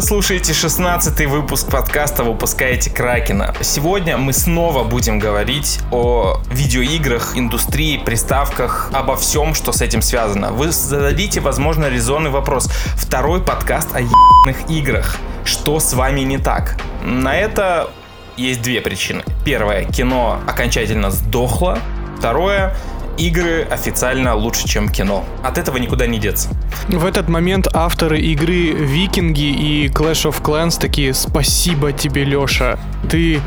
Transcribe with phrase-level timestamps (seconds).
[0.00, 3.54] Вы слушаете 16 выпуск подкаста «Выпускаете Кракена».
[3.60, 10.52] Сегодня мы снова будем говорить о видеоиграх, индустрии, приставках, обо всем, что с этим связано.
[10.52, 12.70] Вы зададите, возможно, резонный вопрос.
[12.96, 15.18] Второй подкаст о ебаных играх.
[15.44, 16.78] Что с вами не так?
[17.04, 17.90] На это
[18.38, 19.22] есть две причины.
[19.44, 21.78] Первое, кино окончательно сдохло.
[22.16, 22.74] Второе,
[23.20, 25.24] игры официально лучше, чем кино.
[25.42, 26.48] От этого никуда не деться.
[26.88, 32.78] В этот момент авторы игры Викинги и Clash of Clans такие «Спасибо тебе, Леша,
[33.10, 33.40] ты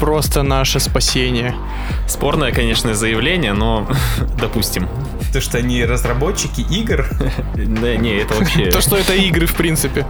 [0.00, 1.54] просто наше спасение».
[2.06, 3.86] Спорное, конечно, заявление, но
[4.40, 4.88] допустим.
[5.32, 7.06] То, что они разработчики игр?
[7.54, 8.70] Да, не, это вообще...
[8.70, 10.06] То, что это игры, в принципе.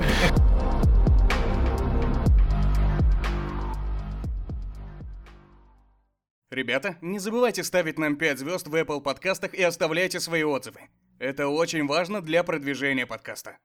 [6.58, 10.80] Ребята, не забывайте ставить нам 5 звезд в Apple подкастах и оставляйте свои отзывы.
[11.20, 13.58] Это очень важно для продвижения подкаста.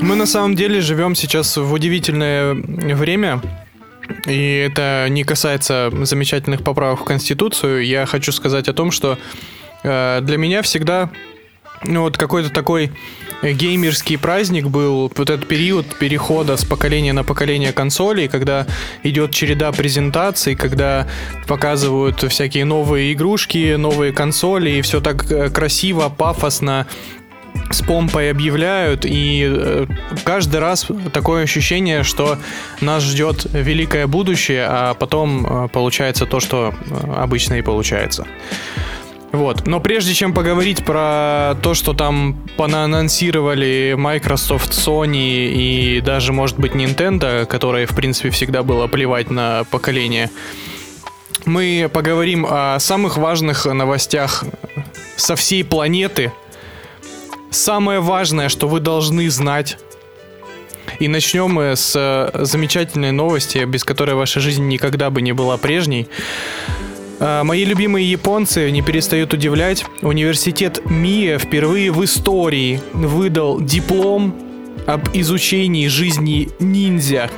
[0.00, 3.42] Мы на самом деле живем сейчас в удивительное время,
[4.26, 7.84] и это не касается замечательных поправок в Конституцию.
[7.84, 9.18] Я хочу сказать о том, что
[9.82, 11.10] э, для меня всегда
[11.84, 12.90] ну, вот какой-то такой
[13.42, 18.66] геймерский праздник был вот этот период перехода с поколения на поколение консолей, когда
[19.02, 21.06] идет череда презентаций, когда
[21.46, 26.86] показывают всякие новые игрушки, новые консоли, и все так э, красиво, пафосно,
[27.70, 29.86] с помпой объявляют, и э,
[30.24, 32.38] каждый раз такое ощущение, что
[32.80, 38.26] нас ждет великое будущее, а потом э, получается то, что э, обычно и получается.
[39.32, 39.66] Вот.
[39.66, 46.72] Но прежде чем поговорить про то, что там понаанонсировали Microsoft, Sony и даже, может быть,
[46.72, 50.30] Nintendo, которой, в принципе, всегда было плевать на поколение,
[51.46, 54.44] мы поговорим о самых важных новостях
[55.16, 56.32] со всей планеты–
[57.54, 59.78] самое важное, что вы должны знать.
[60.98, 65.56] И начнем мы с э, замечательной новости, без которой ваша жизнь никогда бы не была
[65.56, 66.08] прежней.
[67.20, 69.84] Э, мои любимые японцы не перестают удивлять.
[70.02, 74.34] Университет Мия впервые в истории выдал диплом
[74.86, 77.30] об изучении жизни ниндзя.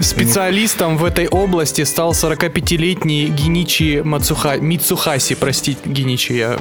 [0.00, 4.56] Специалистом в этой области стал 45-летний Геничи Мацуха...
[4.56, 6.58] Мицухаси, простите, Геничи, я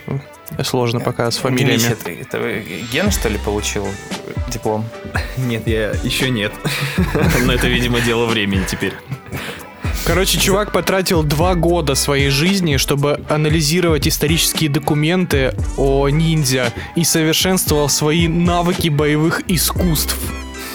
[0.64, 1.78] Сложно пока с фамилиями.
[1.78, 2.62] Денис, это, это
[2.92, 3.88] Ген, что ли, получил
[4.52, 4.86] диплом?
[5.38, 6.54] Нет, я еще нет.
[7.46, 8.94] Но это, видимо, дело времени теперь.
[10.06, 17.90] Короче, чувак потратил два года своей жизни, чтобы анализировать исторические документы о ниндзя и совершенствовал
[17.90, 20.16] свои навыки боевых искусств.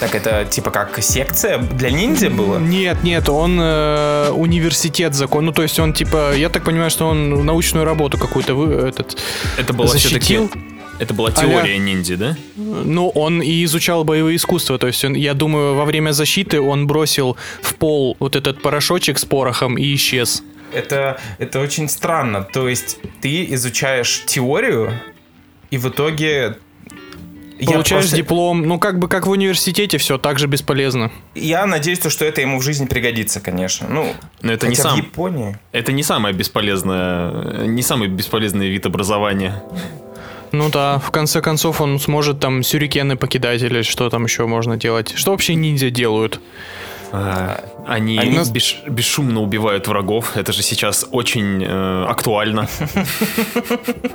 [0.01, 2.59] Так это типа как секция для ниндзя было?
[2.59, 5.45] Нет, нет, он э, университет закон.
[5.45, 9.19] Ну, то есть он типа, я так понимаю, что он научную работу какую-то вы, этот
[9.59, 10.51] Это было защитил.
[10.99, 12.37] Это была теория а ниндзя, да?
[12.57, 14.79] Ну, он и изучал боевые искусства.
[14.79, 19.19] То есть, он, я думаю, во время защиты он бросил в пол вот этот порошочек
[19.19, 20.43] с порохом и исчез.
[20.75, 22.43] Это, это очень странно.
[22.43, 24.93] То есть, ты изучаешь теорию,
[25.71, 26.59] и в итоге
[27.65, 28.17] Получаешь просто...
[28.17, 31.11] диплом, ну как бы как в университете все так же бесполезно.
[31.35, 33.87] Я надеюсь, что это ему в жизни пригодится, конечно.
[33.89, 34.95] Ну, но это не сам.
[34.95, 35.59] В Японии.
[35.73, 39.63] Это не самое бесполезное, не самый бесполезный вид образования.
[40.53, 44.77] Ну да, в конце концов он сможет там сюрикены покидать или что там еще можно
[44.77, 45.13] делать.
[45.15, 46.41] Что вообще ниндзя делают?
[47.13, 50.37] А, они Они бесш, бесшумно убивают врагов.
[50.37, 52.69] Это же сейчас очень э, актуально.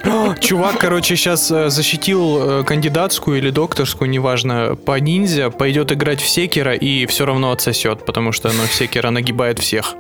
[0.39, 6.29] Чувак, короче, сейчас э, защитил э, кандидатскую или докторскую, неважно, по ниндзя, пойдет играть в
[6.29, 9.95] секера и все равно отсосет, потому что ну, секера нагибает всех.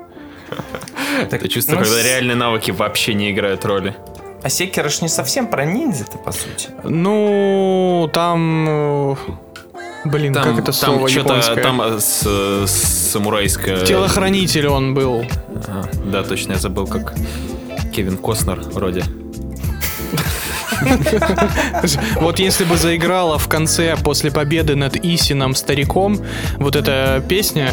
[1.21, 3.95] Это чувство, когда реальные навыки вообще не играют роли.
[4.41, 6.69] А секера ж не совсем про ниндзя-то, по сути.
[6.83, 9.17] Ну, там
[10.05, 11.63] Блин, там, как это слово там японское?
[11.63, 12.21] Там э, с,
[12.67, 13.85] с самурайское...
[13.85, 15.25] Телохранитель он был.
[15.67, 17.13] А, да, точно, я забыл, как
[17.93, 19.03] Кевин Костнер вроде.
[22.19, 26.19] Вот если бы заиграла в конце после победы над Исином стариком
[26.57, 27.71] вот эта песня,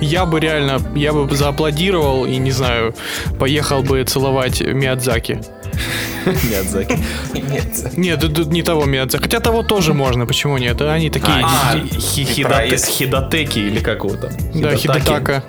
[0.00, 2.94] я бы реально, я бы зааплодировал и не знаю,
[3.38, 5.40] поехал бы целовать Миядзаки.
[6.26, 6.98] Миядзаки.
[7.96, 9.22] Нет, тут не того Миядзаки.
[9.22, 10.80] Хотя того тоже можно, почему нет?
[10.80, 14.30] Они такие а, хидотеки или как его там?
[14.54, 15.44] Да, хидотака.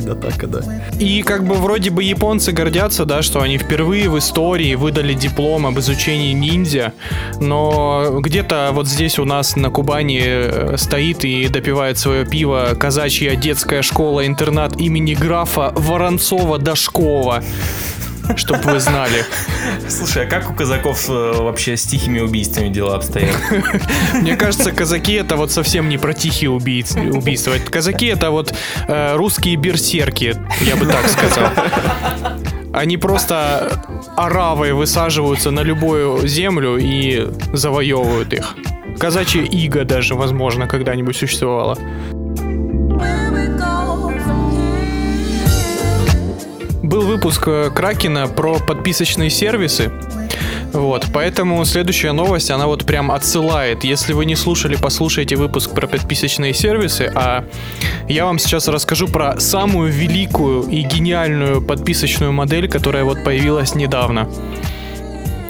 [0.00, 0.60] Хидатака, да.
[0.98, 5.66] И как бы вроде бы японцы гордятся, да, что они впервые в истории выдали диплом
[5.66, 6.92] об изучении ниндзя,
[7.40, 13.34] но где-то вот здесь у нас на Кубани э, стоит и допивает свое пиво казачья
[13.34, 17.42] детская школа-интернат имени графа Воронцова-Дашкова
[18.36, 19.24] чтобы вы знали.
[19.88, 23.36] Слушай, а как у казаков э, вообще с тихими убийствами дела обстоят?
[24.14, 27.54] Мне кажется, казаки это вот совсем не про тихие убийц, убийства.
[27.70, 28.54] Казаки это вот
[28.88, 31.48] э, русские берсерки, я бы так сказал.
[32.72, 33.82] Они просто
[34.16, 38.56] оравой высаживаются на любую землю и завоевывают их.
[38.98, 41.76] Казачья ига даже, возможно, когда-нибудь существовала.
[47.12, 49.92] Выпуск э, Кракена про подписочные сервисы.
[50.72, 53.84] Вот, поэтому следующая новость, она вот прям отсылает.
[53.84, 57.44] Если вы не слушали, послушайте выпуск про подписочные сервисы, а
[58.08, 64.30] я вам сейчас расскажу про самую великую и гениальную подписочную модель, которая вот появилась недавно.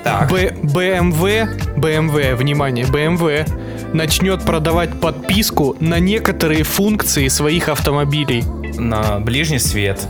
[0.03, 0.33] Так.
[0.33, 3.49] Б- BMW, BMW, внимание, BMW
[3.95, 8.43] начнет продавать подписку на некоторые функции своих автомобилей.
[8.77, 10.09] На ближний свет.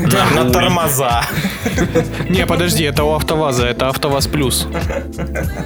[0.34, 1.22] На тормоза.
[2.28, 4.66] Не, подожди, это у АвтоВАЗа, это АвтоВАЗ Плюс.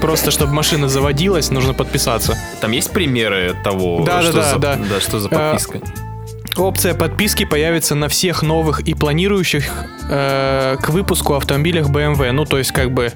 [0.00, 2.36] Просто, чтобы машина заводилась, нужно подписаться.
[2.60, 5.00] Там есть примеры того, да, что, да, за, да, да.
[5.00, 5.80] что за подписка?
[6.56, 9.70] Опция подписки появится на всех новых и планирующих
[10.10, 12.32] э, к выпуску автомобилях BMW.
[12.32, 13.12] Ну, то есть, как бы,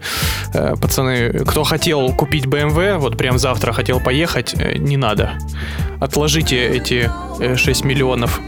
[0.55, 5.33] э, пацаны, кто хотел купить BMW, вот прям завтра хотел поехать, э, не надо.
[6.01, 7.11] Отложите эти
[7.41, 8.41] э, 6 миллионов.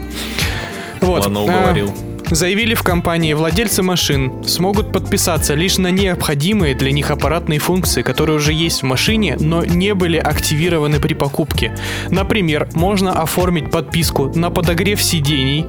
[1.01, 1.23] Вот.
[1.23, 1.93] Ладно, уговорил.
[2.31, 8.35] Заявили в компании, владельцы машин смогут подписаться лишь на необходимые для них аппаратные функции, которые
[8.35, 11.75] уже есть в машине, но не были активированы при покупке.
[12.09, 15.65] Например, можно оформить подписку на подогрев сидений,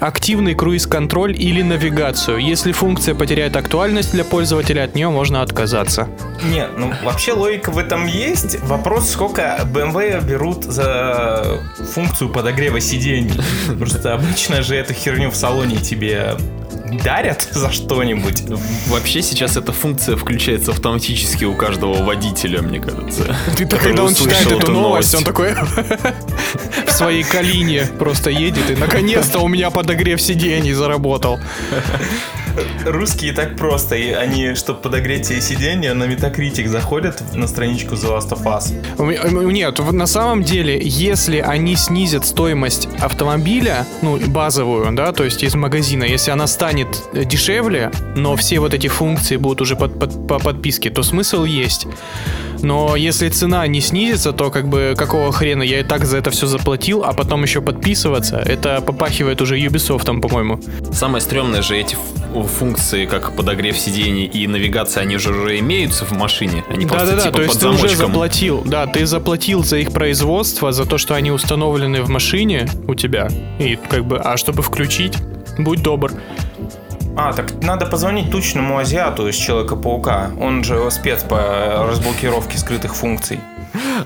[0.00, 2.38] активный круиз-контроль или навигацию.
[2.38, 6.08] Если функция потеряет актуальность для пользователя, от нее можно отказаться.
[6.42, 8.60] Не, ну вообще логика в этом есть.
[8.64, 11.60] Вопрос, сколько BMW берут за
[11.94, 13.40] функцию подогрева сидений.
[13.78, 16.36] Просто обычно же эту херню в салоне тебе тебе
[17.04, 18.42] дарят за что-нибудь.
[18.88, 23.36] Вообще сейчас эта функция включается автоматически у каждого водителя, мне кажется.
[23.56, 25.54] Ты когда он читает эту новость, он такой
[26.86, 31.38] в своей калине просто едет и наконец-то у меня подогрев сидений заработал.
[32.84, 33.96] Русские так просто.
[33.96, 39.52] И они, чтобы подогреть себе сиденья, на Metacritic заходят на страничку The Last of Us.
[39.52, 45.54] Нет, на самом деле, если они снизят стоимость автомобиля, ну, базовую, да, то есть из
[45.54, 50.38] магазина, если она станет дешевле, но все вот эти функции будут уже под, под, по
[50.38, 51.86] подписке, то смысл есть.
[52.62, 56.30] Но если цена не снизится, то как бы какого хрена я и так за это
[56.30, 60.60] все заплатил, а потом еще подписываться, это попахивает уже Ubisoft, по-моему.
[60.92, 61.96] Самое стрёмное же эти
[62.58, 66.64] функции, как подогрев сидений и навигация, они же уже имеются в машине.
[66.68, 67.86] Они да, просто да, да, типа то есть под ты замочком.
[67.86, 72.68] уже заплатил, да, ты заплатил за их производство, за то, что они установлены в машине
[72.86, 73.28] у тебя.
[73.58, 75.16] И как бы, а чтобы включить,
[75.58, 76.12] будь добр.
[77.16, 80.30] А, так надо позвонить тучному азиату из Человека-паука.
[80.40, 83.40] Он же спец по разблокировке скрытых функций.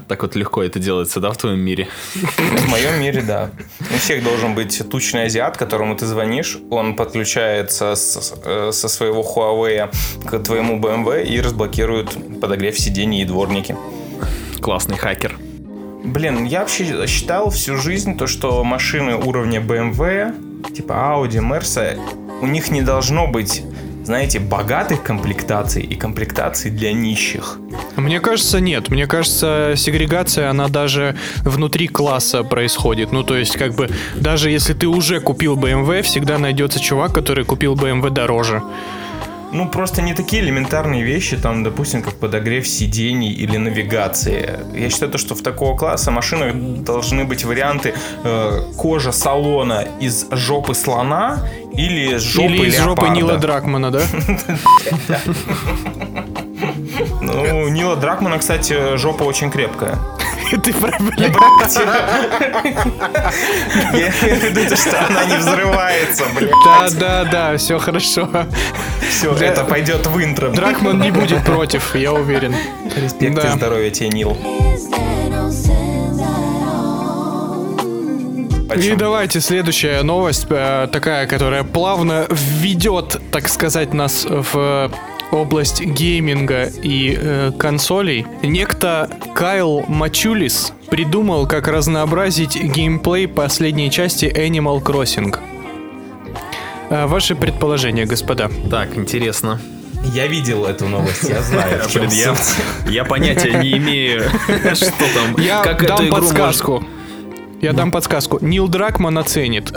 [0.09, 1.89] Так вот легко это делается, да, в твоем мире?
[2.15, 3.51] В моем мире, да.
[3.81, 9.23] У всех должен быть тучный азиат, которому ты звонишь, он подключается с, э, со своего
[9.23, 9.91] Huawei
[10.27, 13.77] к твоему BMW и разблокирует подогрев сидений и дворники.
[14.61, 15.37] Классный хакер.
[16.05, 22.47] Блин, я вообще считал всю жизнь то, что машины уровня BMW, типа Audi, Mercedes, у
[22.47, 23.63] них не должно быть
[24.05, 27.59] знаете, богатых комплектаций и комплектаций для нищих.
[27.97, 28.91] Мне кажется, нет.
[28.91, 33.13] Мне кажется, сегрегация, она даже внутри класса происходит.
[33.13, 37.47] Ну, то есть, как бы, даже если ты уже купил BMW, всегда найдется чувак, который
[37.47, 38.63] купил BMW дороже.
[39.55, 44.59] Ну, просто не такие элементарные вещи, там, допустим, как подогрев сидений или навигация.
[44.75, 47.95] Я считаю, то, что в такого класса машинах должны быть варианты
[48.25, 53.03] э, кожа салона из жопы слона или с жопы Или из леопарда.
[53.03, 54.03] жопы Нила Дракмана, да?
[57.21, 59.99] Ну, Нила Дракмана, кстати, жопа очень крепкая.
[60.51, 60.77] Ты Я
[64.09, 66.51] имею в виду, что она не взрывается, блядь.
[66.65, 68.29] Да, да, да, все хорошо.
[69.09, 70.51] Все, это пойдет в интро.
[70.51, 72.55] Дракман не будет против, я уверен.
[72.97, 74.37] Респект и здоровья тебе, Нил.
[78.77, 84.91] И давайте следующая новость, э, такая, которая плавно введет, так сказать, нас в
[85.35, 94.83] область гейминга и э, консолей, некто Кайл Мачулис придумал, как разнообразить геймплей последней части Animal
[94.83, 95.37] Crossing.
[96.91, 98.51] А, ваши предположения, господа.
[98.71, 99.61] Так, интересно.
[100.13, 101.81] Я видел эту новость, я знаю.
[102.11, 102.37] Я,
[102.87, 104.23] я понятия не имею,
[104.75, 105.37] что там.
[105.39, 106.85] Я как дам подсказку.
[107.61, 108.39] Я дам подсказку.
[108.43, 109.73] Нил Дракман оценит.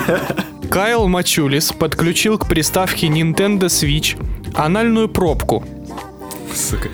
[0.70, 4.16] Кайл Мачулис подключил к приставке Nintendo Switch
[4.56, 5.62] анальную пробку.
[6.54, 6.88] Сука.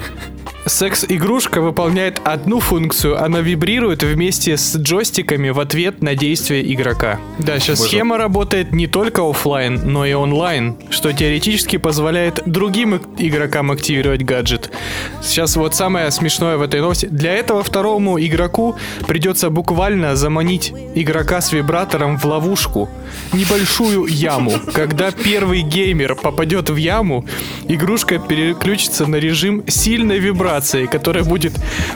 [0.64, 7.18] Секс-игрушка выполняет одну функцию, она вибрирует вместе с джойстиками в ответ на действие игрока.
[7.38, 7.90] Да, сейчас Боже.
[7.90, 14.70] схема работает не только офлайн, но и онлайн, что теоретически позволяет другим игрокам активировать гаджет.
[15.20, 17.06] Сейчас вот самое смешное в этой новости.
[17.06, 18.76] Для этого второму игроку
[19.08, 22.88] придется буквально заманить игрока с вибратором в ловушку.
[23.32, 24.52] Небольшую яму.
[24.72, 27.26] Когда первый геймер попадет в яму,
[27.66, 31.52] игрушка переключится на режим сильной вибрации вибрацией, которая будет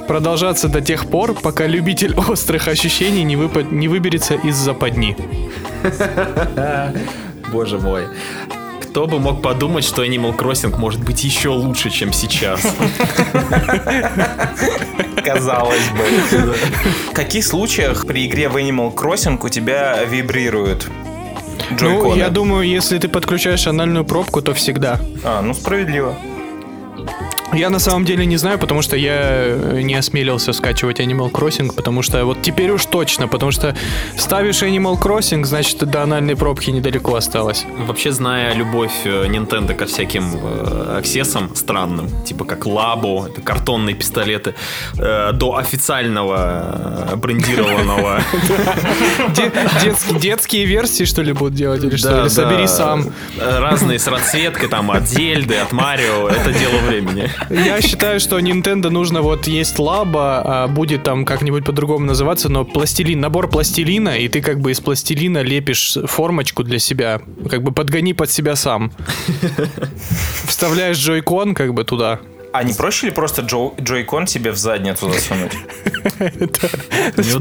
[0.09, 3.71] продолжаться до тех пор, пока любитель острых ощущений не, выпад...
[3.73, 5.17] не выберется из западни.
[7.53, 8.05] Боже мой.
[8.83, 12.61] Кто бы мог подумать, что Animal Crossing может быть еще лучше, чем сейчас?
[15.25, 16.05] Казалось бы.
[17.11, 20.89] В каких случаях при игре в Animal Crossing у тебя вибрируют
[21.79, 24.99] Ну, я думаю, если ты подключаешь анальную пробку, то всегда.
[25.25, 26.17] А, ну справедливо.
[27.53, 31.73] Я на самом деле не знаю, потому что я э, не осмелился скачивать Animal Crossing,
[31.73, 33.75] потому что вот теперь уж точно, потому что
[34.17, 37.65] ставишь Animal Crossing, значит, до анальной пробки недалеко осталось.
[37.79, 43.95] Вообще, зная любовь э, Nintendo ко всяким э, аксессам странным, типа как Лабу, это картонные
[43.95, 44.55] пистолеты,
[44.99, 48.21] э, до официального брендированного.
[50.21, 52.23] Детские версии, что ли, будут делать или что?
[52.23, 53.13] Или собери сам.
[53.41, 57.31] Разные с расцветкой, там, от Зельды, от Марио, это дело времени.
[57.51, 62.65] Я считаю, что Nintendo нужно вот есть лаба, а будет там как-нибудь по-другому называться, но
[62.65, 67.73] пластилин, набор пластилина, и ты как бы из пластилина лепишь формочку для себя, как бы
[67.73, 68.93] подгони под себя сам.
[70.47, 72.21] Вставляешь джойкон как бы туда,
[72.57, 75.53] а не проще ли просто Джо, джойкон себе в задницу засунуть?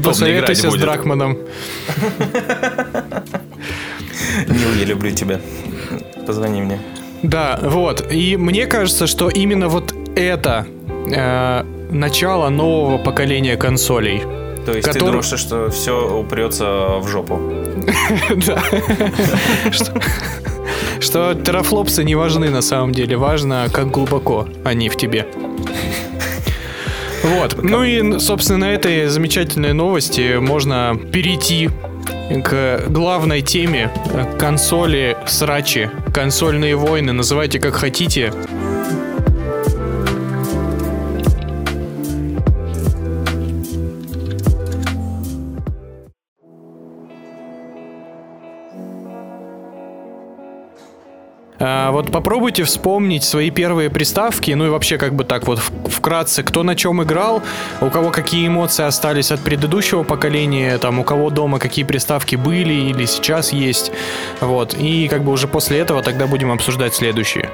[0.04, 1.38] Посоветуйся с Дракманом.
[4.46, 5.40] Нил, я люблю тебя.
[6.26, 6.80] Позвони мне.
[7.22, 8.12] Да, вот.
[8.12, 10.66] И мне кажется, что именно вот это
[11.12, 14.22] э, начало нового поколения консолей.
[14.64, 15.00] То есть который...
[15.00, 17.40] ты думаешь, что все упрется в жопу?
[18.46, 18.62] Да.
[20.98, 23.16] Что терафлопсы не важны на самом деле.
[23.16, 25.26] Важно, как глубоко они в тебе.
[27.22, 27.62] Вот.
[27.62, 31.70] Ну и, собственно, на этой замечательной новости можно перейти
[32.44, 33.90] к главной теме
[34.38, 38.32] консоли срачи, консольные войны, называйте как хотите.
[51.68, 56.44] А, вот попробуйте вспомнить свои первые приставки, ну и вообще как бы так вот вкратце,
[56.44, 57.42] кто на чем играл,
[57.80, 62.72] у кого какие эмоции остались от предыдущего поколения, там у кого дома какие приставки были
[62.72, 63.90] или сейчас есть,
[64.40, 67.50] вот, и как бы уже после этого тогда будем обсуждать следующие.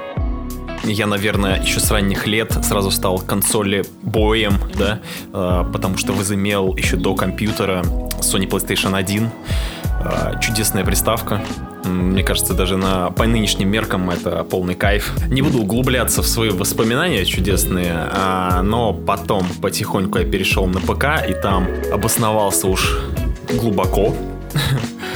[0.83, 4.99] Я, наверное, еще с ранних лет сразу стал консоли боем, да,
[5.31, 7.81] а, потому что возымел еще до компьютера
[8.19, 9.31] Sony PlayStation 1.
[10.05, 11.41] А, чудесная приставка,
[11.83, 15.13] мне кажется, даже на, по нынешним меркам это полный кайф.
[15.27, 21.27] Не буду углубляться в свои воспоминания чудесные, а, но потом потихоньку я перешел на ПК
[21.27, 22.99] и там обосновался уж
[23.49, 24.15] глубоко.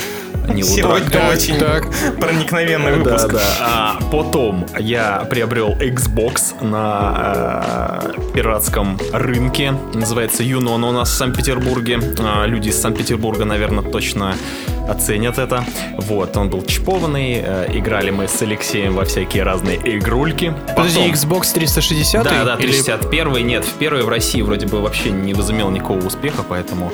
[0.64, 1.88] Сегодня так, очень так.
[2.20, 3.28] проникновенный выпуск.
[3.28, 3.44] Да, да.
[3.60, 9.74] А потом я приобрел Xbox на э, пиратском рынке.
[9.94, 12.00] Называется Юнон у нас в Санкт-Петербурге.
[12.20, 14.36] А, люди из Санкт-Петербурга, наверное, точно
[14.88, 15.64] оценят это.
[15.98, 20.54] Вот, он был чипованный, э, играли мы с Алексеем во всякие разные игрульки.
[20.76, 22.24] Подожди, Xbox 360?
[22.24, 23.42] Да, да, 361 или...
[23.44, 26.92] нет, в первый в России вроде бы вообще не возымел никакого успеха, поэтому...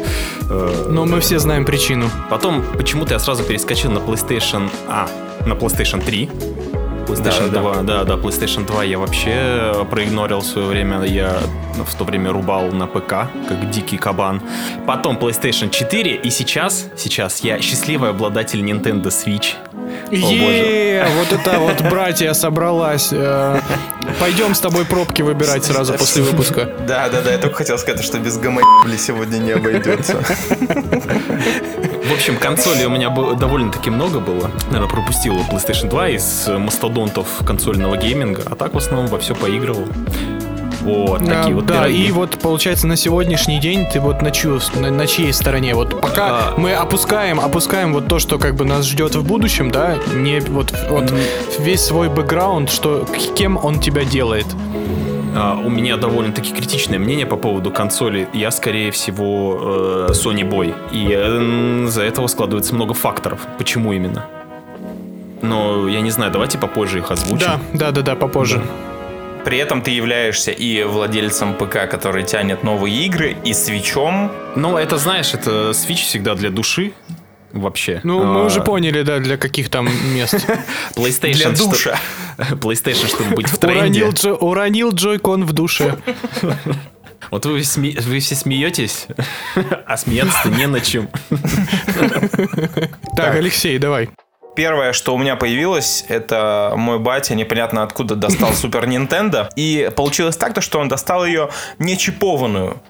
[0.49, 2.09] Э, Но мы все знаем причину.
[2.29, 4.69] Потом почему-то я сразу перескочил на PlayStation...
[4.87, 5.07] А,
[5.45, 6.29] на PlayStation 3.
[7.03, 7.81] PlayStation да, 2, да.
[7.81, 11.03] да, да, PlayStation 2 я вообще проигнорил в свое время.
[11.03, 11.37] Я
[11.85, 14.41] в то время рубал на ПК, как дикий кабан.
[14.85, 19.55] Потом PlayStation 4, и сейчас, сейчас я счастливый обладатель Nintendo Switch.
[20.11, 23.09] Е, вот это вот братья собралась.
[23.11, 23.59] Э,
[24.19, 26.69] Пойдем с тобой пробки выбирать сразу после выпуска.
[26.87, 28.61] Да, да, да, я только хотел сказать, что без гамма
[28.97, 30.23] сегодня не обойдется.
[32.05, 34.51] В общем, консолей у меня довольно-таки много было.
[34.71, 39.85] Наверное, пропустил PlayStation 2 из мастодонтов консольного гейминга, а так в основном во все поигрывал.
[40.81, 42.07] Вот, А, такие вот да, пироги.
[42.07, 45.75] и вот получается на сегодняшний день ты вот на, чью, на, на чьей стороне?
[45.75, 46.53] Вот пока А.
[46.57, 50.73] мы опускаем, опускаем вот то, что как бы нас ждет в будущем, да, не вот,
[50.89, 51.13] вот
[51.57, 53.05] весь свой бэкграунд, что
[53.37, 54.45] кем он тебя делает.
[55.35, 58.27] А, у меня довольно-таки критичное мнение по поводу консоли.
[58.33, 60.73] Я, скорее всего, э, Sony Boy.
[60.91, 63.47] И э, за этого складывается много факторов.
[63.57, 64.25] Почему именно?
[65.41, 67.47] Но я не знаю, давайте попозже их озвучим.
[67.47, 68.61] Да, да, да, да, попозже.
[69.43, 74.31] При этом ты являешься и владельцем ПК, который тянет новые игры, и свечом.
[74.55, 76.93] Ну, это, знаешь, это Switch всегда для души.
[77.53, 78.01] Вообще.
[78.03, 80.33] Ну, мы А, уже поняли, да, для каких там мест.
[80.95, 81.99] PlayStation, Для что- душа.
[82.37, 84.01] PlayStation, чтобы быть в тренде.
[84.03, 85.95] Уронил, Джо- уронил Джойкон в душе.
[87.31, 89.07] Вот вы, сме- вы все смеетесь,
[89.87, 91.07] а смеяться-то не на чем.
[93.15, 94.09] Так, Алексей, давай.
[94.55, 99.49] Первое, что у меня появилось, это мой батя непонятно откуда достал Супер Нинтендо.
[99.55, 102.81] И получилось так, то, что он достал ее не чипованную.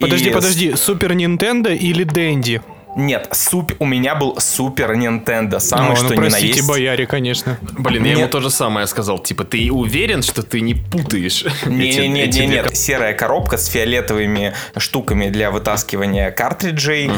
[0.00, 2.60] Подожди, И подожди, Супер Нинтендо или Дэнди?
[2.96, 3.72] Нет, суп...
[3.78, 6.68] у меня был Супер Нинтендо, самый О, что ну, ни на простите, есть.
[6.68, 7.58] бояре, конечно.
[7.78, 9.18] Блин, я ему то же самое сказал.
[9.18, 11.44] Типа, ты уверен, что ты не путаешь?
[11.66, 17.10] Не-не-не, нет, серая коробка с фиолетовыми штуками для вытаскивания картриджей.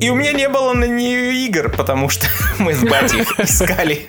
[0.00, 2.26] И у меня не было на нее игр, потому что
[2.58, 4.04] мы с батей их искали.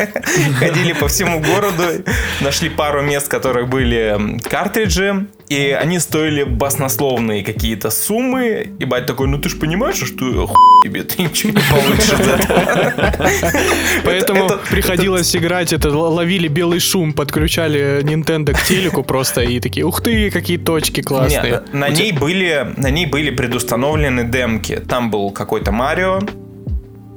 [0.59, 2.03] Ходили по всему городу,
[2.41, 8.71] нашли пару мест, в которых были картриджи, и они стоили баснословные какие-то суммы.
[8.79, 12.13] И бать такой, ну ты же понимаешь, что хуй тебе, ты ничего не получишь.
[14.03, 19.85] Поэтому это- приходилось играть, это ловили белый шум, подключали Nintendo к телеку просто и такие,
[19.85, 21.63] ух ты, какие точки классные.
[21.73, 24.77] На ней были, на ней были предустановлены демки.
[24.77, 26.21] Там был какой-то Марио,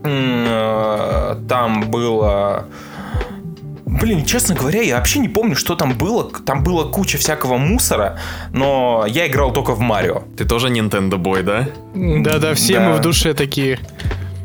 [0.04, 2.66] э, там было...
[4.00, 6.30] Блин, честно говоря, я вообще не помню, что там было.
[6.44, 8.18] Там было куча всякого мусора,
[8.52, 10.22] но я играл только в Марио.
[10.36, 11.68] Ты тоже Nintendo Boy, да?
[11.94, 12.88] Да-да, все Да.
[12.88, 13.78] мы в душе такие.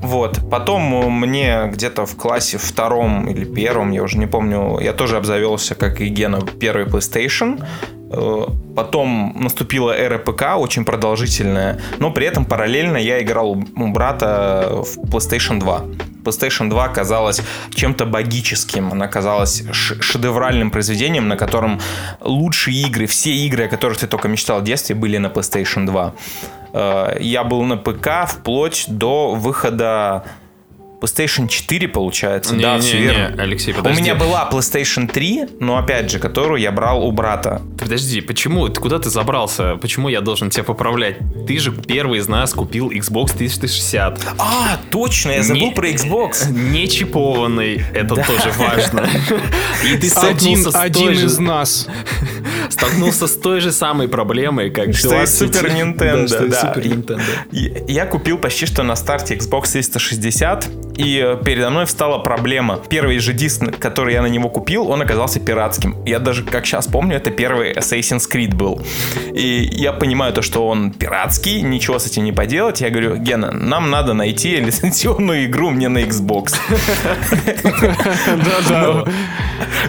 [0.02, 0.40] Вот.
[0.52, 0.82] Потом
[1.20, 6.02] мне где-то в классе втором или первом, я уже не помню, я тоже обзавелся, как
[6.02, 7.64] и Гена, первый PlayStation.
[8.12, 14.68] Э, Потом наступила эра ПК, очень продолжительная, но при этом параллельно я играл у брата
[14.84, 15.82] в PlayStation 2.
[16.24, 17.42] PlayStation 2 казалась
[17.76, 21.80] чем-то богическим, она казалась шедевральным произведением, на котором
[22.22, 26.14] лучшие игры, все игры, о которых ты только мечтал в детстве, были на PlayStation 2.
[26.74, 30.24] Э, Я был на ПК вплоть до выхода
[31.08, 32.56] PlayStation 4, получается.
[32.56, 33.44] да, все верно.
[33.44, 34.02] Алексей, У подожди.
[34.02, 37.62] меня была PlayStation 3, но опять же, которую я брал у брата.
[37.78, 38.70] Подожди, почему?
[38.70, 39.76] Ты куда ты забрался?
[39.76, 41.18] Почему я должен тебя поправлять?
[41.46, 44.20] Ты же первый из нас купил Xbox 360.
[44.38, 46.50] А, точно, я забыл Не- про Xbox.
[46.50, 49.08] Не чипованный, это тоже важно.
[49.84, 51.88] И ты Один, столкнулся с той один же- из нас.
[52.70, 56.74] столкнулся с той же самой проблемой, как Что и 20 Super Nintendo, Да, что да.
[56.76, 57.92] Super Nintendo.
[57.92, 62.80] Я купил почти что на старте Xbox 360, и э, передо мной встала проблема.
[62.90, 65.96] Первый же диск, который я на него купил, он оказался пиратским.
[66.06, 68.82] Я даже, как сейчас помню, это первый Assassin's Creed был.
[69.34, 72.82] И я понимаю то, что он пиратский, ничего с этим не поделать.
[72.82, 76.56] Я говорю, Гена, нам надо найти лицензионную игру мне на Xbox.
[78.26, 79.06] Да-да.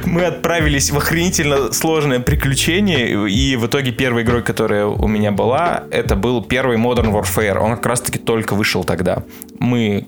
[0.05, 5.85] Мы отправились в охренительно сложное приключение, и в итоге первой игрой, которая у меня была,
[5.91, 7.59] это был первый Modern Warfare.
[7.59, 9.25] Он как раз-таки только вышел тогда.
[9.59, 10.07] Мы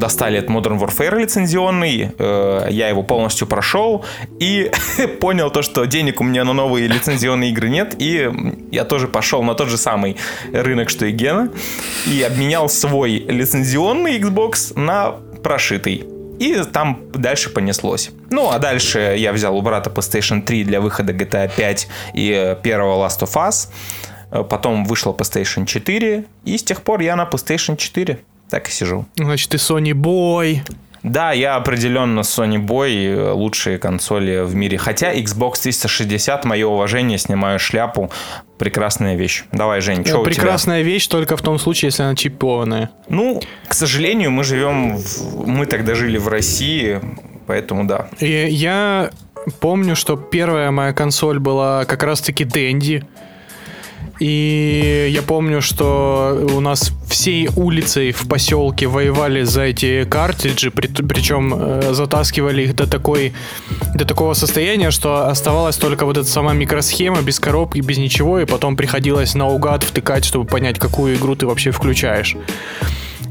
[0.00, 4.04] достали этот Modern Warfare лицензионный, э, я его полностью прошел
[4.40, 4.72] и
[5.20, 8.28] понял то, что денег у меня на новые лицензионные игры нет, и
[8.72, 10.16] я тоже пошел на тот же самый
[10.52, 11.52] рынок, что и Гена,
[12.06, 16.04] и обменял свой лицензионный Xbox на прошитый.
[16.40, 18.10] И там дальше понеслось.
[18.30, 22.56] Ну, а дальше я взял у брата PlayStation 3 для выхода GTA 5 и э,
[22.62, 23.68] первого Last of Us.
[24.30, 28.18] Э, Потом вышла PlayStation 4, и с тех пор я на PlayStation 4.
[28.50, 29.06] Так и сижу.
[29.16, 30.60] Значит, ты Sony Boy.
[31.02, 34.76] Да, я определенно Sony Boy, э, лучшие консоли в мире.
[34.76, 38.10] Хотя Xbox 360, мое уважение, снимаю шляпу.
[38.58, 39.44] Прекрасная вещь.
[39.52, 40.34] Давай, Жень, что у тебя?
[40.34, 42.90] Прекрасная вещь только в том случае, если она чипованная.
[43.08, 45.46] Ну, к сожалению, мы живем, в...
[45.46, 47.00] мы тогда жили в России,
[47.46, 48.08] поэтому да.
[48.18, 49.10] И я
[49.60, 53.06] помню, что первая моя консоль была как раз-таки Дэнди.
[54.18, 60.88] И я помню, что у нас всей улицей в поселке воевали за эти картриджи, при-
[60.88, 63.32] причем э, затаскивали их до такой
[63.94, 68.44] до такого состояния, что оставалась только вот эта сама микросхема без коробки, без ничего, и
[68.44, 72.36] потом приходилось наугад втыкать, чтобы понять, какую игру ты вообще включаешь.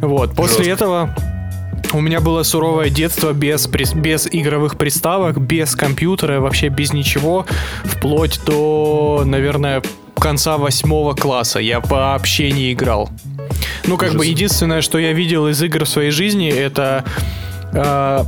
[0.01, 0.71] Вот, после Жестко.
[0.85, 1.15] этого
[1.93, 7.45] у меня было суровое детство без, без игровых приставок, без компьютера, вообще без ничего,
[7.83, 9.81] вплоть до, наверное,
[10.19, 11.59] конца восьмого класса.
[11.59, 13.09] Я вообще не играл.
[13.85, 14.27] Ну, как бы Ужас.
[14.29, 17.03] единственное, что я видел из игр в своей жизни, это
[17.73, 18.23] э,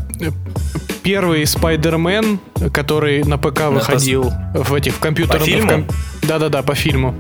[1.04, 2.40] первый Спайдермен,
[2.74, 5.46] который на ПК выходил в этих в компьютерном...
[5.46, 5.68] фильму?
[5.68, 5.88] в ком-
[6.28, 7.16] Да-да-да, по фильму.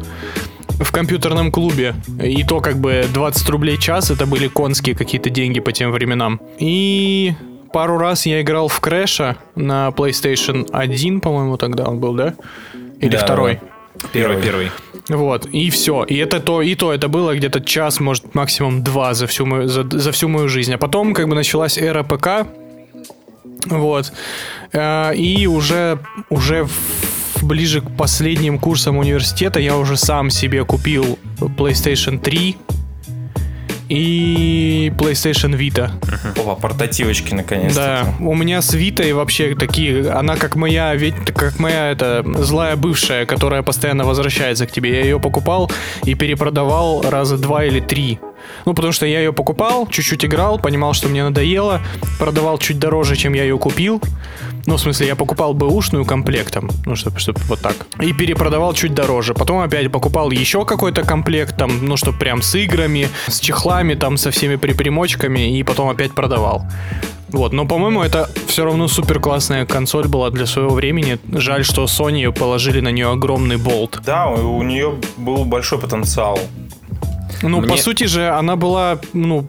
[0.79, 1.93] В компьютерном клубе.
[2.23, 6.41] И то как бы 20 рублей час, это были конские какие-то деньги по тем временам.
[6.57, 7.33] И
[7.71, 12.33] пару раз я играл в Крэша на PlayStation 1, по-моему, тогда он был, да?
[12.99, 13.59] Или Да, второй?
[14.13, 14.71] Первый, первый.
[15.09, 16.03] Вот, и все.
[16.03, 19.67] И это то, и то это было где-то час, может, максимум два за всю мою,
[19.67, 20.73] за, за всю мою жизнь.
[20.73, 22.47] А потом, как бы, началась эра ПК.
[23.65, 24.11] Вот.
[24.73, 26.67] Э, И уже, уже
[27.41, 32.57] ближе к последним курсам университета я уже сам себе купил PlayStation 3
[33.91, 35.91] и PlayStation Vita.
[36.39, 38.07] Опа, портативочки наконец-то.
[38.19, 42.77] Да, у меня с Витой вообще такие, она как моя, ведь как моя это злая
[42.77, 44.91] бывшая, которая постоянно возвращается к тебе.
[44.95, 45.69] Я ее покупал
[46.05, 48.19] и перепродавал раза два или три.
[48.65, 51.81] Ну, потому что я ее покупал, чуть-чуть играл, понимал, что мне надоело,
[52.19, 54.01] продавал чуть дороже, чем я ее купил.
[54.67, 57.75] Ну, в смысле, я покупал бэушную комплектом, ну, чтобы, чтобы вот так.
[57.99, 59.33] И перепродавал чуть дороже.
[59.33, 64.17] Потом опять покупал еще какой-то комплект, там, ну, что прям с играми, с чехлами, там,
[64.17, 66.65] со всеми припримочками, и потом опять продавал.
[67.29, 71.17] Вот, но, по-моему, это все равно супер классная консоль была для своего времени.
[71.31, 74.01] Жаль, что Sony положили на нее огромный болт.
[74.05, 76.37] Да, у нее был большой потенциал.
[77.41, 79.47] Ну, Мне- по сути же, она была, ну,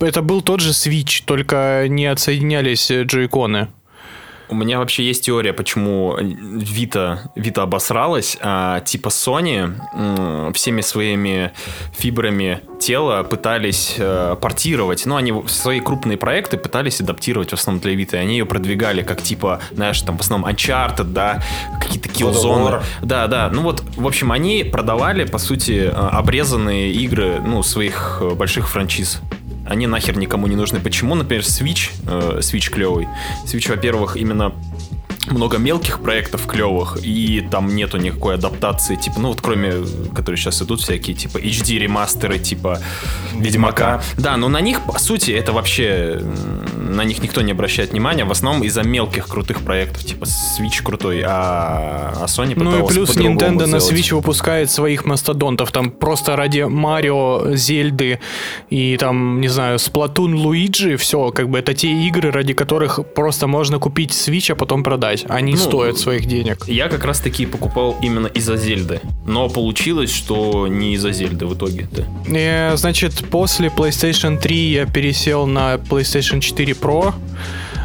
[0.00, 3.68] это был тот же Switch, только не отсоединялись э, джойконы.
[4.54, 8.38] У меня вообще есть теория, почему Vita, Vita обосралась.
[8.40, 11.50] А, типа Sony м, всеми своими
[11.90, 15.06] фибрами тела пытались э, портировать.
[15.06, 18.14] Ну, они свои крупные проекты пытались адаптировать в основном для Vita.
[18.14, 21.42] И они ее продвигали как типа, знаешь, там в основном Uncharted, да,
[21.80, 22.80] какие-то Killzone.
[23.02, 23.50] Да, да.
[23.52, 28.68] Ну вот, в общем, они продавали, по сути, э, обрезанные игры, ну, своих э, больших
[28.68, 29.20] франчиз.
[29.66, 30.80] Они нахер никому не нужны.
[30.80, 33.08] Почему, например, Switch, э, Switch клевый.
[33.46, 34.52] Switch, во-первых, именно
[35.30, 39.72] много мелких проектов клевых, и там нету никакой адаптации, типа, ну вот кроме,
[40.14, 42.80] которые сейчас идут всякие, типа HD ремастеры, типа
[43.34, 44.02] Ведьмака.
[44.16, 46.20] Да, но на них, по сути, это вообще,
[46.76, 51.22] на них никто не обращает внимания, в основном из-за мелких крутых проектов, типа Switch крутой,
[51.26, 53.76] а, а Sony Ну и плюс Nintendo на.
[53.76, 55.72] Switch выпускает своих мастодонтов.
[55.72, 58.20] Там просто ради Марио, Зельды
[58.70, 63.46] и там, не знаю, Splatoon, Луиджи, все, как бы это те игры, ради которых просто
[63.46, 65.13] можно купить Switch, а потом продать.
[65.28, 66.64] Они Ну, стоят своих денег.
[66.66, 69.00] Я как раз таки покупал именно из-за Зельды.
[69.26, 71.88] Но получилось, что не из-за Зельды в итоге.
[71.92, 72.04] Да.
[72.28, 77.14] Э, Значит, после PlayStation 3 я пересел на PlayStation 4 Pro.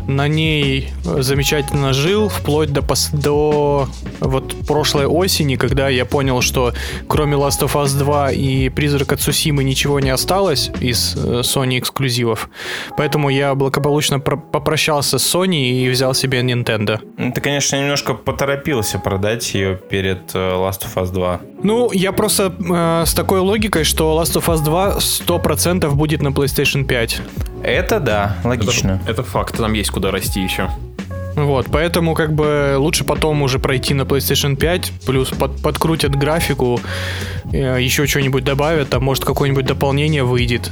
[0.10, 3.88] На ней замечательно жил, вплоть до, пос- до
[4.19, 6.74] вот прошлой осени, когда я понял, что
[7.08, 12.50] кроме Last of Us 2 и Призрака Цусимы ничего не осталось из э, Sony эксклюзивов.
[12.98, 17.00] Поэтому я благополучно про- попрощался с Sony и взял себе Nintendo.
[17.32, 21.39] Ты, конечно, немножко поторопился продать ее перед э, Last of Us 2.
[21.62, 26.30] Ну, я просто э, с такой логикой, что Last of Us 2 100% будет на
[26.30, 27.22] PlayStation 5.
[27.62, 29.02] Это да, логично.
[29.04, 30.69] Это, это факт, там есть куда расти еще.
[31.35, 36.79] Вот, поэтому как бы лучше потом уже пройти на PlayStation 5, плюс под- подкрутят графику,
[37.51, 40.71] э, еще что-нибудь добавят, там может какое-нибудь дополнение выйдет.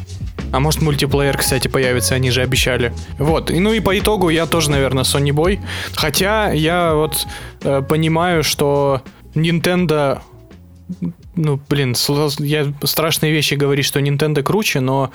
[0.53, 2.93] А может мультиплеер, кстати, появится, они же обещали.
[3.19, 5.59] Вот, и ну и по итогу я тоже, наверное, Sony Boy.
[5.93, 7.27] Хотя я вот
[7.63, 9.01] э, понимаю, что
[9.35, 10.21] Nintendo
[11.35, 11.95] ну, блин,
[12.39, 15.11] я страшные вещи говорить, что Nintendo круче, но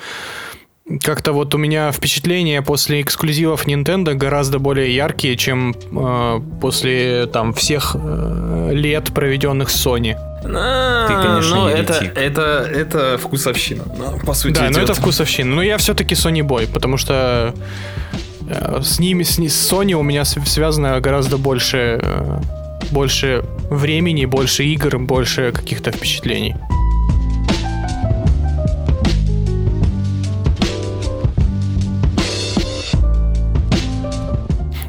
[1.01, 7.53] как-то вот у меня впечатления после эксклюзивов Nintendo гораздо более яркие, чем э, после там
[7.53, 10.17] всех э, лет, проведенных с Sony.
[10.41, 13.83] Ты, конечно, ну, это, это, это вкусовщина.
[13.97, 14.89] Ну, по сути, да, но идет.
[14.89, 15.55] это вкусовщина.
[15.55, 17.53] Но я все-таки Sony Boy, потому что
[18.49, 22.39] э, с ними, с, с Sony у меня св- связано гораздо больше, э,
[22.91, 26.55] больше времени, больше игр, больше каких-то впечатлений.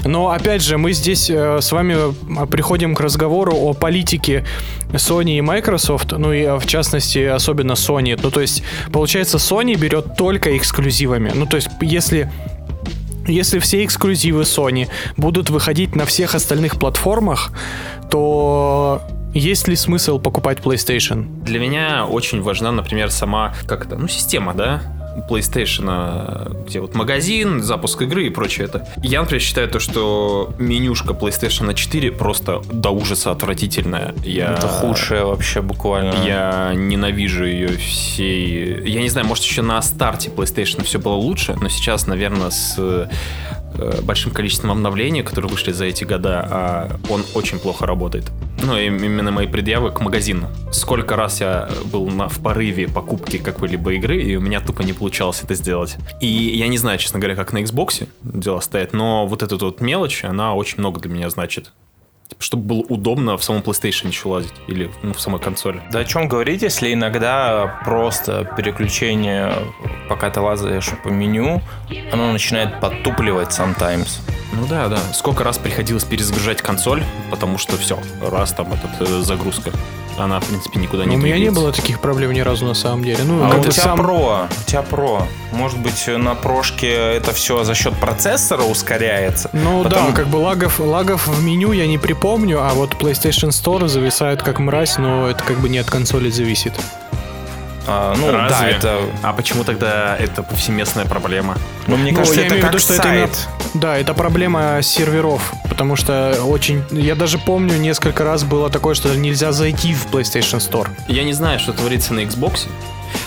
[0.05, 1.97] Но опять же, мы здесь э, с вами
[2.43, 4.45] э, приходим к разговору о политике
[4.93, 8.19] Sony и Microsoft, ну и э, в частности особенно Sony.
[8.23, 8.63] Ну то есть
[8.93, 11.33] получается Sony берет только эксклюзивами.
[11.35, 12.31] Ну то есть если
[13.27, 17.53] если все эксклюзивы Sony будут выходить на всех остальных платформах,
[18.11, 19.01] то
[19.33, 21.43] есть ли смысл покупать PlayStation?
[21.43, 24.83] Для меня очень важна, например, сама, как это, ну, система, да?
[25.29, 28.87] PlayStation, где вот магазин, запуск игры и прочее это.
[29.03, 34.15] Я, например, считаю то, что менюшка PlayStation 4 просто до ужаса отвратительная.
[34.25, 34.55] Я...
[34.55, 36.15] Это худшее вообще буквально.
[36.27, 38.89] Я ненавижу ее всей...
[38.89, 43.09] Я не знаю, может еще на старте PlayStation все было лучше, но сейчас, наверное, с
[44.03, 48.31] большим количеством обновлений, которые вышли за эти года, а он очень плохо работает.
[48.63, 50.49] Ну, именно мои предъявы к магазину.
[50.73, 54.93] Сколько раз я был на, в порыве покупки какой-либо игры, и у меня тупо не
[54.93, 55.97] получалось это сделать.
[56.21, 59.81] И я не знаю, честно говоря, как на Xbox дела стоят, но вот эта вот
[59.81, 61.73] мелочь, она очень много для меня значит
[62.39, 65.83] чтобы было удобно в самом PlayStation еще лазить или ну, в самой консоли.
[65.91, 69.53] Да о чем говорить, если иногда просто переключение,
[70.09, 71.63] пока ты лазаешь по меню,
[72.13, 74.21] оно начинает подтупливать sometimes.
[74.53, 74.99] Ну да, да.
[75.13, 79.73] Сколько раз приходилось перезагружать консоль, потому что все, раз там этот э, загрузка
[80.19, 83.05] она, в принципе, никуда не У меня не было таких проблем ни разу на самом
[83.05, 83.25] деле.
[83.25, 83.99] Ну, а у тебя сам...
[83.99, 85.27] про, у тебя про.
[85.53, 89.51] Может быть, на прошке это все за счет процессора ускоряется?
[89.53, 90.07] Ну Потом...
[90.07, 94.43] да, как бы лагов, лагов в меню я не припомню, а вот PlayStation Store зависает
[94.43, 96.75] как мразь, но это как бы не от консоли зависит.
[97.87, 98.49] А, ну Разве?
[98.49, 99.01] да, это.
[99.23, 101.57] А почему тогда это повсеместная проблема?
[101.87, 103.05] Ну, мне ну, кажется, я это как виду, что сайт.
[103.07, 103.31] Это именно,
[103.75, 106.83] да, это проблема серверов, потому что очень.
[106.91, 110.89] Я даже помню, несколько раз было такое, что нельзя зайти в PlayStation Store.
[111.09, 112.69] Я не знаю, что творится на Xbox,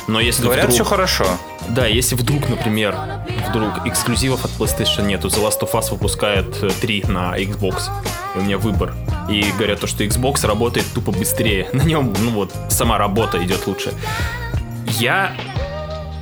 [0.08, 0.76] но если Говорят, вдруг...
[0.76, 1.26] все хорошо.
[1.70, 2.96] Да, если вдруг, например,
[3.50, 7.84] вдруг эксклюзивов от PlayStation нету, The Last of Us выпускает 3 э, на Xbox,
[8.36, 8.94] и у меня выбор.
[9.30, 11.68] И говорят то, что Xbox работает тупо быстрее.
[11.74, 13.94] На нем, ну вот, сама работа идет лучше.
[14.86, 15.36] Я,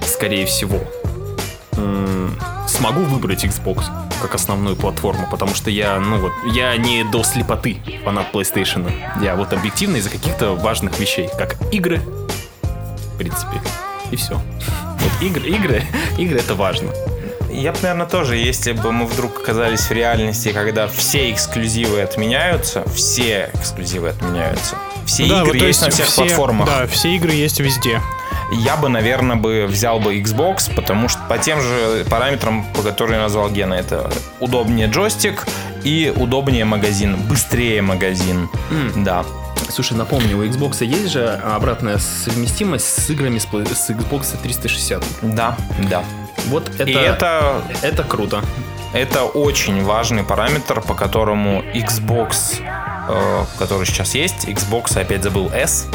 [0.04, 0.80] скорее всего,
[2.68, 3.86] смогу выбрать Xbox
[4.22, 8.92] как основную платформу, потому что я, ну вот, я не до слепоты фанат PlayStation.
[9.22, 12.02] Я вот объективно из-за каких-то важных вещей, как игры,
[13.16, 13.62] в принципе,
[14.12, 14.36] и все.
[14.36, 15.84] Вот игры, игры,
[16.18, 16.92] игры это важно.
[17.50, 22.84] Я бы, наверное, тоже, если бы мы вдруг оказались в реальности, когда все эксклюзивы отменяются,
[22.94, 24.76] все эксклюзивы отменяются,
[25.06, 26.68] все да, игры вот, есть на всех все, платформах.
[26.68, 28.02] Да, все игры есть везде
[28.52, 33.16] я бы, наверное, бы взял бы Xbox, потому что по тем же параметрам, по которым
[33.16, 35.46] я назвал Гена, это удобнее джойстик
[35.84, 38.50] и удобнее магазин, быстрее магазин.
[38.70, 39.04] Mm.
[39.04, 39.26] Да.
[39.70, 45.04] Слушай, напомню, у Xbox есть же обратная совместимость с играми с, с Xbox 360.
[45.22, 45.58] Да,
[45.90, 46.04] да.
[46.48, 48.44] Вот это, и это, это круто.
[48.94, 52.62] Это очень важный параметр, по которому Xbox,
[53.10, 55.88] э, который сейчас есть, Xbox, опять забыл, S,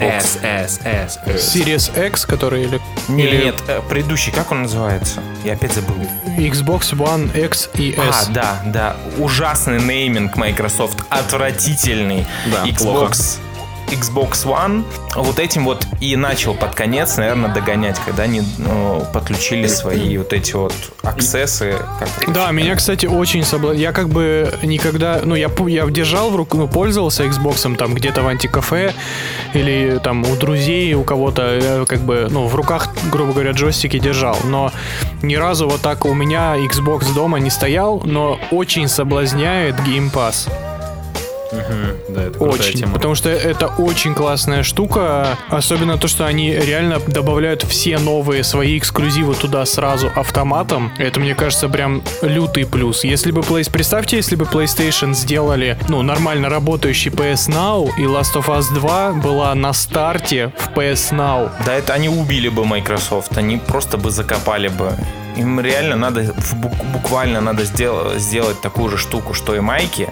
[0.00, 1.56] S, S, S, S.
[1.56, 2.80] Series X, который или...
[3.08, 3.44] Не, или...
[3.44, 5.22] Нет, э, предыдущий, как он называется?
[5.44, 5.96] Я опять забыл.
[6.38, 8.28] Xbox One X и S.
[8.28, 8.96] А, да, да.
[9.18, 12.26] Ужасный нейминг Microsoft, отвратительный.
[12.46, 13.14] Да, Xbox плохо.
[13.90, 14.84] Xbox One
[15.16, 20.32] вот этим вот и начал под конец, наверное, догонять, когда они ну, подключили свои вот
[20.32, 21.76] эти вот аксессы.
[22.28, 23.72] Да, меня, кстати, очень собла...
[23.72, 25.20] Я как бы никогда...
[25.24, 28.94] Ну, я, я держал в руку, ну, пользовался Xbox там где-то в антикафе
[29.54, 33.98] или там у друзей, у кого-то, э, как бы, ну, в руках, грубо говоря, джойстики
[33.98, 34.36] держал.
[34.44, 34.72] Но
[35.22, 40.48] ни разу вот так у меня Xbox дома не стоял, но очень соблазняет Game Pass.
[41.52, 42.94] Угу, да, это очень, тема.
[42.94, 48.78] потому что это очень классная штука, особенно то, что они реально добавляют все новые свои
[48.78, 50.92] эксклюзивы туда сразу автоматом.
[50.98, 53.04] Это мне кажется прям лютый плюс.
[53.04, 53.70] Если бы Play...
[53.70, 59.12] представьте, если бы PlayStation сделали, ну, нормально работающий PS Now и Last of Us 2
[59.14, 61.50] была на старте в PS Now.
[61.66, 64.92] Да, это они убили бы Microsoft, они просто бы закопали бы
[65.36, 66.34] им реально надо
[66.92, 70.08] буквально надо сделать, сделать такую же штуку, что и майки,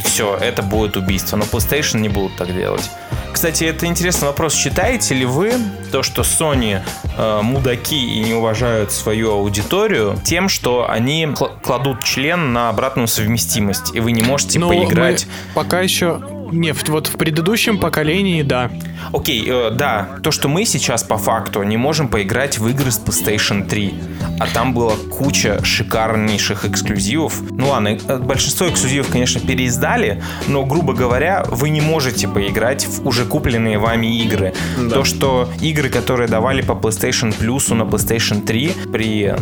[0.00, 1.36] и все, это будет убийство.
[1.36, 2.90] Но PlayStation не будут так делать.
[3.32, 4.54] Кстати, это интересный вопрос.
[4.54, 5.52] Считаете ли вы
[5.92, 6.80] то, что Sony
[7.16, 11.28] э, мудаки и не уважают свою аудиторию тем, что они
[11.62, 15.26] кладут член на обратную совместимость, и вы не можете Но поиграть?
[15.54, 16.20] пока еще
[16.52, 18.70] нет, вот в предыдущем поколении, да.
[19.12, 23.00] Окей, э, да, то, что мы сейчас по факту не можем поиграть в игры с
[23.00, 23.94] PlayStation 3,
[24.38, 27.40] а там была куча шикарнейших эксклюзивов.
[27.50, 33.06] Ну ладно, э, большинство эксклюзивов, конечно, переиздали, но, грубо говоря, вы не можете поиграть в
[33.06, 34.52] уже купленные вами игры.
[34.78, 34.96] Да.
[34.96, 39.36] То, что игры, которые давали по PlayStation Plus на PlayStation 3 при э,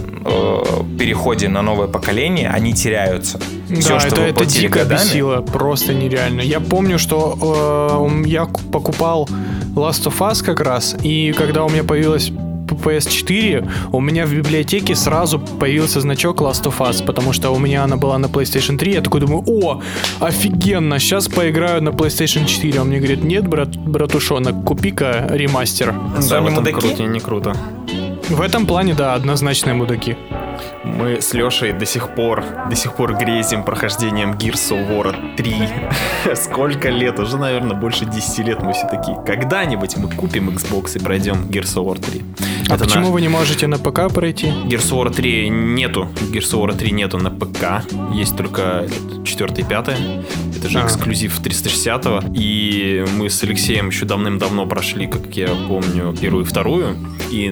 [0.99, 3.39] переходе на новое поколение, они теряются.
[3.69, 6.41] Все, да, что это, вы это дико годами, бесило, просто нереально.
[6.41, 9.29] Я помню, что э, я покупал
[9.75, 12.33] Last of Us как раз, и когда у меня появилась
[12.79, 17.85] PS4, у меня в библиотеке сразу появился значок Last of Us, потому что у меня
[17.85, 19.83] она была на PlayStation 3, я такой думаю, о,
[20.21, 22.81] офигенно, сейчас поиграю на PlayStation 4.
[22.81, 25.95] Он мне говорит, нет, брат, братушонок, купи-ка ремастер.
[26.29, 27.57] Да, в этом круто, не круто.
[28.29, 30.17] В этом плане, да, однозначные мудаки.
[30.85, 35.69] Мы с Лешей до сих пор, до сих пор грезим прохождением Gears of War 3.
[36.35, 37.19] Сколько лет?
[37.19, 39.17] Уже, наверное, больше 10 лет мы все такие.
[39.25, 42.25] Когда-нибудь мы купим Xbox и пройдем Gears of War 3.
[42.69, 43.11] А Это почему на...
[43.13, 44.49] вы не можете на ПК пройти?
[44.49, 46.09] Gears of War 3 нету.
[46.33, 47.83] Gears of War 3 нету на ПК.
[48.13, 48.87] Есть только
[49.25, 49.89] 4 и 5.
[50.59, 50.87] Это же а.
[50.87, 56.97] эксклюзив 360 И мы с Алексеем еще давным-давно прошли, как я помню, первую и вторую.
[57.31, 57.51] И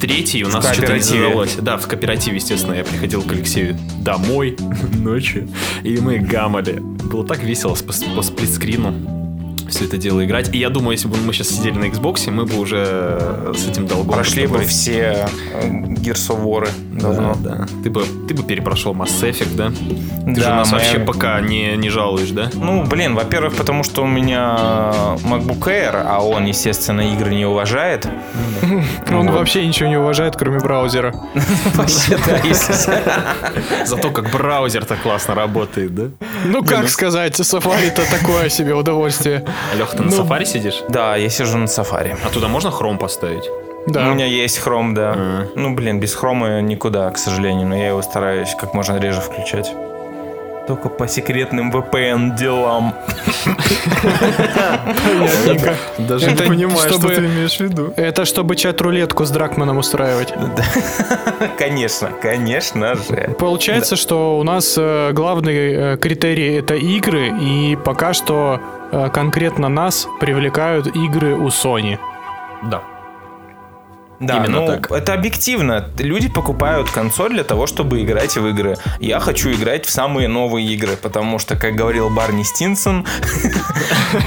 [0.00, 1.56] третий у нас что-то не задалось.
[1.56, 4.56] Да, в кооперативе, естественно, я приходил к Алексею домой
[4.98, 5.48] ночью,
[5.82, 6.78] и мы гамали.
[6.80, 9.19] Было так весело по, по сплитскрину
[9.70, 10.54] все это дело играть.
[10.54, 13.86] И я думаю, если бы мы сейчас сидели на Xbox, мы бы уже с этим
[13.86, 14.14] долгом...
[14.14, 17.36] Прошли бы все э, Gears of War давно.
[17.40, 17.66] Да, да.
[17.82, 19.70] Ты бы, ты бы перепрошел Mass Effect, да?
[19.70, 20.84] Ты да, же нас моя...
[20.84, 22.50] вообще пока не, не жалуешь, да?
[22.54, 24.56] Ну, блин, во-первых, потому что у меня
[25.24, 28.08] MacBook Air, а он, естественно, игры не уважает.
[29.10, 31.14] Он вообще ничего не уважает, кроме браузера.
[33.84, 36.04] Зато как браузер-то классно работает, да?
[36.44, 39.44] Ну, как сказать, Safari-то такое себе удовольствие.
[39.76, 40.82] Леха, ты на ну, Safari сидишь?
[40.88, 42.16] Да, я сижу на Safari.
[42.24, 43.44] А туда можно хром поставить?
[43.86, 44.10] Да.
[44.10, 45.14] У меня есть хром, да.
[45.16, 45.46] А.
[45.54, 49.72] Ну, блин, без хрома никуда, к сожалению, но я его стараюсь как можно реже включать.
[50.66, 52.94] Только по секретным VPN делам.
[55.04, 55.74] Понятненько.
[55.98, 57.92] Даже не понимаю, что ты имеешь в виду.
[57.96, 60.32] Это чтобы чат-рулетку с Дракманом устраивать.
[61.58, 63.34] Конечно, конечно же.
[63.38, 68.60] Получается, что у нас э, главный э, критерий это игры, и пока что
[69.12, 71.98] конкретно нас привлекают игры у Sony.
[72.62, 72.82] Да.
[74.20, 74.90] Да, Именно ну, так.
[74.90, 75.88] это объективно.
[75.98, 78.76] Люди покупают консоль для того, чтобы играть в игры.
[79.00, 83.06] Я хочу играть в самые новые игры, потому что, как говорил Барни Стинсон,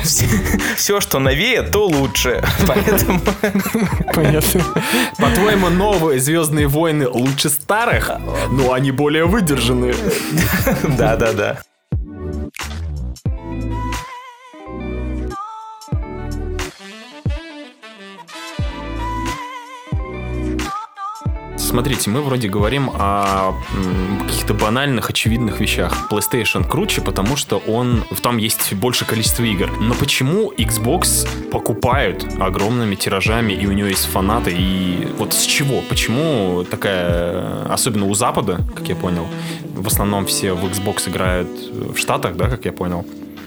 [0.76, 2.44] все, что новее, то лучше.
[2.68, 3.22] Поэтому...
[4.16, 4.62] Понятно.
[5.20, 8.12] По-твоему, новые Звездные войны лучше старых,
[8.50, 9.94] но они более выдержанные.
[10.98, 11.60] Да-да-да.
[21.74, 23.56] Смотрите, мы вроде говорим о
[24.28, 26.08] каких-то банальных, очевидных вещах.
[26.12, 29.72] PlayStation круче, потому что он там есть больше количество игр.
[29.80, 35.82] Но почему Xbox покупают огромными тиражами, и у него есть фанаты, и вот с чего?
[35.90, 39.26] Почему такая, особенно у Запада, как я понял,
[39.76, 43.04] в основном все в Xbox играют в Штатах, да, как я понял,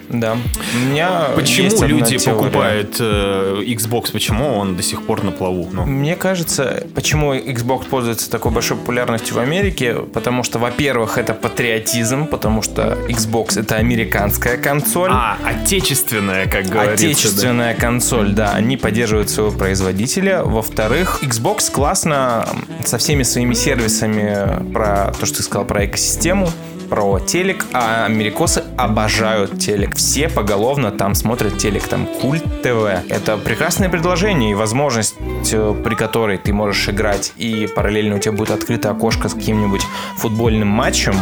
[0.09, 0.37] да.
[0.75, 4.13] У меня Почему люди покупают э, Xbox?
[4.13, 5.69] Почему он до сих пор на плаву?
[5.73, 5.85] Ну.
[5.85, 12.27] Мне кажется, почему Xbox пользуется такой большой популярностью в Америке, потому что, во-первых, это патриотизм,
[12.27, 15.11] потому что Xbox это американская консоль.
[15.13, 17.07] А, отечественная, как говорится.
[17.07, 17.81] Отечественная да.
[17.81, 18.53] консоль, да.
[18.53, 20.43] Они поддерживают своего производителя.
[20.43, 22.49] Во-вторых, Xbox классно
[22.85, 26.49] со всеми своими сервисами про то, что ты сказал про экосистему
[26.89, 29.97] про телек, а америкосы обожают телек.
[29.97, 33.11] Все поголовно там смотрят телек, там культ ТВ.
[33.11, 35.17] Это прекрасное предложение и возможность,
[35.53, 39.83] э, при которой ты можешь играть и параллельно у тебя будет открыто окошко с каким-нибудь
[40.17, 41.15] футбольным матчем,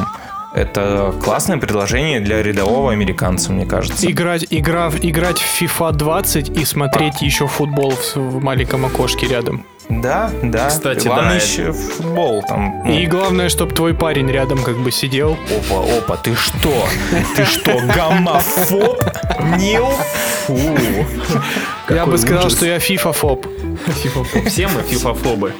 [0.55, 4.09] это классное предложение для рядового американца, мне кажется.
[4.09, 7.25] Играть, игра, играть в FIFA 20 и смотреть а.
[7.25, 9.67] еще футбол в, в маленьком окошке рядом.
[9.89, 10.69] Да, да.
[10.69, 11.45] Кстати, Главное да.
[11.45, 12.83] еще футбол там.
[12.85, 12.93] Ну.
[12.93, 15.37] И главное, чтобы твой парень рядом как бы сидел.
[15.51, 16.73] Опа, опа, ты что?
[17.37, 19.03] Ты что, гомофоб?
[19.59, 19.89] Нил?
[20.47, 20.57] Фу.
[21.89, 22.79] Я бы сказал, что я
[23.77, 24.47] фифафоб.
[24.47, 25.53] Все мы фифафобы.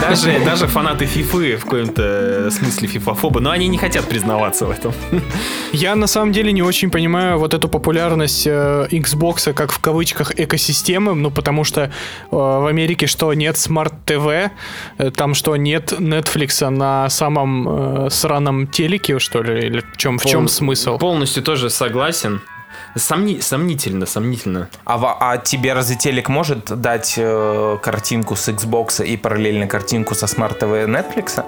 [0.00, 4.92] Даже, даже фанаты фифы в каком-то смысле фифафобы, но они не хотят признаваться в этом.
[5.72, 10.38] Я на самом деле не очень понимаю вот эту популярность э, Xbox как в кавычках
[10.38, 11.90] экосистемы, ну потому что э,
[12.30, 14.50] в Америке что нет Smart TV,
[14.98, 20.24] э, там что нет Netflix на самом сраном телеке, что ли, или в чем, в
[20.24, 20.98] чем смысл?
[20.98, 22.40] Полностью тоже согласен.
[22.96, 23.40] Сомни...
[23.40, 24.68] Сомнительно, сомнительно.
[24.84, 30.26] А, а тебе разве телек может дать э, картинку с Xbox и параллельно картинку со
[30.26, 31.44] TV Netflix?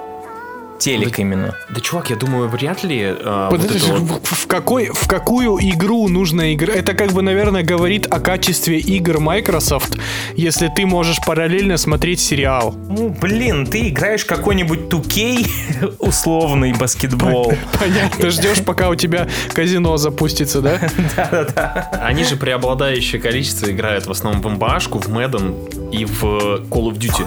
[0.79, 1.55] Телек да, именно.
[1.69, 3.15] Да, чувак, я думаю, вряд ли...
[3.17, 4.25] Э, Подожди, вот вот...
[4.25, 6.77] в, какой, в какую игру нужно играть?
[6.77, 9.97] Это как бы, наверное, говорит о качестве игр Microsoft,
[10.35, 12.75] если ты можешь параллельно смотреть сериал.
[12.89, 17.53] Ну, блин, ты играешь какой-нибудь 2K, условный баскетбол.
[17.79, 20.79] Понятно, ждешь, пока у тебя казино запустится, да?
[21.15, 21.89] Да-да-да.
[22.01, 26.91] Они же преобладающее количество играют в основном в NBA шку, в Madden и в Call
[26.91, 27.25] of Duty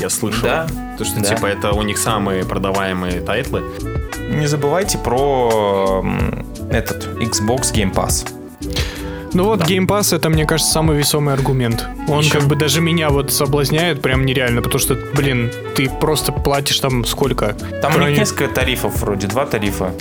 [0.00, 0.42] я слышал.
[0.42, 0.66] Да.
[0.96, 1.34] То, что, да.
[1.34, 3.62] типа, это у них самые продаваемые тайтлы.
[4.30, 6.04] Не забывайте про
[6.70, 8.26] этот Xbox Game Pass.
[9.34, 11.86] Ну вот Game Pass это, мне кажется, самый весомый аргумент.
[12.08, 16.32] Он Еще- как бы даже меня вот соблазняет прям нереально, потому что, блин, ты просто
[16.32, 17.54] платишь там сколько?
[17.82, 19.92] Там у Крайне- них несколько тарифов вроде, два тарифа.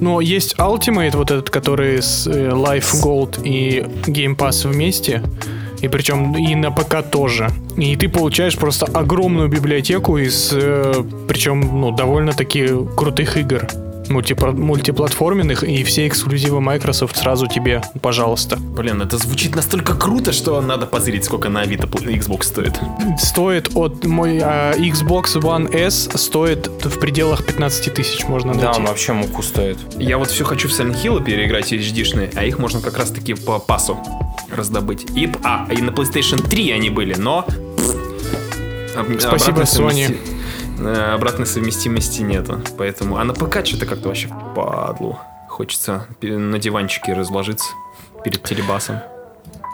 [0.00, 5.22] Ну, есть Ultimate, вот этот, который с э, Life Gold и Game Pass вместе.
[5.82, 7.48] И причем и на ПК тоже.
[7.76, 13.66] И ты получаешь просто огромную библиотеку из, э, причем, ну, довольно-таки крутых игр.
[14.10, 18.56] Мультипро- мультиплатформенных, и все эксклюзивы Microsoft сразу тебе, пожалуйста.
[18.56, 22.78] Блин, это звучит настолько круто, что надо позырить, сколько на Авито Xbox стоит.
[23.18, 28.80] Стоит от мой а, Xbox One S стоит в пределах 15 тысяч можно Да, найти.
[28.80, 29.78] он вообще муку стоит.
[29.98, 33.60] Я вот все хочу в Silent Hill переиграть HD-шные, а их можно как раз-таки по
[33.60, 33.96] пасу
[34.50, 35.06] раздобыть.
[35.14, 37.46] И, а, и на PlayStation 3 они были, но...
[39.20, 40.18] Спасибо, Sony.
[40.80, 42.60] Э, Обратной совместимости нету.
[42.78, 43.16] Поэтому...
[43.18, 45.18] А на ПК что-то как-то вообще падлу.
[45.48, 47.68] Хочется на диванчике разложиться
[48.24, 49.00] перед телебасом.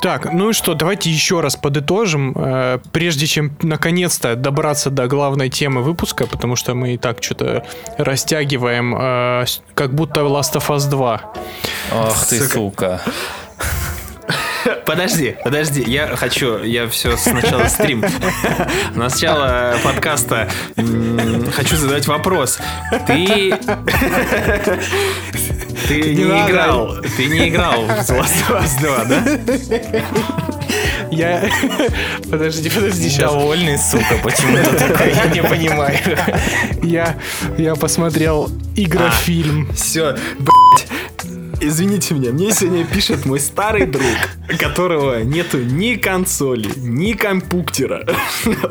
[0.03, 5.49] Так, ну и что, давайте еще раз подытожим, э, прежде чем наконец-то добраться до главной
[5.49, 7.65] темы выпуска, потому что мы и так что-то
[7.97, 9.45] растягиваем, э,
[9.75, 11.21] как будто Last of Us 2.
[11.93, 13.01] Ах ты, Сука.
[14.85, 18.05] Подожди, подожди, я хочу, я все сначала стрим.
[18.95, 20.49] Начало подкаста
[21.53, 22.59] хочу задать вопрос.
[23.07, 23.55] Ты...
[25.89, 29.23] Ты не, играл, ты не играл в The Last of Us 2, да?
[31.13, 31.49] Я...
[32.31, 33.31] Подожди, подожди, сейчас.
[33.33, 35.99] Довольный, сука, почему-то такой, я не понимаю.
[36.83, 37.17] Я,
[37.57, 39.73] я посмотрел игрофильм.
[39.75, 40.89] Все, блять.
[41.59, 44.05] Извините меня, мне сегодня пишет мой старый друг,
[44.59, 48.07] которого нету ни консоли, ни компьютера.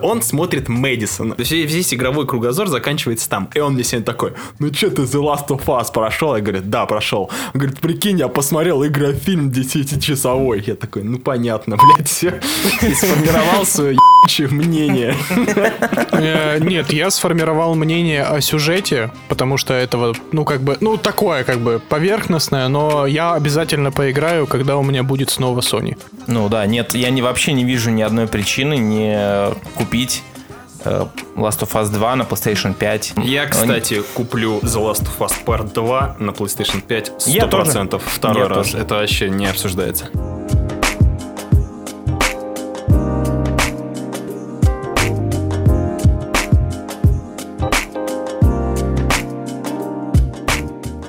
[0.03, 1.33] Он смотрит Мэдисон.
[1.33, 3.49] То есть весь игровой кругозор заканчивается там.
[3.55, 6.35] И он мне сегодня такой, ну что ты The Last of Us прошел?
[6.35, 7.31] Я говорю, да, прошел.
[7.53, 10.63] Он говорит, прикинь, я посмотрел игрофильм 10-часовой.
[10.65, 12.39] Я такой, ну понятно, блядь, все.
[12.81, 15.15] И сформировал свое ебучее мнение.
[16.11, 21.43] Э, Нет, я сформировал мнение о сюжете, потому что этого, ну, как бы, ну, такое,
[21.43, 25.97] как бы, поверхностное, но я обязательно поиграю, когда у меня будет снова Sony.
[26.27, 30.23] Ну да, нет, я не, вообще не вижу ни одной причины не купить
[30.83, 31.05] э,
[31.37, 33.13] Last of Us 2 на PlayStation 5.
[33.23, 37.29] Я, кстати, куплю The Last of Us Part 2 на PlayStation 5 100%.
[37.29, 37.87] Я тоже.
[38.05, 38.57] Второй Я раз.
[38.71, 38.77] тоже.
[38.79, 40.09] Это вообще не обсуждается.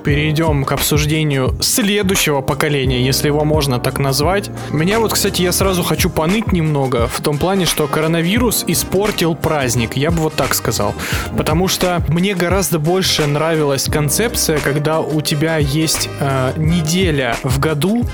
[0.07, 4.51] Перейдем к обсуждению следующего поколения, если его можно так назвать.
[4.71, 9.97] Меня вот, кстати, я сразу хочу поныть немного в том плане, что коронавирус испортил праздник,
[9.97, 10.95] я бы вот так сказал.
[11.37, 18.05] Потому что мне гораздо больше нравилась концепция, когда у тебя есть э, неделя в году,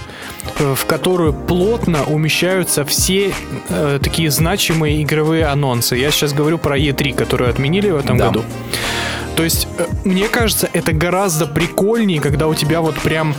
[0.59, 3.35] э, в которую плотно умещаются все
[3.69, 5.97] э, такие значимые игровые анонсы.
[5.97, 8.29] Я сейчас говорю про E3, которую отменили в этом Да.
[8.29, 8.45] году.
[9.37, 13.35] То есть, э, мне кажется, это гораздо прикольнее, когда у тебя вот прям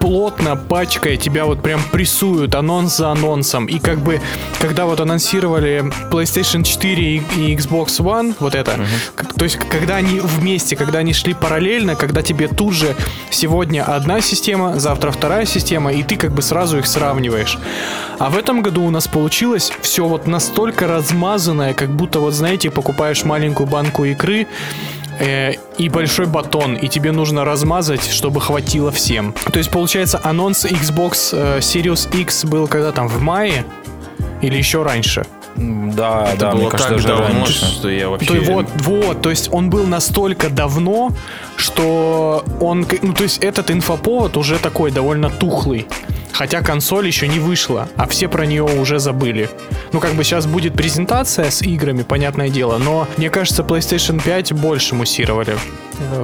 [0.00, 3.66] плотно пачкая тебя вот прям прессуют анонс за анонсом.
[3.66, 4.20] И как бы,
[4.60, 8.78] когда вот анонсировали PlayStation 4 и, и Xbox One, вот это,
[9.14, 12.94] как- то есть, когда они вместе, когда они шли параллельно, когда тебе тут же
[13.30, 17.58] сегодня одна система, завтра вторая система, и ты как бы сразу их сравниваешь.
[18.18, 22.70] А в этом году у нас получилось все вот настолько размазанное, как будто вот, знаете,
[22.70, 24.46] покупаешь маленькую банку икры,
[25.18, 29.34] э, и большой батон, и тебе нужно размазать, чтобы хватило всем.
[29.52, 33.64] То есть, получается, анонс Xbox э, Series X был когда там, в мае?
[34.42, 35.26] Или еще раньше?
[35.56, 37.64] Да, Это да, было мне кажется, так даже давно, раньше.
[37.64, 38.26] что я вообще...
[38.26, 41.12] То вот, вот, то есть он был настолько давно,
[41.56, 45.86] что он, ну то есть этот инфоповод уже такой довольно тухлый.
[46.32, 49.48] Хотя консоль еще не вышла, а все про нее уже забыли.
[49.92, 54.52] Ну, как бы сейчас будет презентация с играми, понятное дело, но мне кажется, PlayStation 5
[54.52, 55.56] больше муссировали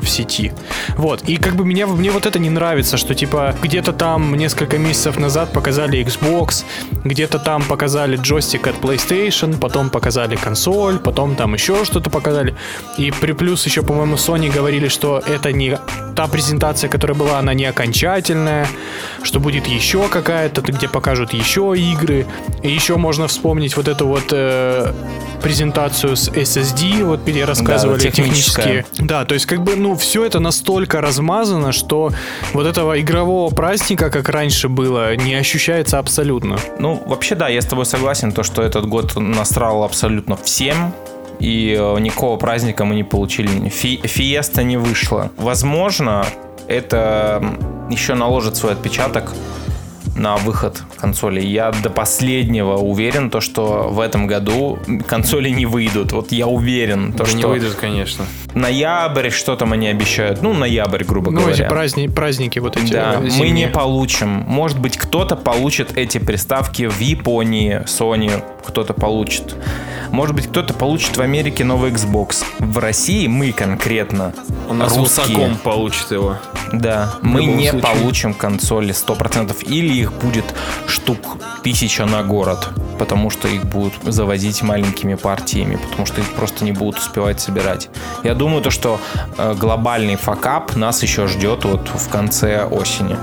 [0.00, 0.52] в сети.
[0.96, 1.22] Вот.
[1.22, 5.18] И как бы меня, мне вот это не нравится, что типа где-то там несколько месяцев
[5.18, 6.64] назад показали Xbox,
[7.04, 12.54] где-то там показали джойстик от PlayStation, потом показали консоль, потом там еще что-то показали.
[12.98, 15.78] И при плюс еще, по-моему, Sony говорили, что это не
[16.14, 18.66] та презентация, которая была, она не окончательная,
[19.22, 22.26] что будет еще какая-то, где покажут еще игры.
[22.62, 24.92] И еще можно вспомнить вот эту вот э,
[25.42, 30.24] презентацию с SSD, вот где рассказывали Да, технические да, то есть как бы, ну, все
[30.24, 32.12] это настолько размазано, что
[32.52, 36.58] вот этого игрового праздника, как раньше было, не ощущается абсолютно.
[36.78, 40.94] Ну, вообще, да, я с тобой согласен, то, что этот год насрал абсолютно всем,
[41.40, 45.30] и э, никакого праздника мы не получили, Фи- фиеста не вышла.
[45.36, 46.24] Возможно,
[46.68, 47.42] это
[47.90, 49.32] еще наложит свой отпечаток
[50.16, 51.40] на выход консоли.
[51.40, 56.12] Я до последнего уверен, то, что в этом году консоли не выйдут.
[56.12, 58.26] Вот я уверен, то, Да что не выйдут, конечно.
[58.54, 60.42] Ноябрь, что там они обещают.
[60.42, 61.54] Ну, ноябрь, грубо Ну, говоря.
[61.54, 63.66] эти праздни- праздники вот эти Да, э, мы зимние.
[63.66, 64.28] не получим.
[64.46, 69.56] Может быть, кто-то получит эти приставки в Японии, Sony кто-то получит.
[70.10, 72.44] Может быть, кто-то получит в Америке новый Xbox.
[72.58, 74.34] В России мы конкретно,
[74.68, 76.36] У нас русские, получит его.
[76.72, 77.80] да, мы не случае.
[77.80, 79.62] получим консоли 100%.
[79.64, 80.44] Или их будет
[80.86, 82.68] штук тысяча на город.
[82.98, 85.76] Потому что их будут завозить маленькими партиями.
[85.76, 87.88] Потому что их просто не будут успевать собирать.
[88.22, 88.98] Я думаю, то, что
[89.38, 93.16] э, глобальный факап нас еще ждет вот в конце осени.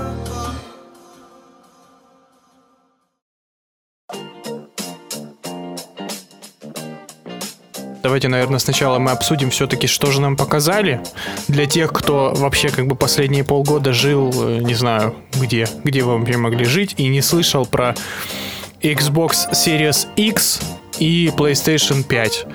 [8.02, 11.02] Давайте, наверное, сначала мы обсудим все-таки, что же нам показали.
[11.48, 16.16] Для тех, кто вообще как бы последние полгода жил, э, не знаю, где, где вы
[16.16, 17.94] вообще могли жить, и не слышал про
[18.80, 20.60] Xbox Series X
[21.00, 22.46] и PlayStation 5.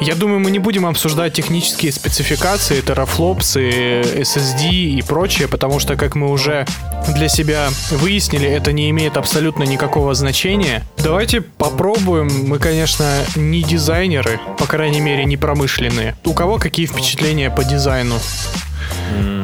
[0.00, 6.14] Я думаю, мы не будем обсуждать технические спецификации, терафлопсы, SSD и прочее, потому что, как
[6.14, 6.66] мы уже
[7.08, 10.84] для себя выяснили, это не имеет абсолютно никакого значения.
[10.98, 12.28] Давайте попробуем.
[12.46, 16.14] Мы, конечно, не дизайнеры, по крайней мере, не промышленные.
[16.24, 18.18] У кого какие впечатления по дизайну?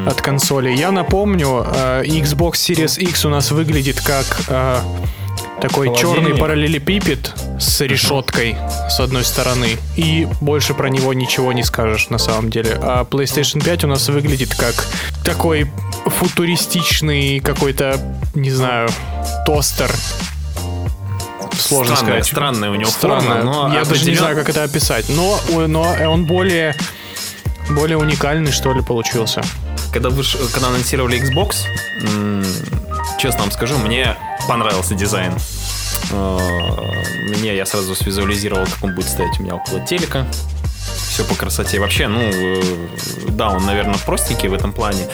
[0.07, 0.71] от консоли.
[0.71, 4.79] Я напомню, э, Xbox Series X у нас выглядит как э,
[5.61, 8.57] такой черный параллелепипед с решеткой
[8.91, 9.79] с одной стороны.
[9.97, 12.79] И больше про него ничего не скажешь на самом деле.
[12.83, 14.75] А PlayStation 5 у нас выглядит как
[15.25, 15.71] такой
[16.07, 17.99] футуристичный какой-то,
[18.35, 18.89] не знаю,
[19.47, 19.91] тостер.
[21.57, 22.27] Сложно Странная- сказать.
[22.27, 23.21] странная у него Странно.
[23.21, 25.09] форма, но Я даже не определен- знаю, как это описать.
[25.09, 26.75] Но, но он более
[27.71, 29.41] более уникальный, что ли, получился.
[29.93, 30.37] Когда, выш...
[30.53, 31.65] когда анонсировали Xbox,
[33.19, 34.17] честно вам скажу, мне
[34.47, 35.33] понравился дизайн.
[36.11, 36.39] Э,
[37.29, 40.27] Мне я сразу свизуализировал, как он будет стоять у меня около телека.
[41.09, 41.79] Все по красоте.
[41.81, 42.63] Вообще, ну, э,
[43.29, 45.07] да, он, наверное, простенький в этом плане.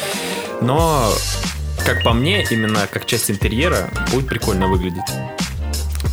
[0.61, 1.11] Но,
[1.85, 5.03] как по мне, именно как часть интерьера будет прикольно выглядеть.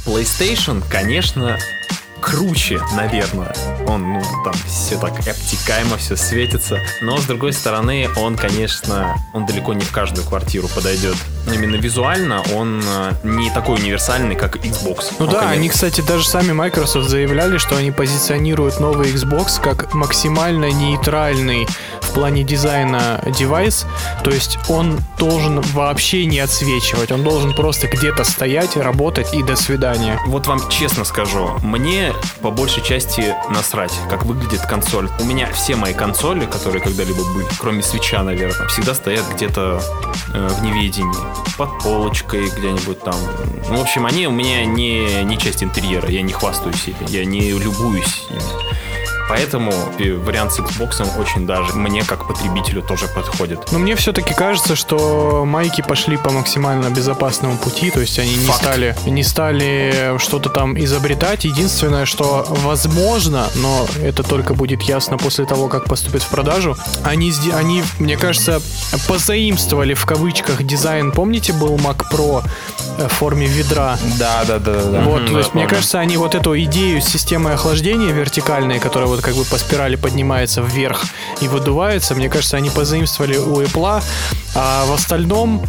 [0.06, 1.58] PlayStation, конечно,
[2.22, 3.54] круче, наверное.
[3.88, 6.80] Он, ну, там все так обтекаемо, все светится.
[7.02, 11.16] Но, с другой стороны, он, конечно, он далеко не в каждую квартиру подойдет.
[11.54, 15.14] Именно визуально он э, не такой универсальный, как Xbox.
[15.20, 19.62] Ну Он, да, конечно, они, кстати, даже сами Microsoft заявляли, что они позиционируют новый Xbox
[19.62, 21.68] как максимально нейтральный
[22.08, 23.86] в плане дизайна девайс.
[24.24, 29.56] То есть он должен вообще не отсвечивать, он должен просто где-то стоять, работать и до
[29.56, 30.20] свидания.
[30.28, 35.10] Вот вам честно скажу, мне по большей части насрать, как выглядит консоль.
[35.20, 39.82] У меня все мои консоли, которые когда-либо были, кроме свеча, наверное, всегда стоят где-то
[40.34, 41.14] э, в неведении.
[41.58, 43.16] Под полочкой где-нибудь там.
[43.70, 47.26] Ну, в общем, они у меня не, не часть интерьера, я не хвастаюсь ими, я
[47.26, 48.87] не любуюсь ими.
[49.30, 49.72] Поэтому
[50.24, 53.72] вариант с Xbox очень даже мне как потребителю тоже подходит.
[53.72, 58.46] Но мне все-таки кажется, что майки пошли по максимально безопасному пути, то есть они не
[58.48, 58.62] Факт.
[58.62, 61.46] стали, не стали что-то там изобретать.
[61.46, 67.34] Единственное, что возможно, но это только будет ясно после того, как поступит в продажу, они,
[67.54, 68.62] они мне кажется,
[69.08, 71.12] позаимствовали в кавычках дизайн.
[71.12, 72.44] Помните, был Mac Pro
[72.98, 73.98] э, в форме ведра?
[74.18, 75.02] Да, да, да, да.
[75.02, 75.70] Вот, Мгм, то есть, да, мне помню.
[75.70, 79.96] кажется, они вот эту идею с системой охлаждения вертикальной, которая вот как бы по спирали
[79.96, 81.06] поднимается вверх
[81.42, 84.04] и выдувается, мне кажется, они позаимствовали у Apple,
[84.56, 85.64] а в остальном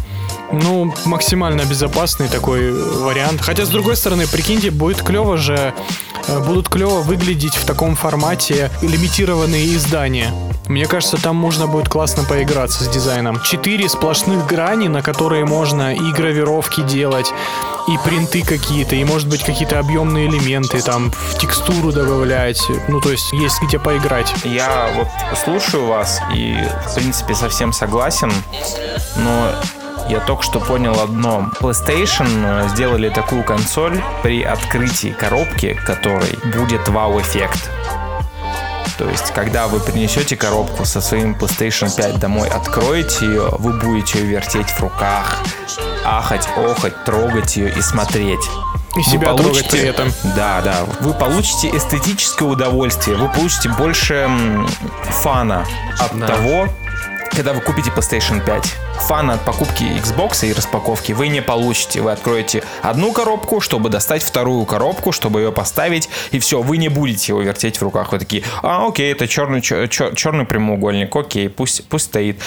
[0.51, 3.41] ну, максимально безопасный такой вариант.
[3.41, 5.73] Хотя, с другой стороны, прикиньте, будет клево же,
[6.27, 10.33] э, будут клево выглядеть в таком формате лимитированные издания.
[10.67, 13.41] Мне кажется, там можно будет классно поиграться с дизайном.
[13.41, 17.33] Четыре сплошных грани, на которые можно и гравировки делать,
[17.87, 22.61] и принты какие-то, и, может быть, какие-то объемные элементы, там, в текстуру добавлять.
[22.87, 24.31] Ну, то есть, есть где поиграть.
[24.43, 25.07] Я вот
[25.43, 26.55] слушаю вас и,
[26.87, 28.31] в принципе, совсем согласен,
[29.17, 29.51] но
[30.09, 31.49] я только что понял одно.
[31.59, 32.27] PlayStation
[32.65, 37.69] э, сделали такую консоль при открытии коробки, которой будет вау-эффект.
[38.97, 44.19] То есть, когда вы принесете коробку со своим PlayStation 5 домой, откроете ее, вы будете
[44.19, 45.37] ее вертеть в руках,
[46.03, 48.43] ахать, охать, трогать ее и смотреть.
[48.95, 50.11] И Вы себя трогать при этом.
[50.35, 50.77] Да, да.
[50.99, 54.27] Вы получите эстетическое удовольствие, вы получите больше
[55.23, 55.65] фана
[55.99, 56.27] от Да.
[56.27, 56.67] того,
[57.31, 58.75] когда вы купите PlayStation 5.
[59.07, 62.01] Фана от покупки Xbox и распаковки вы не получите.
[62.01, 66.89] Вы откроете одну коробку, чтобы достать вторую коробку, чтобы ее поставить, и все, вы не
[66.89, 68.11] будете его вертеть в руках.
[68.11, 72.41] Вы такие, а, окей, это черный, черный прямоугольник, окей, пусть, пусть стоит.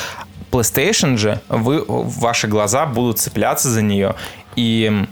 [0.50, 4.14] PlayStation же, вы, ваши глаза будут цепляться за нее,
[4.54, 5.06] и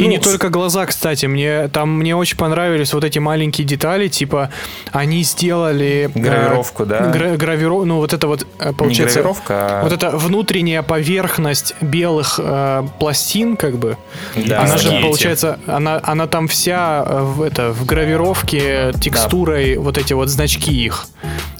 [0.00, 4.08] И ну, не только глаза, кстати, мне там мне очень понравились вот эти маленькие детали,
[4.08, 4.50] типа
[4.92, 7.10] они сделали э, Гравировку, да?
[7.10, 11.74] гра- гравиро- ну вот это вот э, не получается гравировка, а- вот эта внутренняя поверхность
[11.80, 13.96] белых э, пластин, как бы,
[14.36, 14.62] Да.
[14.62, 20.12] она же получается, она она там вся э, в это в гравировке текстурой вот эти
[20.14, 21.06] вот значки их,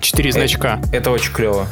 [0.01, 0.81] четыре значка.
[0.93, 1.67] Это очень клево.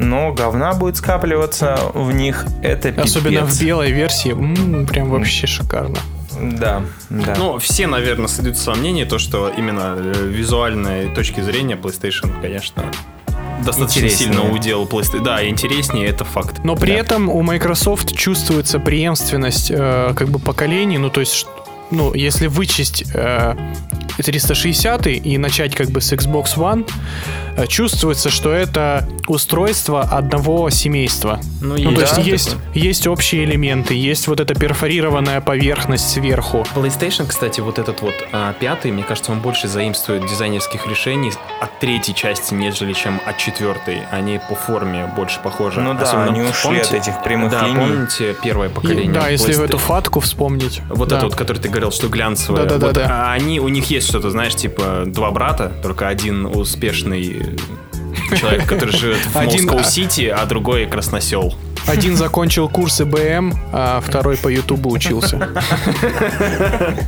[0.00, 3.04] Но говна будет скапливаться в них, это пипец.
[3.10, 5.98] Особенно в белой версии, М, прям вообще шикарно.
[6.40, 7.34] Да, да.
[7.36, 12.84] Ну, все, наверное, сойдутся со мнения, то, что именно э, визуальной точки зрения PlayStation, конечно,
[13.64, 14.32] достаточно Интереснее.
[14.32, 15.22] сильно удел PlayStation.
[15.22, 16.64] Да, интереснее, это факт.
[16.64, 16.98] Но при Да.
[16.98, 21.46] этом у Microsoft чувствуется преемственность э, как бы поколений, ну то есть,
[21.90, 23.54] ну если вычесть э,
[24.16, 26.88] 360 и начать как бы с Xbox One,
[27.66, 31.40] чувствуется, что это устройство одного семейства.
[31.60, 36.66] Ну, Ну, то есть есть, есть общие элементы, есть вот эта перфорированная поверхность сверху.
[36.74, 41.78] PlayStation, кстати, вот этот вот а, пятый, мне кажется, он больше заимствует дизайнерских решений от
[41.80, 44.02] третьей части, нежели чем от четвертой.
[44.10, 45.80] Они по форме больше похожи.
[45.80, 47.76] Ну да, Особенно, они ушли от этих прямых да, линий.
[47.78, 49.12] помните первое И- поколение?
[49.12, 49.64] да, если в PlayStation?
[49.64, 50.80] эту фатку вспомнить.
[50.88, 51.16] Вот да.
[51.18, 52.62] это вот, который ты говорил, что глянцевое.
[52.64, 53.00] Да-да-да-да.
[53.02, 57.49] Вот, а они, у них есть что-то, знаешь, типа два брата, только один успешный
[58.36, 61.54] человек, который живет в Москва-Сити, а другой красносел.
[61.86, 65.48] Один закончил курсы БМ, а второй по Ютубу учился.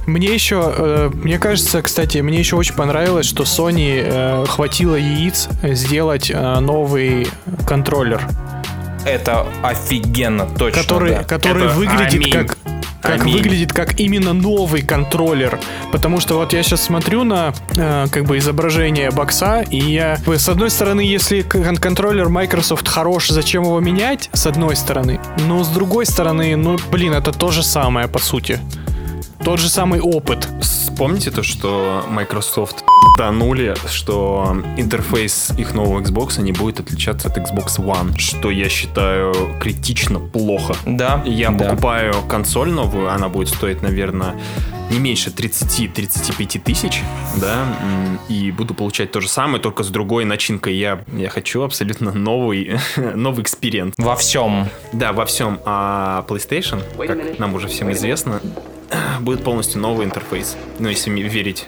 [0.06, 5.48] Мне еще, э, мне кажется, кстати, мне еще очень понравилось, что Sony э, хватило яиц
[5.62, 7.28] сделать э, новый
[7.66, 8.22] контроллер,
[9.04, 10.82] Это офигенно, точно.
[10.82, 11.24] который, да.
[11.24, 12.32] который Это выглядит аминь.
[12.32, 12.56] как
[13.02, 13.34] как Аминь.
[13.34, 15.58] выглядит как именно новый контроллер,
[15.90, 20.48] потому что вот я сейчас смотрю на э, как бы изображение бокса и я с
[20.48, 24.30] одной стороны, если кон- контроллер Microsoft хорош, зачем его менять?
[24.32, 28.60] С одной стороны, но с другой стороны, ну блин, это то же самое по сути,
[29.44, 30.48] тот же самый опыт.
[30.96, 32.84] Помните то, что Microsoft
[33.16, 39.34] тонули, что интерфейс их нового Xbox не будет отличаться от Xbox One, что я считаю
[39.60, 40.76] критично плохо.
[40.86, 41.64] Да, Я да.
[41.70, 44.34] покупаю консоль новую, она будет стоить, наверное,
[44.90, 47.02] не меньше 30-35 тысяч,
[47.40, 47.64] да,
[48.28, 50.76] и буду получать то же самое, только с другой начинкой.
[50.76, 52.78] Я, я хочу абсолютно новый,
[53.14, 53.94] новый эксперимент.
[53.96, 54.68] Во всем.
[54.92, 55.58] Да, во всем.
[55.64, 58.40] А PlayStation, как нам уже всем известно,
[59.20, 60.56] будет полностью новый интерфейс.
[60.78, 61.66] Ну, если верить.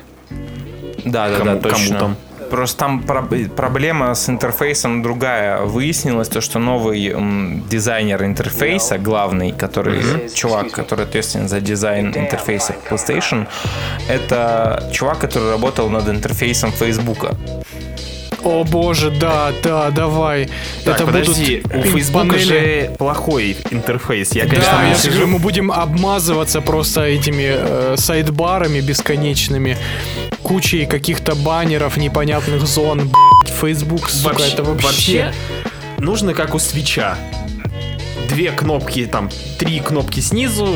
[1.05, 1.87] Да, да, Кому- да, точно.
[1.87, 2.17] кому там?
[2.51, 5.63] Просто там про- проблема с интерфейсом другая.
[5.63, 7.15] Выяснилось то, что новый
[7.69, 13.47] дизайнер интерфейса, главный, который чувак, который ответственен за дизайн интерфейса PlayStation,
[14.09, 17.35] это чувак, который работал над интерфейсом Фейсбука.
[18.45, 20.49] О боже, да, да, давай.
[20.85, 22.43] Так, это подожди, будут у панели.
[22.43, 24.33] же плохой интерфейс.
[24.35, 29.79] Я, конечно, Да, я сижу- говорю, мы будем обмазываться просто этими э, сайдбарами бесконечными,
[30.43, 33.11] кучей каких-то баннеров, непонятных зон.
[33.61, 34.87] Facebook, сука, вообще, это вообще...
[34.87, 35.35] вообще
[35.99, 37.17] нужно как у свеча.
[38.29, 40.69] Две кнопки, там, три кнопки снизу,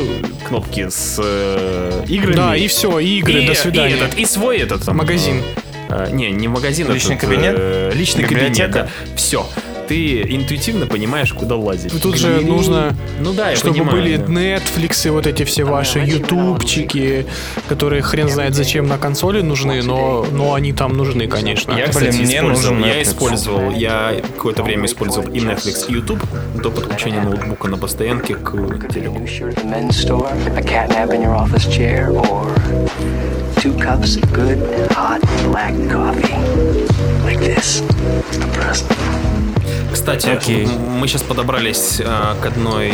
[0.47, 2.35] кнопки с э, играми.
[2.35, 3.95] Да, и все, игры, и, до свидания.
[3.95, 5.39] И, этот, и свой этот там, Магазин.
[5.41, 5.59] э,
[5.89, 6.91] э, не, не магазин.
[6.91, 7.55] Личный этот, кабинет?
[7.57, 8.87] э, личный кабинет, да.
[9.15, 9.45] Все.
[9.87, 11.99] Ты интуитивно понимаешь, куда лазить.
[11.99, 12.47] Тут же Галереи.
[12.47, 14.25] нужно, ну, да, чтобы понимаю, были да.
[14.25, 17.25] Netflix и вот эти все ваши ютубчики,
[17.67, 21.71] которые хрен знает зачем на консоли нужны, но, но они там нужны, конечно.
[21.71, 25.93] Я, Блин, кстати, мне использовал, нужен я использовал, я какое-то время использовал и Netflix, и
[25.93, 26.23] YouTube
[26.61, 28.51] до подключения ноутбука на постоянке к
[28.93, 29.25] телеку.
[33.55, 34.59] The two cups of good,
[34.91, 36.33] hot, black coffee.
[37.25, 37.81] Like this.
[38.41, 38.91] A present.
[39.91, 40.27] Кстати,
[40.65, 42.05] м- мы сейчас подобрались э,
[42.41, 42.93] к одной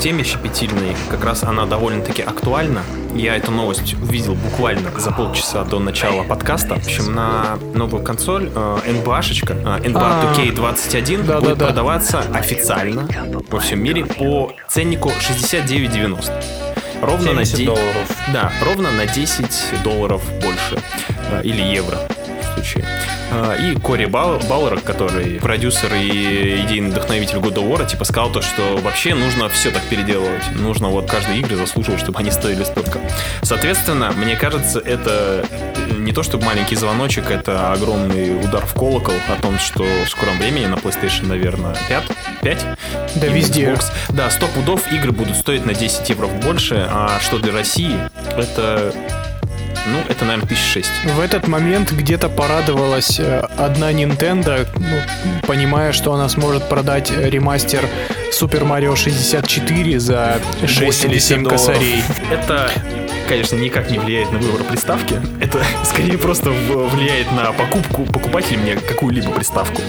[0.00, 0.96] теме щепетильной.
[1.10, 2.82] Как раз она довольно-таки актуальна.
[3.14, 6.74] Я эту новость увидел буквально за полчаса до начала подкаста.
[6.76, 10.34] В общем, на новую консоль э, NBA-шечка, э, NBA А.
[10.36, 11.40] 2K21 Да-да-да.
[11.40, 13.06] будет продаваться официально
[13.50, 16.32] во всем мире по ценнику 69,90.
[17.02, 18.16] Ровно на 70 де- долларов.
[18.32, 20.78] Да, ровно на 10 долларов больше.
[21.30, 21.98] э, Или евро
[22.40, 22.84] в случае.
[23.30, 28.30] А, И Кори Бал- Баллер, который продюсер и идейный вдохновитель God of War, типа сказал
[28.30, 30.44] то, что вообще нужно все так переделывать.
[30.54, 32.98] Нужно вот каждой игре заслуживать, чтобы они стоили столько.
[33.42, 35.44] Соответственно, мне кажется, это
[36.04, 40.36] не то чтобы маленький звоночек, это огромный удар в колокол о том, что в скором
[40.38, 42.04] времени на PlayStation, наверное, 5,
[42.42, 42.66] 5
[43.16, 43.76] Да везде.
[44.10, 47.96] Да, 100 пудов игры будут стоить на 10 евро больше, а что для России,
[48.36, 48.92] это
[49.86, 50.88] Ну, это, наверное, 1006.
[51.16, 55.00] В этот момент где-то порадовалась э, одна Nintendo, ну,
[55.46, 57.88] понимая, что она сможет продать ремастер
[58.30, 61.66] Super Mario 64 за 6 или 7 долларов.
[61.66, 62.04] косарей.
[62.30, 62.70] Это,
[63.32, 65.18] конечно, никак не влияет на выбор приставки.
[65.40, 69.80] Это скорее просто влияет на покупку покупателя мне какую-либо приставку.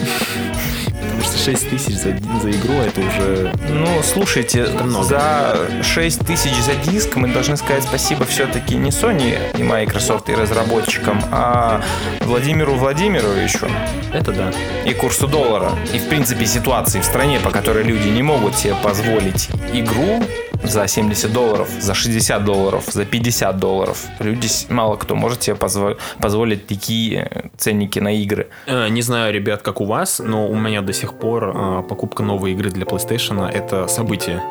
[1.01, 3.51] Потому что 6 тысяч за, за игру это уже...
[3.67, 5.03] Ну, слушайте, много.
[5.03, 10.35] за 6 тысяч за диск мы должны сказать спасибо все-таки не Sony и Microsoft и
[10.35, 11.83] разработчикам, а
[12.21, 13.67] Владимиру Владимировичу
[14.13, 14.53] Это да.
[14.85, 15.71] и курсу доллара.
[15.93, 20.23] И, в принципе, ситуации в стране, по которой люди не могут себе позволить игру
[20.63, 24.05] за 70 долларов, за 60 долларов, за 50 долларов.
[24.19, 28.47] Люди, мало кто может себе позво- позволить такие э, ценники на игры.
[28.67, 32.23] Э, Не знаю, ребят, как у вас, но у меня до сих пор э, покупка
[32.23, 34.41] новой игры для PlayStation это событие.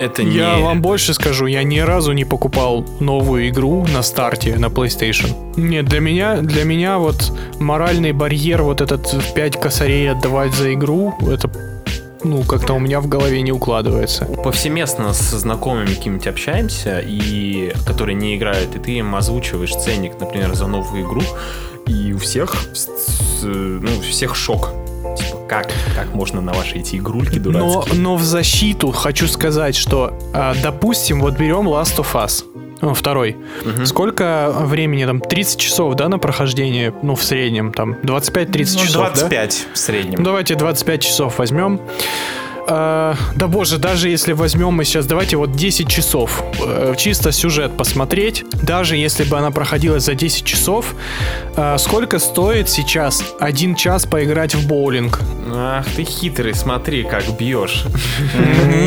[0.00, 0.36] Это не...
[0.36, 5.30] Я вам больше скажу, я ни разу не покупал новую игру на старте на PlayStation.
[5.56, 10.74] Нет, для меня, для меня вот моральный барьер вот этот в 5 косарей отдавать за
[10.74, 11.48] игру, это
[12.24, 14.24] ну, как-то у меня в голове не укладывается.
[14.42, 20.54] повсеместно с знакомыми какими-нибудь общаемся, и которые не играют, и ты им озвучиваешь ценник, например,
[20.54, 21.22] за новую игру,
[21.86, 22.56] и у всех,
[23.42, 24.70] ну, у всех шок.
[25.16, 28.00] Типа, как, как можно на ваши эти игрульки Но, дурацкие?
[28.00, 32.44] но в защиту хочу сказать, что, а, допустим, вот берем Last of Us,
[32.84, 33.36] ну, второй.
[33.84, 35.20] Сколько времени там?
[35.20, 36.92] 30 часов, да, на прохождение?
[37.02, 39.10] Ну, в среднем, там, 25-30 Ну, часов, да?
[39.20, 40.18] 25 в среднем.
[40.18, 41.80] Ну, Давайте 25 часов возьмем.
[42.66, 47.76] А, да боже, даже если возьмем мы сейчас, давайте вот 10 часов, э, чисто сюжет
[47.76, 50.94] посмотреть, даже если бы она проходила за 10 часов,
[51.56, 55.20] а, сколько стоит сейчас один час поиграть в боулинг?
[55.52, 57.84] Ах ты хитрый, смотри, как бьешь.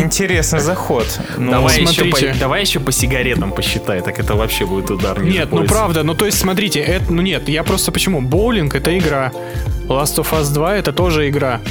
[0.01, 1.07] Интересный заход.
[1.37, 5.51] Ну, давай, еще по, давай еще по сигаретам посчитай, так это вообще будет удар Нет,
[5.51, 8.21] ну правда, ну то есть смотрите, это, ну нет, я просто почему?
[8.21, 9.31] Боулинг это игра,
[9.87, 11.61] Last of Us 2 это тоже игра.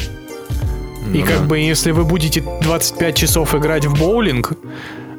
[1.12, 1.44] И Ну как да.
[1.44, 4.52] бы если вы будете 25 часов играть в боулинг,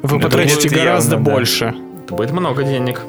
[0.02, 1.32] вы Это потратите гораздо явно, да.
[1.32, 1.74] больше.
[2.04, 3.02] Это будет много денег.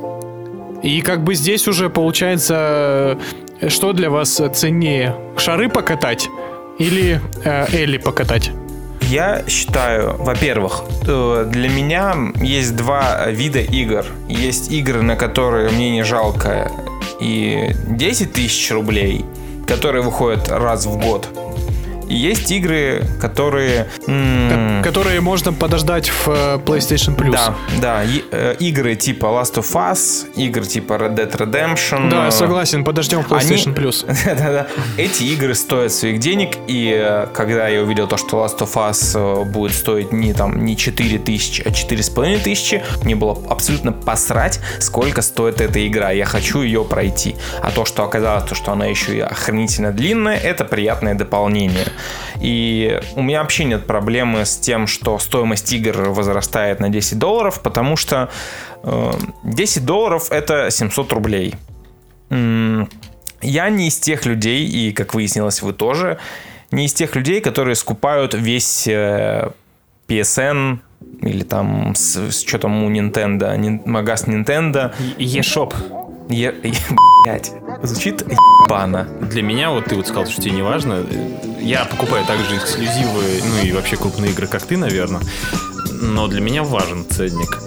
[0.81, 3.17] И как бы здесь уже получается,
[3.61, 5.15] э, что для вас ценнее?
[5.37, 6.29] Шары покатать
[6.77, 8.51] или э, Элли покатать?
[9.01, 14.05] Я считаю, во-первых, э, для меня есть два вида игр.
[14.27, 16.71] Есть игры, на которые мне не жалко
[17.19, 19.25] и 10 тысяч рублей,
[19.67, 21.27] которые выходят раз в год.
[22.09, 23.87] И есть игры, которые...
[24.07, 27.31] м, Которые можно подождать в э, PlayStation Plus.
[27.31, 32.09] Да, да, и, э, игры типа Last of Us, игры типа Red Dead Redemption.
[32.09, 34.05] Да, согласен, подождем PlayStation Plus.
[34.25, 34.67] Да-да-да.
[34.97, 39.45] Эти игры стоят своих денег, и э, когда я увидел то, что Last of Us
[39.45, 45.21] будет стоить не там не 4 тысячи, а 4,5 тысячи, мне было абсолютно посрать, сколько
[45.21, 46.11] стоит эта игра.
[46.11, 47.35] Я хочу ее пройти.
[47.61, 51.85] А то, что оказалось, то, что она еще и охренительно длинная, это приятное дополнение.
[52.41, 57.61] И у меня вообще нет проблемы с тем, что стоимость игр возрастает на 10 долларов,
[57.61, 58.29] потому что
[58.83, 59.11] э,
[59.43, 61.55] 10 долларов это 700 рублей.
[63.41, 66.17] Я не из тех людей, и как выяснилось, вы тоже,
[66.71, 69.49] не из тех людей, которые скупают весь э,
[70.07, 70.79] PSN
[71.21, 74.93] или там с, с- что там у Nintendo, магаз Nintendo.
[75.17, 75.73] eShop.
[76.29, 76.53] Я,
[77.25, 77.51] блядь,
[77.83, 78.23] звучит
[78.67, 79.07] ебано.
[79.21, 81.05] Для меня, вот ты вот сказал, что тебе не важно.
[81.59, 85.21] Я покупаю также эксклюзивы, ну и вообще крупные игры, как ты, наверное.
[86.01, 87.59] Но для меня важен ценник.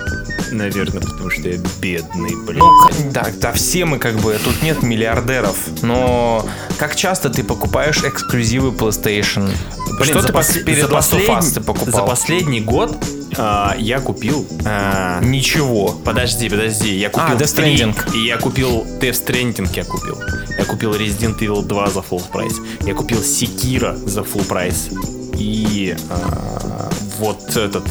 [0.52, 2.58] Наверное, потому что я бедный, блин.
[2.60, 2.70] Ну,
[3.10, 6.46] да, да, все мы как бы, тут нет миллиардеров, но
[6.78, 9.50] как часто ты покупаешь эксклюзивы PlayStation?
[9.98, 11.92] Блин, что за ты после- перед за Last of Us ты покупал?
[11.92, 12.96] За последний год
[13.36, 14.46] а, я купил...
[14.64, 15.88] а, Ничего.
[16.04, 18.14] Подожди, подожди, я купил А, Death Stranding.
[18.14, 20.18] и я купил Death Stranding я купил.
[20.58, 22.54] Я купил Resident Evil 2 за full прайс.
[22.82, 24.90] Я купил Sekiro за full прайс.
[25.34, 26.90] И а,
[27.22, 27.84] вот этот,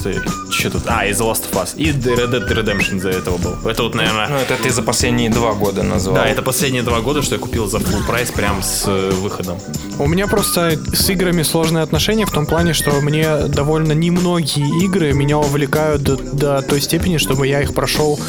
[0.52, 1.70] что тут, а, и The Last of Us.
[1.78, 3.70] И Red Dead Redemption за этого был.
[3.70, 6.16] Это вот, наверное, Ну, это ты за последние два года назвал.
[6.16, 9.58] да, это последние два года, что я купил за full прайс прям с э, выходом.
[10.00, 15.14] У меня просто с играми сложные отношения в том плане, что мне довольно немногие игры
[15.14, 18.20] меня увлекают до, до той степени, чтобы я их прошел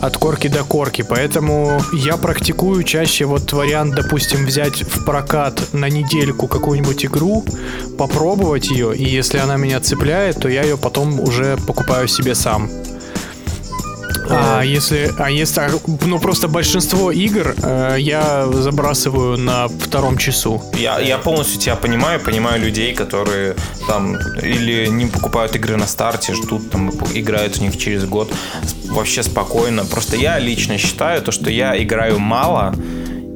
[0.00, 1.02] от корки до корки.
[1.02, 7.44] Поэтому я практикую чаще вот вариант, допустим, взять в прокат на недельку какую-нибудь игру,
[7.98, 12.70] попробовать ее, и если она меня цепляет, то я ее потом уже покупаю себе сам.
[14.30, 15.70] А если, а если, а,
[16.06, 20.62] ну просто большинство игр э, я забрасываю на втором часу.
[20.78, 26.34] Я, я полностью тебя понимаю, понимаю людей, которые там или не покупают игры на старте,
[26.34, 28.32] ждут там играют в них через год
[28.84, 29.84] вообще спокойно.
[29.84, 32.74] Просто я лично считаю то, что я играю мало,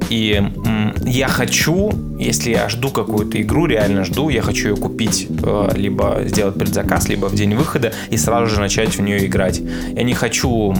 [0.09, 5.27] и м, я хочу, если я жду какую-то игру, реально жду, я хочу ее купить,
[5.29, 9.59] э, либо сделать предзаказ, либо в день выхода и сразу же начать в нее играть.
[9.59, 10.75] Я не хочу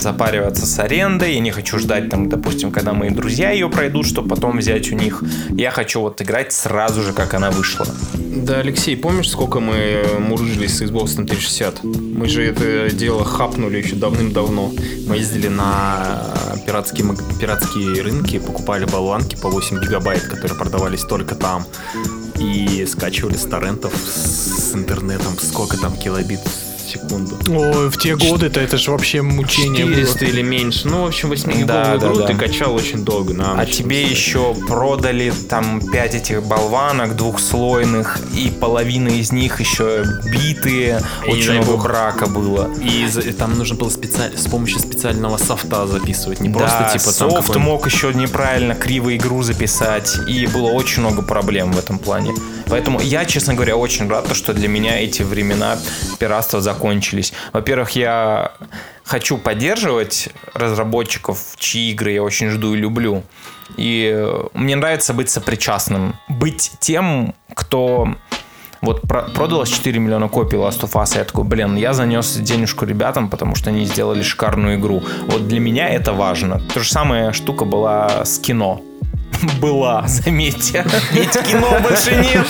[0.00, 4.28] запариваться с арендой, я не хочу ждать, там, допустим, когда мои друзья ее пройдут, чтобы
[4.28, 5.22] потом взять у них.
[5.50, 7.86] Я хочу вот играть сразу же, как она вышла.
[8.14, 11.84] Да, Алексей, помнишь, сколько мы мурыжились с Xbox 360?
[11.84, 14.72] Мы же это дело хапнули еще давным-давно.
[15.06, 16.34] Мы ездили на
[16.66, 21.66] пиратские, маг- пиратские рынки, покупали болванки по 8 гигабайт, которые продавались только там.
[22.38, 26.40] И скачивали с торрентов с интернетом, сколько там килобит
[26.92, 27.36] секунду.
[27.48, 30.28] Ой, в те годы-то это же вообще мучение 400 было.
[30.28, 30.88] или меньше.
[30.88, 32.26] Ну, в общем, 8 Да, гиговую да, игру да.
[32.26, 33.34] ты качал очень долго.
[33.34, 40.04] На А тебе еще продали там 5 этих болванок двухслойных, и половина из них еще
[40.24, 41.00] битые.
[41.26, 41.84] И Очень много бог.
[41.84, 42.70] брака было.
[42.82, 43.06] И
[43.38, 44.36] там нужно было специаль...
[44.36, 46.40] с помощью специального софта записывать.
[46.40, 51.00] Не просто да, типа там софт мог еще неправильно криво игру записать, и было очень
[51.02, 52.32] много проблем в этом плане.
[52.68, 55.78] Поэтому я, честно говоря, очень рад, то, что для меня эти времена
[56.18, 56.81] пиратства закончились.
[57.52, 58.52] Во-первых, я
[59.04, 63.22] хочу поддерживать разработчиков, чьи игры я очень жду и люблю.
[63.76, 66.14] И э, мне нравится быть сопричастным.
[66.28, 68.14] Быть тем, кто
[68.82, 72.36] вот про- продалось 4 миллиона копий Last of Us, и я такой, блин, я занес
[72.36, 75.02] денежку ребятам, потому что они сделали шикарную игру.
[75.28, 76.60] Вот для меня это важно.
[76.74, 78.82] То же самая штука была с кино.
[79.60, 80.84] Была, заметьте.
[81.12, 82.46] Ведь кино больше нет.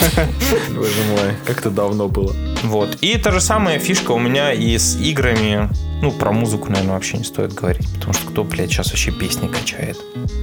[0.74, 2.34] Боже мой, как-то давно было.
[2.64, 2.98] Вот.
[3.00, 5.68] И та же самая фишка у меня и с играми.
[6.02, 7.86] Ну, про музыку, наверное, вообще не стоит говорить.
[7.94, 9.96] Потому что кто, блядь, сейчас вообще песни качает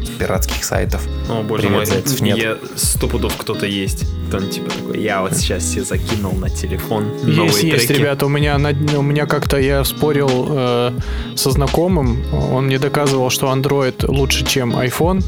[0.06, 1.06] с пиратских сайтов.
[1.30, 2.38] О, боже Привет, мой, зайцев, нет.
[2.38, 4.06] я сто пудов кто-то есть.
[4.30, 8.00] Кто типа такой, я вот сейчас себе закинул на телефон новые Есть, есть, треки.
[8.00, 8.26] ребята.
[8.26, 10.94] У меня, на- у меня как-то я спорил э,
[11.36, 12.24] со знакомым.
[12.54, 15.22] Он мне доказывал, что Android лучше, чем iPhone.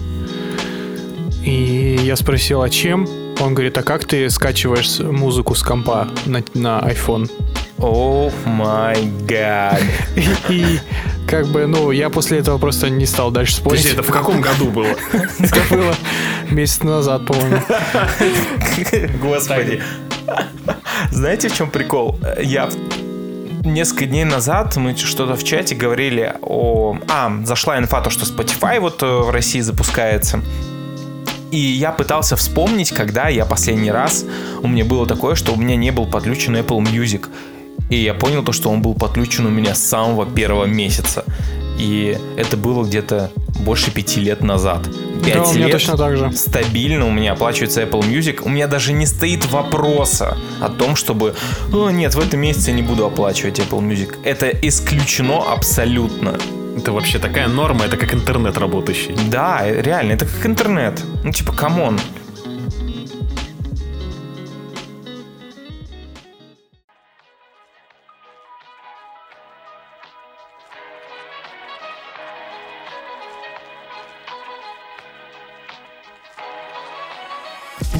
[1.43, 3.07] И я спросил, а чем?
[3.39, 7.29] Он говорит, а как ты скачиваешь музыку с компа на, на iPhone?
[7.79, 9.81] О май гад.
[10.49, 10.79] И
[11.27, 13.81] как бы, ну, я после этого просто не стал дальше спорить.
[13.81, 14.95] Подожди, это в каком году было?
[15.39, 15.95] Это было
[16.51, 17.57] месяц назад, по-моему.
[19.21, 19.81] Господи.
[21.09, 22.19] Знаете, в чем прикол?
[22.39, 22.69] Я
[23.63, 26.97] несколько дней назад мы что-то в чате говорили о...
[27.09, 30.41] А, зашла инфа, то, что Spotify вот э, в России запускается.
[31.51, 34.25] И я пытался вспомнить, когда я последний раз...
[34.63, 37.27] У меня было такое, что у меня не был подключен Apple Music.
[37.89, 41.25] И я понял то, что он был подключен у меня с самого первого месяца.
[41.77, 44.87] И это было где-то больше пяти лет назад.
[45.25, 46.31] Пять Да, у меня лет точно так же.
[46.31, 48.41] стабильно у меня оплачивается Apple Music.
[48.43, 51.35] У меня даже не стоит вопроса о том, чтобы
[51.73, 54.15] «О, нет, в этом месяце я не буду оплачивать Apple Music.
[54.23, 56.37] Это исключено абсолютно.
[56.77, 59.15] Это вообще такая норма, это как интернет работающий.
[59.29, 61.03] Да, реально, это как интернет.
[61.23, 61.99] Ну, типа, come on.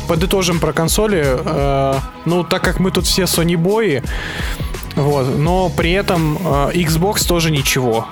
[0.07, 1.23] Подытожим про консоли.
[1.23, 4.01] Э, ну, так как мы тут все Sony бои,
[4.95, 8.07] вот, но при этом э, Xbox тоже ничего.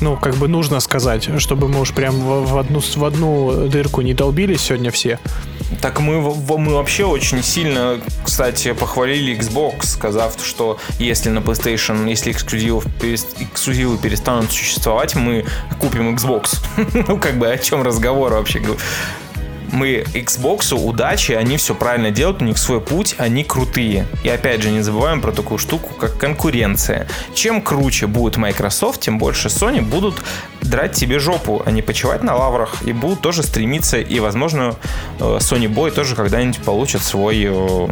[0.00, 4.02] Ну, как бы нужно сказать, чтобы мы уж прям в, в одну, в одну дырку
[4.02, 5.18] не долбились сегодня все.
[5.80, 12.30] Так мы, мы вообще очень сильно, кстати, похвалили Xbox, сказав, что если на PlayStation, если
[12.30, 15.44] эксклюзивы, эксклюзивы перестанут существовать, мы
[15.80, 16.60] купим Xbox.
[17.08, 18.62] ну, как бы о чем разговор вообще?
[19.72, 24.06] Мы Xbox, удачи, они все правильно делают, у них свой путь, они крутые.
[24.22, 27.08] И опять же, не забываем про такую штуку, как конкуренция.
[27.34, 30.22] Чем круче будет Microsoft, тем больше Sony будут
[30.62, 32.82] драть тебе жопу, а не почивать на лаврах.
[32.84, 34.76] И будут тоже стремиться, и, возможно,
[35.18, 37.88] э, Sony Boy тоже когда-нибудь получит свой э,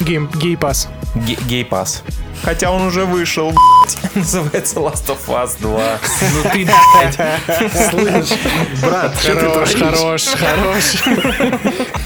[0.00, 0.88] Гейм, гей-пас.
[1.14, 2.02] ге- гей-пас.
[2.42, 4.14] Хотя он уже вышел, блядь.
[4.14, 5.70] Называется Last of Us 2.
[5.70, 6.68] Ну ты,
[7.90, 8.38] слышь,
[8.82, 11.02] брат, Хорош, хорош, хорош.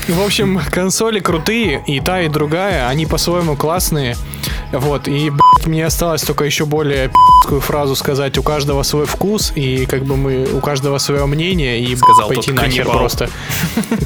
[0.09, 4.16] В общем, консоли крутые, и та, и другая, они по-своему классные.
[4.72, 9.53] Вот, и, блядь, мне осталось только еще более пи***скую фразу сказать, у каждого свой вкус,
[9.57, 12.99] и как бы мы, у каждого свое мнение, и блядь, Сказал пойти нахер каннибал.
[12.99, 13.28] просто.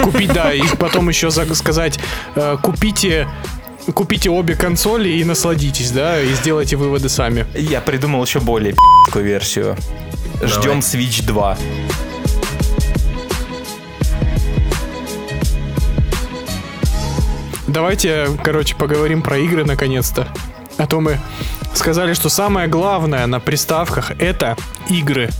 [0.03, 1.99] Купить, да, и потом еще за- сказать,
[2.35, 3.28] э, купите
[3.93, 7.47] купите обе консоли и насладитесь, да, и сделайте выводы сами.
[7.55, 9.76] Я придумал еще более пи***кую версию.
[10.43, 11.59] Ждем Switch 2.
[17.66, 20.28] Давайте, короче, поговорим про игры наконец-то.
[20.76, 21.18] А то мы
[21.74, 24.57] сказали, что самое главное на приставках это
[24.89, 25.30] игры.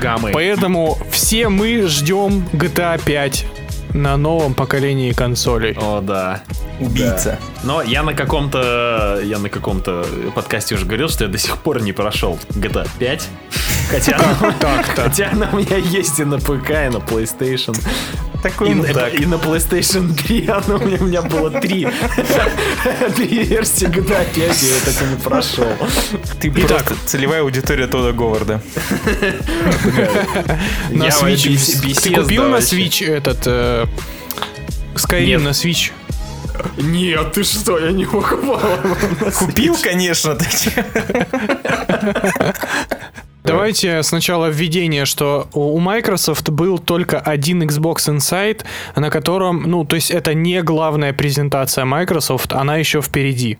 [0.00, 0.30] Гаммы.
[0.32, 3.46] Поэтому все мы ждем GTA 5
[3.94, 5.76] на новом поколении консолей.
[5.80, 6.42] О, да.
[6.80, 7.38] Убийца.
[7.64, 11.82] Но я на каком-то я на каком-то подкасте уже говорил, что я до сих пор
[11.82, 13.28] не прошел GTA 5.
[13.92, 14.18] Хотя,
[14.96, 17.78] хотя она у меня есть и на ПК, и на PlayStation.
[18.42, 19.14] Такой И, мудак.
[19.14, 21.86] и на PlayStation 3 она у меня, у меня было три.
[23.14, 25.68] Три версии GTA 5, я ее так и не прошел.
[26.40, 28.60] Ты просто целевая аудитория Тода Говарда.
[30.90, 32.00] На Я Switch.
[32.02, 32.76] Ты купил на вообще.
[32.80, 33.86] Switch этот э,
[34.94, 35.42] Skyrim Нет.
[35.42, 35.92] на Switch?
[36.78, 38.60] Нет, ты что, я не покупал.
[39.38, 40.36] Купил, конечно.
[43.44, 48.60] Давайте сначала введение, что у Microsoft был только один Xbox Inside,
[48.94, 53.58] на котором, ну, то есть это не главная презентация Microsoft, она еще впереди.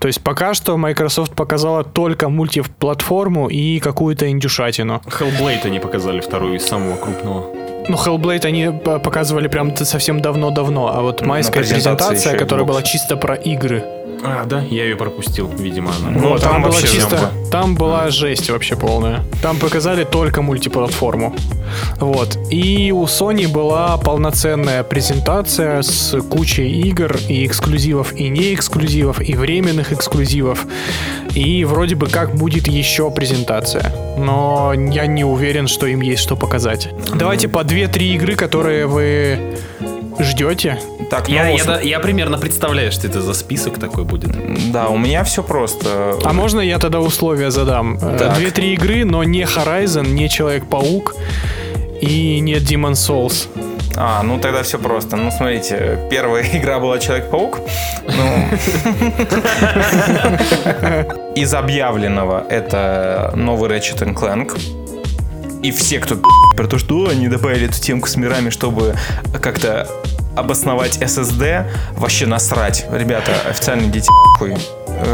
[0.00, 5.02] То есть пока что Microsoft показала только мультиплатформу и какую-то индюшатину.
[5.06, 7.46] Hellblade они показали вторую из самого крупного.
[7.88, 13.16] Ну, Hellblade они показывали прям совсем давно-давно, а вот майская презентация, еще которая была чисто
[13.16, 13.84] про игры.
[14.24, 16.10] А, да, я ее пропустил, видимо, она.
[16.10, 19.24] Ну, Вот, там там, была вообще чисто, там была жесть вообще полная.
[19.42, 21.34] Там показали только мультиплатформу.
[21.98, 22.38] Вот.
[22.50, 29.34] И у Sony была полноценная презентация с кучей игр и эксклюзивов, и не эксклюзивов, и
[29.34, 30.66] временных эксклюзивов.
[31.34, 33.92] И вроде бы как будет еще презентация.
[34.16, 36.88] Но я не уверен, что им есть что показать.
[37.14, 39.56] Давайте по 2-3 игры, которые вы
[40.18, 40.78] ждете.
[41.10, 44.30] Так, Я, ну, я, да- я примерно представляю, что это за список такой будет.
[44.72, 46.18] да, у меня все просто.
[46.24, 47.98] А можно я тогда условия задам?
[48.00, 48.34] Э.
[48.36, 51.14] Две-три игры, но не Horizon, не Человек-паук
[52.00, 53.48] и не Demon Souls.
[53.94, 55.16] А, ну тогда все просто.
[55.16, 57.58] Ну, смотрите, первая игра была Человек-паук.
[58.06, 58.48] Ну,
[61.34, 64.58] из объявленного это новый Ratchet Clank.
[65.62, 66.16] И все, кто
[66.56, 68.96] про то, что «О, они добавили эту темку с мирами, чтобы
[69.40, 69.88] как-то
[70.36, 72.86] обосновать SSD, вообще насрать.
[72.90, 74.08] Ребята, официально идите
[74.38, 74.56] хуй.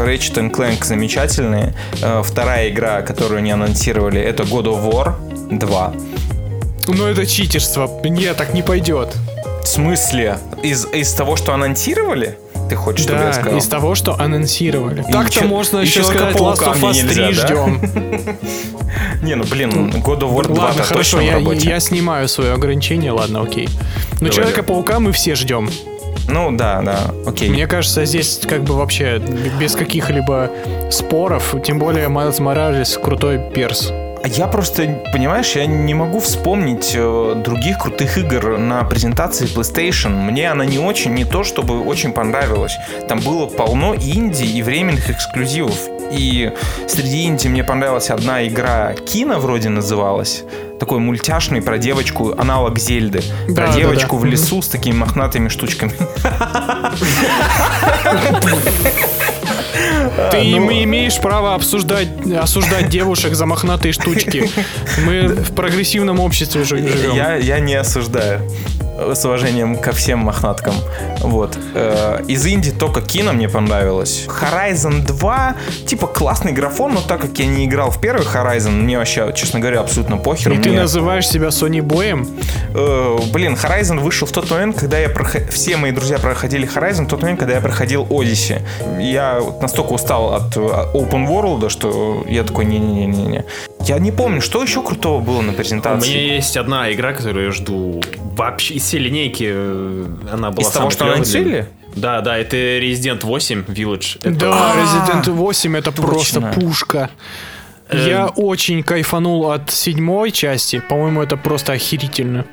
[0.05, 1.73] Ratchet Clank замечательные.
[2.01, 5.13] Э, Вторая игра, которую они анонсировали, это God of War
[5.51, 5.93] 2.
[6.87, 7.87] Ну это читерство.
[8.03, 9.15] Не, так не пойдет.
[9.63, 10.39] В смысле?
[10.63, 12.37] Из, из того, что анонсировали?
[12.69, 13.57] Ты хочешь, чтобы я Да, сказал?
[13.59, 15.03] из того, что анонсировали.
[15.11, 17.47] Так-то чё- можно еще сказать Last of Us 3 нельзя, да?
[17.47, 17.81] ждем.
[19.23, 23.41] Не, ну блин, God of War 2 Ладно, хорошо, я, я снимаю свое ограничение, ладно,
[23.41, 23.69] окей.
[24.21, 25.69] Но Человека-паука мы все ждем.
[26.27, 27.49] Ну да, да, окей.
[27.49, 29.19] Мне кажется, здесь как бы вообще
[29.59, 30.51] без каких-либо
[30.91, 33.91] споров, тем более Майлз Моралес крутой перс.
[34.25, 40.09] Я просто, понимаешь, я не могу вспомнить э, других крутых игр на презентации PlayStation.
[40.09, 42.77] Мне она не очень, не то чтобы очень понравилась.
[43.07, 45.77] Там было полно инди и временных эксклюзивов.
[46.11, 46.51] И
[46.87, 50.43] среди инди мне понравилась одна игра Кина вроде называлась.
[50.79, 53.21] Такой мультяшный про девочку, аналог Зельды.
[53.47, 54.21] Да, про да, девочку да.
[54.21, 55.93] в лесу с такими мохнатыми штучками.
[60.31, 62.07] Ты ну- мы имеешь право обсуждать,
[62.39, 64.49] осуждать девушек за мохнатые штучки.
[65.05, 67.15] Мы в прогрессивном обществе жи- живем.
[67.15, 68.41] Я, я не осуждаю.
[69.13, 70.73] С уважением ко всем мохнаткам.
[71.21, 71.57] Вот.
[71.73, 74.27] Э, Из инди только кино мне понравилось.
[74.27, 75.55] Horizon 2,
[75.87, 79.59] типа классный графон, но так как я не играл в первый Horizon, мне вообще, честно
[79.59, 80.51] говоря, абсолютно похер.
[80.53, 82.27] И ты Мне, называешь себя Sony Боем?
[82.73, 85.43] э, блин, Horizon вышел в тот момент, когда я проход...
[85.51, 88.61] все мои друзья проходили Horizon, в тот момент, когда я проходил Odyssey.
[88.99, 93.45] Я настолько устал от э, Open World, что я такой, не-не-не-не.
[93.85, 96.09] Я не помню, что еще крутого было на У презентации.
[96.09, 98.01] меня есть одна игра, которую я жду
[98.35, 99.45] вообще из всей линейки.
[99.51, 101.67] э, Она была Из того, что анонсировали?
[101.95, 104.19] Да, да, это Resident 8 Village.
[104.21, 106.03] Это- Да, А, Resident 8 это точно.
[106.05, 107.09] просто пушка.
[107.89, 108.07] Эм.
[108.07, 110.79] Я очень кайфанул от седьмой части.
[110.87, 112.45] По-моему, это просто охерительно.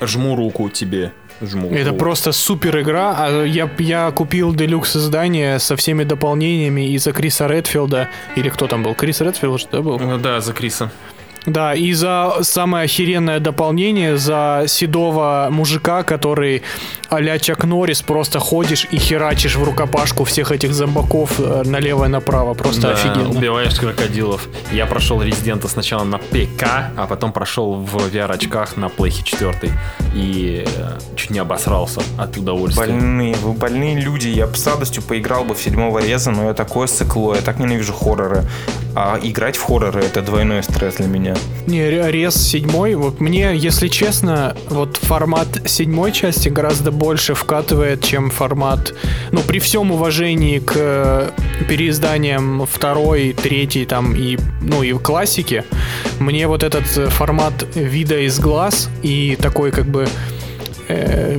[0.00, 1.12] Жму руку тебе.
[1.42, 1.70] Жму.
[1.72, 3.14] Это просто супер игра.
[3.18, 8.08] А Я, я купил делюкс издание со всеми дополнениями из-за Криса Редфилда.
[8.36, 8.94] Или кто там был?
[8.94, 9.98] Крис Редфилд, что был?
[10.00, 10.90] Э, Да, за Криса.
[11.46, 16.62] Да, и за самое охеренное дополнение, за седого мужика, который
[17.08, 22.08] а-ля Чак Норрис, просто ходишь и херачишь в рукопашку всех этих зомбаков э, налево и
[22.08, 22.54] направо.
[22.54, 23.28] Просто Да, офигенно.
[23.30, 24.48] убиваешь крокодилов.
[24.72, 26.62] Я прошел Резидента сначала на ПК,
[26.96, 29.72] а потом прошел в VR-очках на Плейхе 4.
[30.14, 32.86] И э, чуть не обосрался от удовольствия.
[32.86, 34.28] Больные, вы больные люди.
[34.28, 37.58] Я бы с радостью поиграл бы в седьмого реза, но я такое сыкло, я так
[37.58, 38.44] ненавижу хорроры.
[38.94, 41.31] А играть в хорроры это двойной стресс для меня.
[41.66, 48.04] Не, ре- рез седьмой, вот мне, если честно, вот формат седьмой части гораздо больше вкатывает,
[48.04, 48.94] чем формат,
[49.30, 51.30] ну, при всем уважении к э,
[51.68, 55.64] переизданиям второй, третий там и, ну, и классики,
[56.18, 60.08] мне вот этот формат вида из глаз и такой как бы
[60.88, 61.38] э,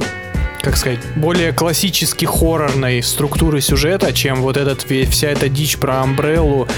[0.64, 6.70] как сказать, более классически хоррорной структуры сюжета, чем вот этот вся эта дичь про Амбреллу,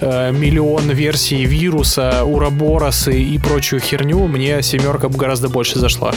[0.00, 6.12] э, миллион версий вируса, Ураборосы и прочую херню, мне семерка гораздо больше зашла.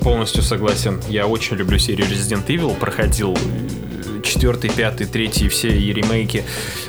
[0.00, 1.00] Полностью согласен.
[1.08, 2.76] Я очень люблю серию Resident Evil.
[2.78, 6.44] Проходил э, четвертый, пятый, третий, все и ремейки.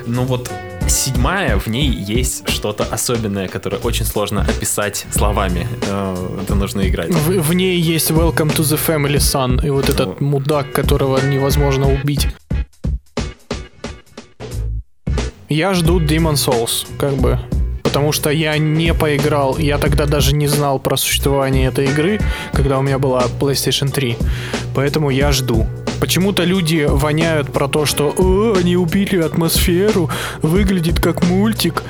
[0.05, 0.51] Но вот
[0.91, 5.67] седьмая, в ней есть что-то особенное, которое очень сложно описать словами.
[5.87, 7.09] Э, Это нужно играть.
[7.09, 10.27] В, в ней есть Welcome to the Family Son, и вот этот Ну.
[10.27, 12.27] мудак, которого невозможно убить.
[15.49, 17.39] Я жду Demon Souls, как бы.
[17.83, 22.21] Потому что я не поиграл, я тогда даже не знал про существование этой игры,
[22.53, 24.17] когда у меня была PlayStation 3.
[24.73, 25.67] Поэтому я жду.
[26.01, 30.09] Почему-то люди воняют про то, что «О, они убили атмосферу,
[30.41, 31.83] выглядит как мультик.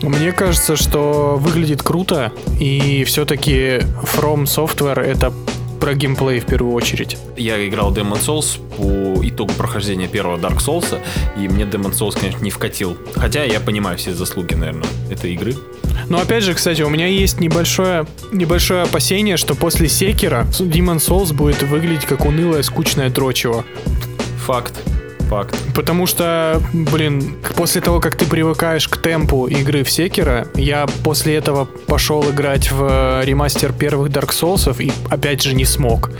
[0.00, 3.80] Мне кажется, что выглядит круто, и все-таки
[4.14, 5.32] From Software это
[5.80, 7.18] про геймплей в первую очередь.
[7.36, 11.00] Я играл Demon Souls по итогу прохождения первого Dark Souls,
[11.36, 12.96] и мне Demon Souls, конечно, не вкатил.
[13.16, 15.54] Хотя я понимаю все заслуги, наверное, этой игры.
[16.08, 21.34] Но опять же, кстати, у меня есть небольшое, небольшое опасение, что после Секера Demon Souls
[21.34, 23.64] будет выглядеть как унылое, скучное дрочево.
[24.46, 24.74] Факт.
[25.28, 25.54] Факт.
[25.74, 31.34] Потому что, блин, после того, как ты привыкаешь к темпу игры в Секера, я после
[31.36, 36.10] этого пошел играть в э, ремастер первых Dark Souls и опять же не смог.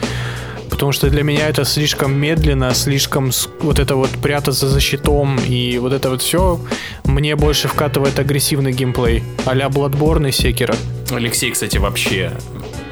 [0.71, 5.79] Потому что для меня это слишком медленно, слишком вот это вот прятаться за щитом и
[5.79, 6.61] вот это вот все
[7.05, 10.77] мне больше вкатывает агрессивный геймплей а-ля Bloodborne и Секера.
[11.11, 12.33] Алексей, кстати, вообще...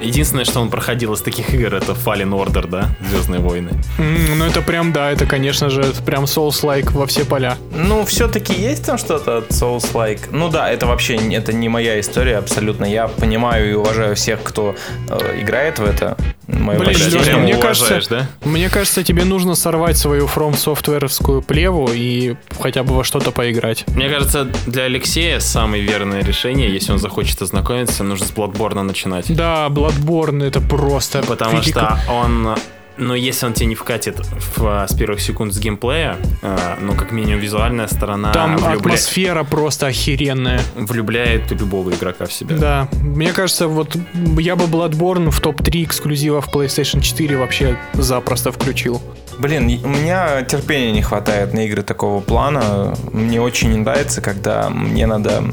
[0.00, 2.88] Единственное, что он проходил из таких игр, это Fallen Order, да?
[3.10, 3.70] Звездные войны.
[3.98, 7.56] М, Ну это прям, да, это, конечно же, прям Souls-like во все поля.
[7.74, 10.28] Ну, все-таки есть там что-то от Souls-like.
[10.30, 12.84] Ну да, это вообще не- это не моя история абсолютно.
[12.84, 14.74] Я понимаю и уважаю всех, кто
[15.08, 16.16] э, играет в это.
[16.46, 16.90] Мое Блин.
[16.96, 18.28] Лёша, прямо мне кажется, да?
[18.44, 23.84] мне кажется, тебе нужно сорвать свою From Software'овскую плеву и хотя бы во что-то поиграть.
[23.88, 29.34] Мне кажется, для Алексея самое верное решение, если он захочет ознакомиться, нужно с Bloodborne начинать.
[29.34, 31.22] Да, Bloodborne это просто...
[31.22, 32.56] Потому велико- что он...
[32.98, 36.94] Ну, если он тебе не вкатит в, а, с первых секунд с геймплея, а, ну,
[36.94, 40.62] как минимум, визуальная сторона Там влюбля- атмосфера просто охеренная.
[40.76, 42.56] влюбляет любого игрока в себя.
[42.56, 43.94] Да, мне кажется, вот
[44.38, 49.02] я бы Bloodborne в топ-3 эксклюзивов PlayStation 4 вообще запросто включил.
[49.38, 52.94] Блин, у меня терпения не хватает на игры такого плана.
[53.12, 55.44] Мне очень не нравится, когда мне надо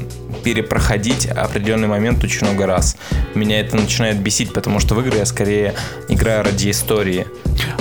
[0.42, 2.96] перепроходить определенный момент очень много раз.
[3.34, 5.74] Меня это начинает бесить, потому что в игры я скорее
[6.08, 7.26] играю ради истории.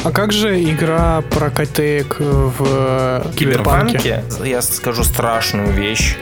[0.04, 3.26] А как же игра про котеек в?
[3.36, 6.16] Киберпанке я скажу страшную вещь.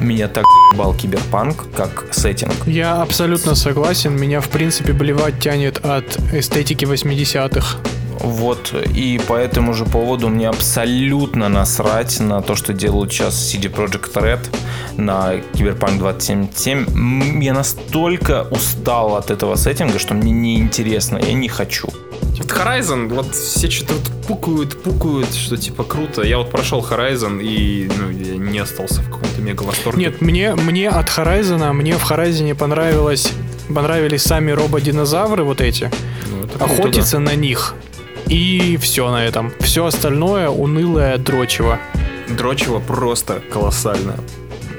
[0.00, 0.44] Меня так
[0.76, 2.54] бал киберпанк, как сеттинг.
[2.66, 4.16] Я абсолютно согласен.
[4.16, 7.78] Меня, в принципе, блевать тянет от эстетики 80-х.
[8.20, 13.72] Вот, и по этому же поводу мне абсолютно насрать на то, что делают сейчас CD
[13.72, 14.40] Projekt Red
[14.96, 16.86] на Cyberpunk 2077.
[16.88, 21.88] М, Я настолько устал от этого сеттинга, что мне неинтересно, я не хочу.
[22.38, 26.22] Вот Horizon, вот все что-то вот пукают, пукают, что типа круто.
[26.22, 29.98] Я вот прошел Horizon и ну, я не остался в каком-то мега восторге.
[30.00, 33.32] Нет, мне, мне от Horizon, мне в Horizon понравилось,
[33.74, 35.90] понравились сами рободинозавры вот эти.
[36.30, 37.74] Ну, это круто, Охотиться на них.
[38.30, 39.52] И все на этом.
[39.58, 41.80] Все остальное унылое дрочево.
[42.28, 44.14] Дрочево просто колоссально.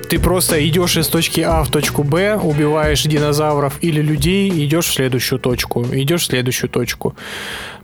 [0.10, 4.94] Ты просто идешь из точки А в точку Б, убиваешь динозавров или людей, идешь в
[4.94, 7.16] следующую точку, идешь в следующую точку.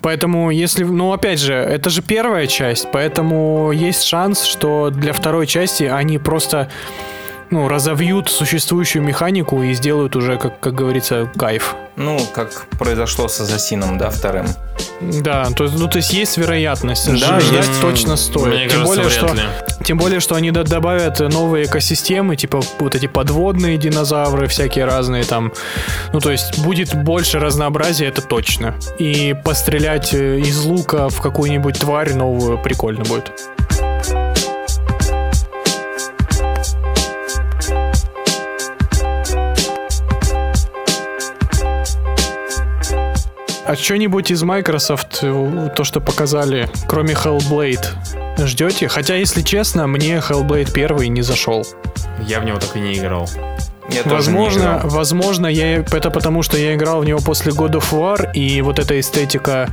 [0.01, 0.83] Поэтому, если...
[0.83, 6.17] Ну, опять же, это же первая часть, поэтому есть шанс, что для второй части они
[6.17, 6.69] просто
[7.49, 11.75] ну, разовьют существующую механику и сделают уже, как, как говорится, кайф.
[11.95, 14.45] Ну, как произошло с Ассасином, да, вторым.
[15.01, 17.07] Да, то есть, ну, то есть есть вероятность.
[17.19, 17.81] Да, Ждать есть.
[17.81, 18.47] точно стоит.
[18.47, 19.41] Мне Тем кажется, более, вряд что ли.
[19.83, 25.53] Тем более, что они добавят новые экосистемы, типа вот эти подводные динозавры, всякие разные там.
[26.13, 28.75] Ну, то есть будет больше разнообразия, это точно.
[28.99, 33.31] И пострелять э, из лука в какую-нибудь тварь новую прикольно будет.
[43.67, 47.85] А что-нибудь из Microsoft, э, то, что показали, кроме Hellblade,
[48.45, 48.87] ждете?
[48.87, 51.65] Хотя, если честно, мне Hellblade 1 не зашел.
[52.25, 53.29] Я в него так и не играл.
[53.89, 54.79] Я тоже не Возможно, играл.
[54.89, 58.79] возможно, я это потому, что я играл в него после God of War, и вот
[58.79, 59.69] эта эстетика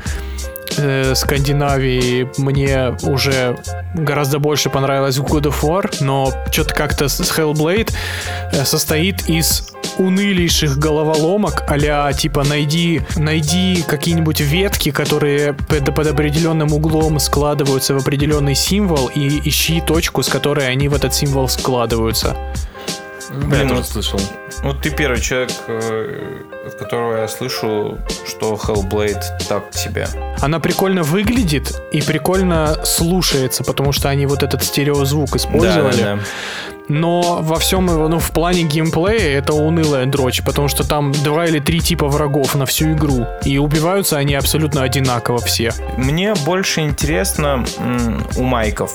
[0.76, 3.56] э, Скандинавии мне уже
[3.94, 7.92] гораздо больше понравилась в God of War, но что-то как-то с Hellblade
[8.52, 16.72] э, состоит из унылейших головоломок а типа найди, найди какие-нибудь ветки, которые под, под определенным
[16.72, 22.36] углом складываются в определенный символ и ищи точку, с которой они в этот символ складываются.
[23.30, 24.20] Блин, я тоже вот- слышал.
[24.62, 30.08] Вот ты первый человек, э, от которого я слышу, что Hellblade так себе.
[30.40, 35.96] Она прикольно выглядит и прикольно слушается, потому что они вот этот стереозвук использовали.
[35.96, 36.22] Да, да, да.
[36.88, 41.58] Но во всем, ну, в плане геймплея это унылая дрочь, потому что там два или
[41.58, 43.26] три типа врагов на всю игру.
[43.44, 45.72] И убиваются они абсолютно одинаково все.
[45.96, 47.64] Мне больше интересно
[48.36, 48.92] у майков,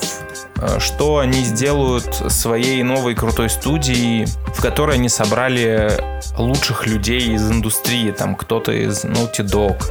[0.56, 5.92] э, что они сделают своей новой крутой студией, в которой они собрали
[6.38, 8.12] лучших людей из индустрии.
[8.12, 9.82] Там кто-то из Naughty Dog,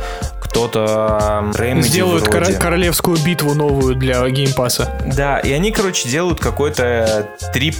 [0.41, 2.53] кто-то Remedy Сделают вроде.
[2.53, 4.91] королевскую битву новую для геймпаса.
[5.05, 7.27] Да, и они, короче, делают какой-то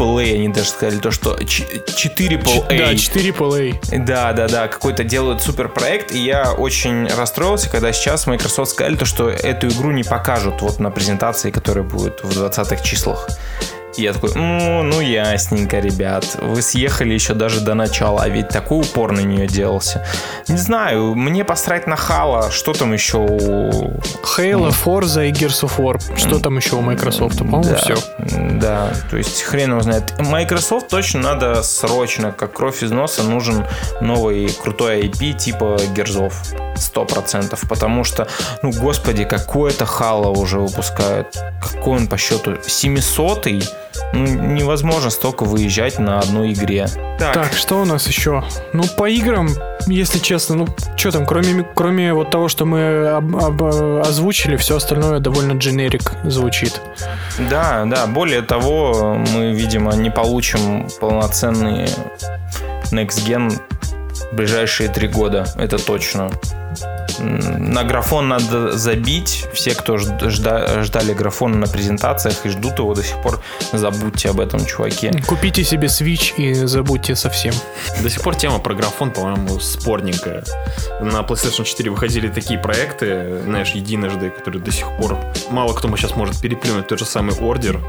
[0.10, 2.38] AAA, они даже сказали то, что 4
[2.70, 4.06] Да, 4 AAA.
[4.06, 8.96] Да, да, да, какой-то делают супер проект, и я очень расстроился, когда сейчас Microsoft сказали
[8.96, 13.28] то, что эту игру не покажут вот на презентации, которая будет в 20-х числах.
[13.98, 18.50] И я такой, ну, ну ясненько, ребят, вы съехали еще даже до начала, а ведь
[18.50, 20.06] такой упор на нее делался.
[20.48, 23.70] Не знаю, мне посрать на Хала, что там еще у...
[24.38, 26.18] Halo, Forza и Gears of War.
[26.18, 27.40] Что там еще у Microsoft?
[27.40, 27.96] По-моему, да, все.
[28.60, 30.14] Да, то есть хрен его знает.
[30.20, 33.66] Microsoft точно надо срочно, как кровь из носа, нужен
[34.02, 36.34] новый крутой IP типа Герзов.
[36.76, 37.62] Сто процентов.
[37.68, 38.28] Потому что,
[38.62, 41.36] ну, господи, какой это Хала уже выпускают.
[41.62, 42.58] Какой он по счету?
[42.66, 43.48] 700
[44.14, 46.88] Ну, невозможно столько выезжать на одной игре.
[47.20, 48.44] Так, что у нас еще?
[48.74, 49.50] Ну, по играм,
[49.88, 53.62] если честно, ну, что там, кроме, кроме вот того, что мы об- об-
[54.08, 56.82] озвучили, все остальное довольно дженерик звучит.
[57.50, 58.08] Да, да.
[58.08, 61.86] Более того, мы, видимо, не получим полноценный
[62.92, 63.50] Next Gen
[64.32, 65.46] в ближайшие три года.
[65.56, 66.30] Это точно.
[67.20, 69.46] На графон надо забить.
[69.54, 73.42] Все, кто жд- жда- ждали графона на презентациях и ждут его до сих пор,
[73.74, 75.12] забудьте об этом, чуваки.
[75.28, 77.54] Купите себе Switch и забудьте совсем.
[78.02, 80.44] До сих пор тема про графон, по-моему, спорненькая.
[81.02, 85.18] На PlayStation 4 выходили такие проекты, знаешь, единожды, которые до сих пор
[85.50, 87.80] мало кто сейчас может переплюнуть тот же самый ордер.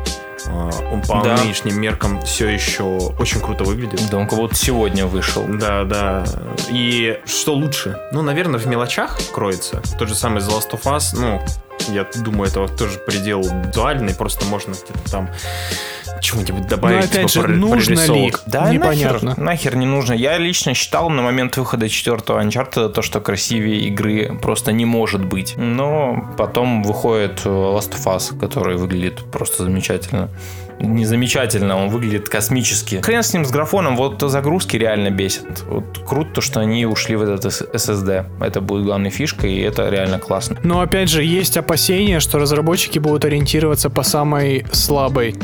[0.46, 1.36] А, Он по Да.
[1.36, 2.84] нынешним меркам все еще
[3.18, 4.00] очень круто выглядит.
[4.10, 5.44] Да, он как будто сегодня вышел.
[5.48, 6.24] Да, да.
[6.70, 7.98] И что лучше?
[8.12, 9.82] Ну, наверное, в мелочах кроется.
[9.98, 11.40] Тот же самый The Last of Us, ну,
[11.88, 15.30] я думаю, это тоже предел визуальный, просто можно где-то там
[16.20, 16.98] чего-нибудь добавить.
[16.98, 18.32] Но опять типа же, нужно ли?
[18.46, 19.30] Да, Непонятно.
[19.30, 20.12] Нахер, нахер не нужно.
[20.14, 25.24] Я лично считал на момент выхода четвертого Uncharted то, что красивее игры просто не может
[25.24, 25.54] быть.
[25.56, 30.30] Но потом выходит э, Last of Us, который выглядит просто замечательно.
[30.80, 33.02] Не замечательно, он выглядит космически.
[33.02, 35.62] Хрен с ним с графоном, вот загрузки реально бесят.
[35.68, 38.24] Вот круто, то, что они ушли в этот SSD.
[38.40, 40.56] Это будет главной фишкой, и это реально классно.
[40.62, 45.34] Но опять же, есть опасения, что разработчики будут ориентироваться по самой слабой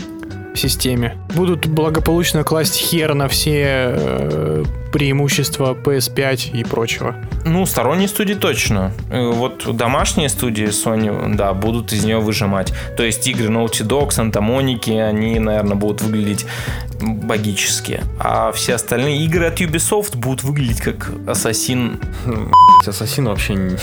[0.57, 1.17] системе.
[1.35, 7.15] Будут благополучно класть хер на все э, преимущества PS5 и прочего.
[7.45, 8.93] Ну, сторонние студии точно.
[9.11, 12.73] Э, Вот домашние студии Sony, да, будут из нее выжимать.
[12.97, 16.47] То есть игры Naughty Dog, Santa Monica, они, наверное, будут выглядеть
[17.01, 18.01] богически.
[18.19, 22.01] А все остальные игры от Ubisoft будут выглядеть как Ассасин.
[22.87, 23.77] Ассасин вообще не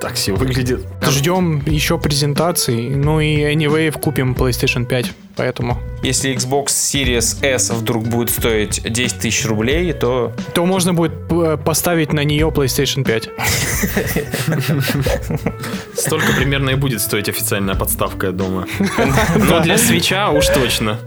[0.00, 0.80] так себе выглядит.
[1.08, 2.90] Ждем еще презентаций.
[2.90, 5.12] Ну и anyway, купим PlayStation 5.
[5.36, 5.78] Поэтому.
[6.02, 11.56] Если Xbox Series S вдруг будет стоить 10 тысяч рублей, то То можно будет э,
[11.56, 13.30] поставить на нее PlayStation 5.
[15.94, 18.66] Столько примерно и будет стоить официальная подставка, я думаю.
[19.48, 20.98] Но для свеча уж точно.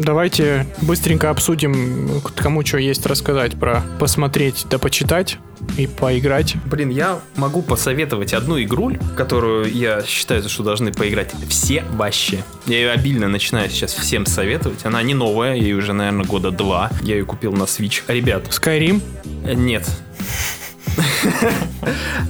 [0.00, 5.38] Давайте быстренько обсудим, кому что есть рассказать про посмотреть да почитать
[5.76, 6.56] и поиграть.
[6.66, 12.42] Блин, я могу посоветовать одну игру, которую я считаю, что должны поиграть все вообще.
[12.66, 14.84] Я ее обильно начинаю сейчас всем советовать.
[14.84, 16.90] Она не новая, ей уже, наверное, года два.
[17.02, 18.02] Я ее купил на Switch.
[18.08, 19.02] Ребят, Skyrim?
[19.44, 19.86] э, нет.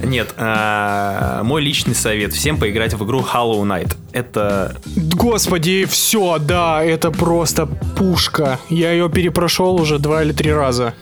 [0.03, 3.95] Нет, а, мой личный совет всем поиграть в игру Hollow Knight.
[4.11, 8.59] Это Господи, все, да, это просто пушка.
[8.69, 10.93] Я ее перепрошел уже два или три раза.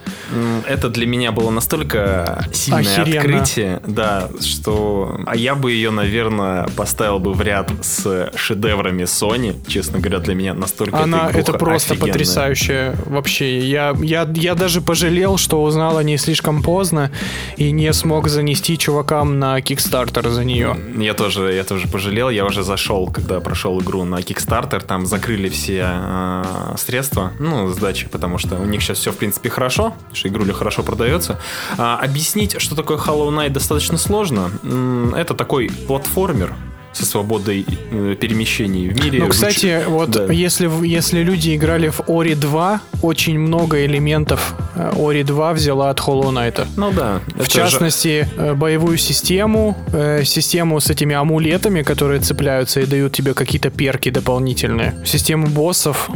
[0.67, 3.39] Это для меня было настолько сильное Охеренно.
[3.39, 9.55] открытие, да, что а я бы ее, наверное, поставил бы в ряд с шедеврами Sony.
[9.67, 12.13] Честно говоря, для меня настолько Она, это просто офигенная.
[12.13, 13.59] потрясающая вообще.
[13.59, 17.11] Я, я, я даже пожалел, что узнал о ней слишком поздно
[17.57, 20.77] и не смог занести чувакам на Kickstarter за нее.
[20.97, 22.29] Я тоже, я тоже пожалел.
[22.29, 26.43] Я уже зашел, когда прошел игру на Kickstarter, там закрыли все э,
[26.77, 30.83] средства, ну, сдачи, потому что у них сейчас все, в принципе, хорошо, что игруля хорошо
[30.83, 31.39] продается.
[31.77, 34.51] А, объяснить, что такое Hollow Knight, достаточно сложно.
[35.15, 36.53] Это такой платформер
[36.91, 39.19] со свободой э, перемещений в мире.
[39.19, 40.33] Ну, кстати, вот Да.
[40.33, 45.91] если, в- если люди играли в Ori 2, очень много элементов э, Ori 2 взяла
[45.91, 46.65] от Hollow Knight.
[46.77, 47.21] Ну да.
[47.35, 49.77] В частности, э, боевую систему,
[50.25, 56.09] систему с этими амулетами, которые цепляются и дают тебе какие-то перки дополнительные, систему боссов.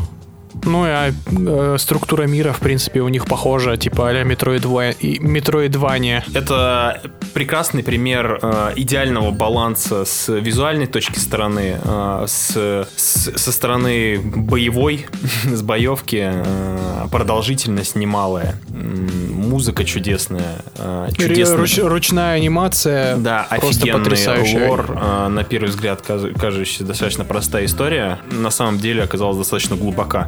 [0.65, 6.23] Ну а, э, структура мира, в принципе, у них похожа, типа а-ля Metroidvania.
[6.33, 7.01] Это
[7.33, 12.55] прекрасный пример э, идеального баланса с визуальной точки стороны, э, с,
[12.95, 15.07] с- со стороны боевой,
[15.45, 21.57] с боевки, э, продолжительность немалая, музыка чудесная, э, чудесная.
[21.57, 24.69] Руч- ручная анимация Да, просто потрясающая.
[24.69, 30.27] лор, э, на первый взгляд кажущаяся достаточно простая история, на самом деле оказалась достаточно глубока.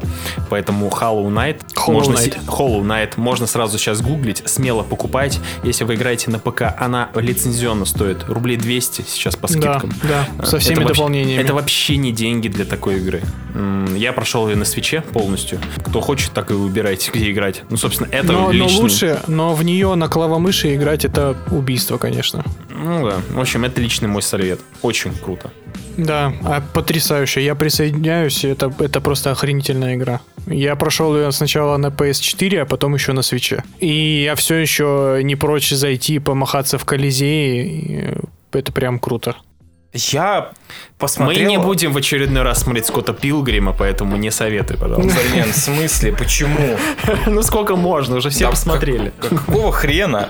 [0.50, 2.44] Поэтому Hollow Knight, Hollow можно, Knight.
[2.46, 5.38] Hollow Knight можно сразу сейчас гуглить, смело покупать.
[5.64, 9.90] Если вы играете на ПК, она лицензионно стоит рублей 200 сейчас по Да, скидкам.
[10.08, 11.42] да, А, со всеми это вообще- дополнениями.
[11.42, 13.22] Это вообще не деньги для такой игры.
[13.96, 15.58] Я прошел ее на свече полностью.
[15.84, 17.62] Кто хочет, так и выбирайте, где играть.
[17.70, 21.96] Ну, собственно, это но, но личный- лучше, но в нее на клавомыши играть это убийство,
[21.98, 22.44] конечно.
[22.70, 23.16] Ну да.
[23.30, 24.60] В общем, это личный мой совет.
[24.82, 25.50] Очень круто.
[25.96, 27.44] Да, а потрясающе.
[27.44, 30.20] Я присоединяюсь, и это, это просто охренительная игра.
[30.46, 33.62] Я прошел ее сначала на PS4, а потом еще на свече.
[33.80, 37.64] И я все еще не прочь зайти, помахаться в Колизее.
[37.66, 38.14] и
[38.52, 39.36] Это прям круто.
[39.94, 40.50] Я
[40.98, 41.42] посмотрел...
[41.42, 45.18] Мы не будем в очередной раз смотреть Скотта Пилгрима, поэтому не советуй, пожалуйста.
[45.32, 46.12] Блин, в смысле?
[46.12, 46.76] Почему?
[47.26, 49.12] Ну сколько можно, уже все посмотрели.
[49.18, 50.28] как- Какого хрена?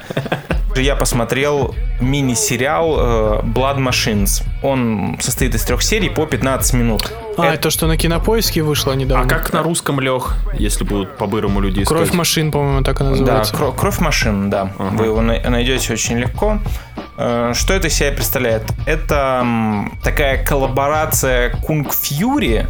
[0.80, 4.42] Я посмотрел мини-сериал э, Blood Machines.
[4.62, 7.12] Он состоит из трех серий по 15 минут.
[7.38, 9.24] А, Это- это что, на кинопоиске вышло недавно?
[9.24, 11.88] А как на русском лег, если будут по-бырому люди искать?
[11.96, 13.54] Кровь машин, по-моему, так и Да, называется.
[13.54, 14.72] кро- кровь машин, да.
[14.78, 14.96] Ага.
[14.96, 16.58] Вы его на- найдете очень легко.
[17.18, 18.62] Э, Что это из себя представляет?
[18.86, 19.44] Это
[20.02, 22.66] такая коллаборация Кунг Фьюри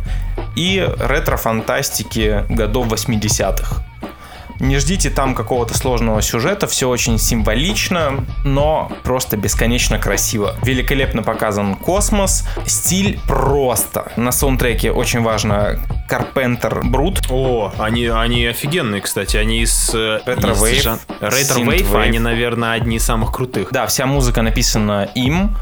[0.54, 3.82] и ретро-фантастики годов 80-х.
[4.60, 10.56] Не ждите там какого-то сложного сюжета, все очень символично, но просто бесконечно красиво.
[10.62, 14.12] Великолепно показан космос, стиль просто.
[14.16, 15.78] На саундтреке очень важно
[16.08, 19.36] Карпентер Брут, О, они, они офигенные, кстати.
[19.36, 19.90] Они из...
[19.94, 22.02] э, из Wave, жан- Wave, Wave.
[22.02, 23.68] они, наверное, одни из самых крутых.
[23.72, 25.56] Да, вся музыка написана им.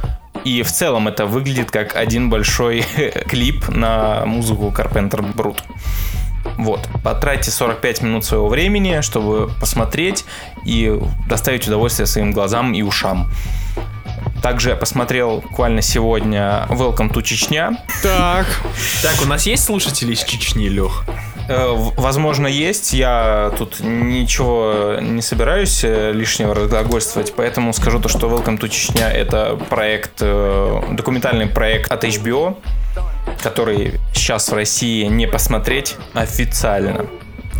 [0.44, 2.84] И в целом это выглядит как один большой
[3.28, 5.58] клип на музыку Carpenter Brut.
[6.56, 6.88] Вот.
[7.02, 10.24] Потратьте 45 минут своего времени, чтобы посмотреть
[10.64, 10.98] и
[11.28, 13.30] доставить удовольствие своим глазам и ушам.
[14.42, 17.82] Также я посмотрел буквально сегодня Welcome to Чечня.
[18.02, 18.46] Так,
[19.02, 21.04] Так, у нас есть слушатели из Чечни, Лех?
[21.48, 22.92] Э, Возможно, есть.
[22.92, 29.10] Я тут ничего не собираюсь э, лишнего разглагольствовать, поэтому скажу то, что Welcome to Чечня
[29.10, 32.58] это проект, э, документальный проект от HBO,
[33.42, 37.06] который сейчас в России не посмотреть официально.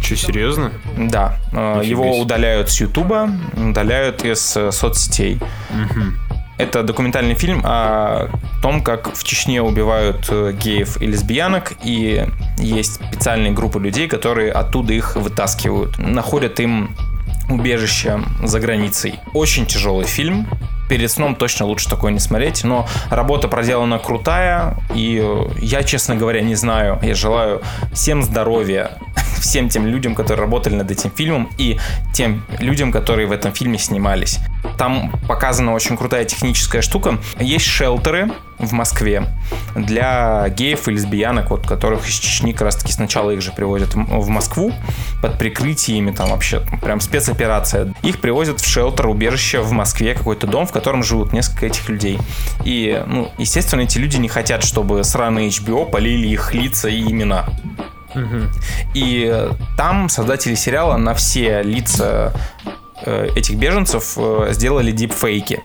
[0.03, 0.73] Че, серьезно?
[0.99, 5.41] Да, э, Нифига его удаляют с Ютуба, удаляют из э, соцсетей.
[6.57, 8.29] Это документальный фильм о
[8.63, 12.27] том, как в Чечне убивают э, геев и лесбиянок, и
[12.59, 16.95] есть специальные группы людей, которые оттуда их вытаскивают, находят им
[17.49, 19.21] убежище за границей.
[19.33, 20.47] Очень тяжелый фильм.
[20.89, 26.15] Перед сном точно лучше такое не смотреть, но работа проделана крутая, и э, я, честно
[26.15, 26.99] говоря, не знаю.
[27.03, 27.63] Я желаю
[27.93, 28.99] всем здоровья,
[29.41, 31.79] всем тем людям, которые работали над этим фильмом, и
[32.13, 34.39] тем людям, которые в этом фильме снимались.
[34.79, 37.19] Там показана очень крутая техническая штука.
[37.39, 39.27] Есть шелтеры в Москве
[39.75, 43.95] для геев и лесбиянок, вот которых из Чечни как раз таки сначала их же привозят
[43.95, 44.73] в Москву
[45.21, 47.93] под прикрытиями, там вообще прям спецоперация.
[48.03, 52.19] Их привозят в шелтер, убежище в Москве, какой-то дом, в котором живут несколько этих людей.
[52.65, 57.47] И, ну, естественно, эти люди не хотят, чтобы сраные HBO полили их лица и имена.
[58.95, 62.33] И там создатели сериала на все лица
[63.05, 65.65] э, этих беженцев э, сделали дипфейки.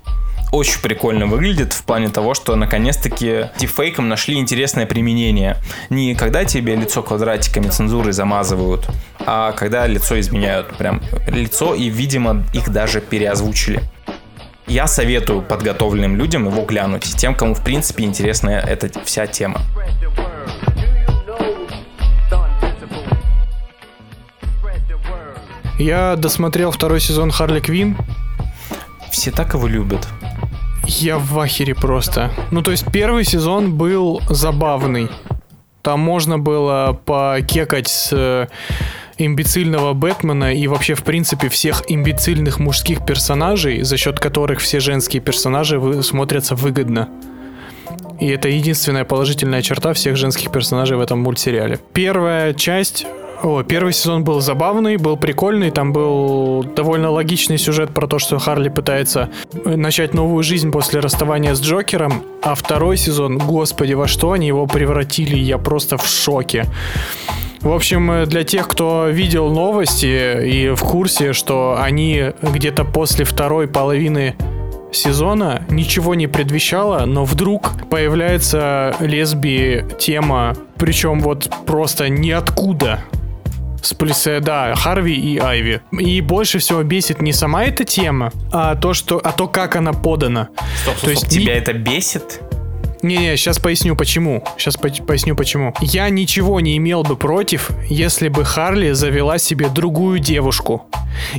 [0.52, 5.58] Очень прикольно выглядит в плане того, что наконец-таки дипфейкам нашли интересное применение.
[5.90, 8.88] Не когда тебе лицо квадратиками цензуры замазывают,
[9.20, 10.76] а когда лицо изменяют.
[10.78, 13.84] Прям лицо и, видимо, их даже переозвучили.
[14.66, 19.62] Я советую подготовленным людям его глянуть, тем, кому в принципе интересна эта вся тема.
[25.78, 27.98] Я досмотрел второй сезон Харли Квин.
[29.12, 30.08] Все так его любят.
[30.90, 32.32] Я в ахере просто.
[32.50, 35.08] Ну, то есть первый сезон был забавный.
[35.84, 38.48] Там можно было покекать с э,
[39.18, 45.22] имбецильного Бэтмена и вообще, в принципе, всех имбецильных мужских персонажей, за счет которых все женские
[45.22, 47.08] персонажи вы, смотрятся выгодно.
[48.20, 51.80] И это единственная положительная черта всех женских персонажей в этом мультсериале.
[51.94, 53.06] Первая часть
[53.42, 58.38] о, первый сезон был забавный, был прикольный, там был довольно логичный сюжет про то, что
[58.38, 64.08] Харли пытается э, начать новую жизнь после расставания с Джокером, а второй сезон, господи, во
[64.08, 66.66] что они его превратили, я просто в шоке.
[67.62, 73.26] В общем, э, для тех, кто видел новости и в курсе, что они где-то после
[73.26, 74.36] второй половины
[74.92, 83.00] сезона ничего не предвещало, но вдруг появляется лесби тема, причем вот просто ниоткуда.
[83.82, 85.82] С плюса, да, Харви и Айви.
[85.92, 89.94] И больше всего бесит не сама эта тема, а то, что, а то, как она
[89.94, 90.50] подана.
[90.84, 92.42] Стоп, стоп, То есть стоп, тебя ни- это бесит?
[93.02, 94.44] Не-не, сейчас поясню почему.
[94.58, 95.74] Сейчас по- поясню почему.
[95.80, 100.86] Я ничего не имел бы против, если бы Харли завела себе другую девушку.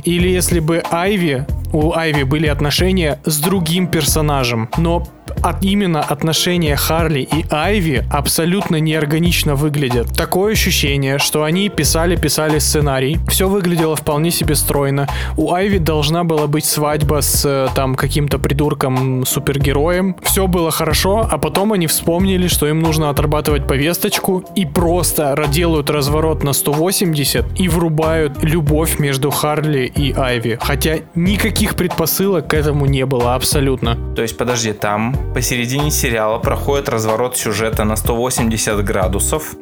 [0.03, 4.69] Или если бы Айви, у Айви были отношения с другим персонажем.
[4.77, 5.07] Но
[5.41, 10.15] от именно отношения Харли и Айви абсолютно неорганично выглядят.
[10.15, 13.19] Такое ощущение, что они писали-писали сценарий.
[13.27, 15.07] Все выглядело вполне себе стройно.
[15.37, 20.15] У Айви должна была быть свадьба с э, там каким-то придурком супергероем.
[20.21, 25.89] Все было хорошо, а потом они вспомнили, что им нужно отрабатывать повесточку и просто делают
[25.89, 30.57] разворот на 180 и врубают любовь между Харли и Айви.
[30.61, 33.97] Хотя никаких предпосылок к этому не было абсолютно.
[34.15, 39.55] То есть, подожди, там посередине сериала проходит разворот сюжета на 180 градусов,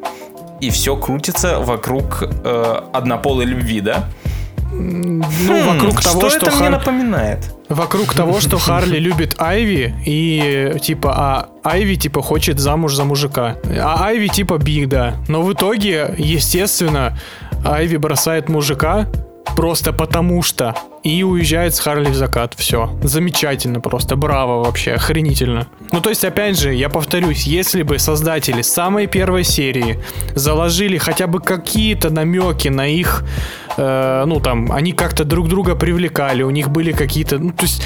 [0.59, 4.09] и все крутится вокруг э, однополой любви, да?
[4.71, 5.23] Ну,
[5.65, 7.55] вокруг того, что что, это мне Хар- напоминает?
[7.69, 13.57] Вокруг того, что Харли любит Айви и типа, а Айви типа хочет замуж за мужика.
[13.81, 15.15] А Айви типа би, да.
[15.27, 17.17] Но в итоге, естественно,
[17.65, 19.07] Айви бросает мужика
[19.55, 22.53] просто потому что и уезжает с Харли в закат.
[22.57, 22.89] Все.
[23.03, 24.15] Замечательно просто.
[24.15, 24.93] Браво вообще.
[24.93, 25.67] Охренительно.
[25.91, 29.99] Ну, то есть, опять же, я повторюсь, если бы создатели самой первой серии
[30.35, 33.23] заложили хотя бы какие-то намеки на их
[33.79, 37.81] э, ну там, они как-то друг друга привлекали, у них были какие-то, ну, то есть,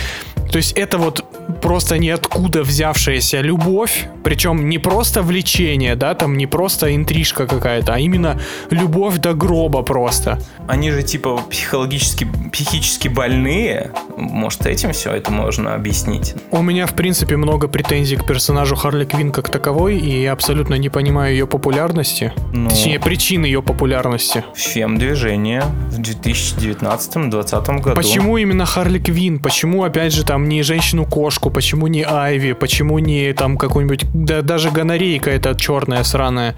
[0.52, 1.24] то есть это вот
[1.62, 8.00] просто ниоткуда взявшаяся любовь, причем не просто влечение, да, там не просто интрижка какая-то, а
[8.00, 8.40] именно
[8.70, 10.40] любовь до гроба просто.
[10.68, 13.92] Они же типа психологически, психически больные.
[14.18, 16.36] Может, этим все это можно объяснить?
[16.52, 20.76] У меня, в принципе, много претензий к персонажу Харли Квин как таковой, и я абсолютно
[20.76, 22.34] не понимаю ее популярности.
[22.52, 22.70] Ну.
[22.70, 24.44] Точнее, причин ее популярности.
[24.56, 27.96] Фем-движение в 2019-2020 году.
[27.96, 29.40] Почему именно Харли Квин?
[29.40, 31.50] Почему, опять же, там не женщину-кошку?
[31.50, 32.54] Почему не Айви?
[32.54, 34.06] Почему не там какой-нибудь...
[34.14, 36.56] Да, даже гонорейка эта черная, сраная.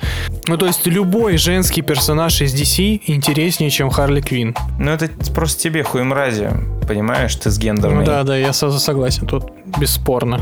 [0.47, 4.55] Ну, то есть любой женский персонаж из DC интереснее, чем Харли Квин.
[4.79, 6.49] Ну, это просто тебе хуй мрази.
[6.87, 7.99] Понимаешь, гендерной.
[7.99, 9.45] Ну да, да, я сразу согласен, тут
[9.79, 10.41] бесспорно.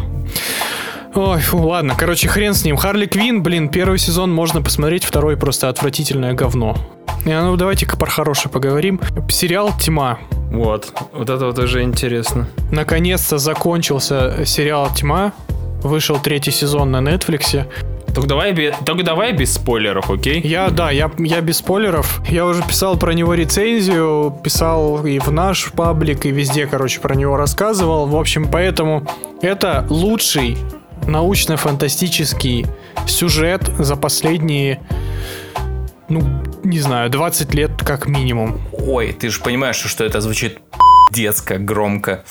[1.16, 2.76] Ой, фу, ладно, короче, хрен с ним.
[2.76, 6.76] Харли Квин, блин, первый сезон можно посмотреть, второй просто отвратительное говно.
[7.26, 9.00] И, ну, давайте-ка про хорошее поговорим.
[9.30, 10.20] Сериал «Тьма».
[10.52, 12.48] Вот, вот это вот уже интересно.
[12.72, 15.34] Наконец-то закончился сериал «Тьма».
[15.84, 17.68] Вышел третий сезон на Нетфликсе.
[18.14, 20.40] Только давай, только давай без спойлеров, окей?
[20.41, 22.22] Я, да, я, я без спойлеров.
[22.30, 27.15] Я уже писал про него рецензию, писал и в наш паблик, и везде, короче, про
[27.15, 28.06] него рассказывал.
[28.06, 29.07] В общем, поэтому
[29.41, 30.57] это лучший
[31.07, 32.68] научно-фантастический
[33.07, 34.80] сюжет за последние,
[36.07, 36.22] ну,
[36.64, 38.61] не знаю, 20 лет как минимум.
[38.72, 40.60] Ой, ты же понимаешь, что это звучит
[41.11, 42.23] детско, громко.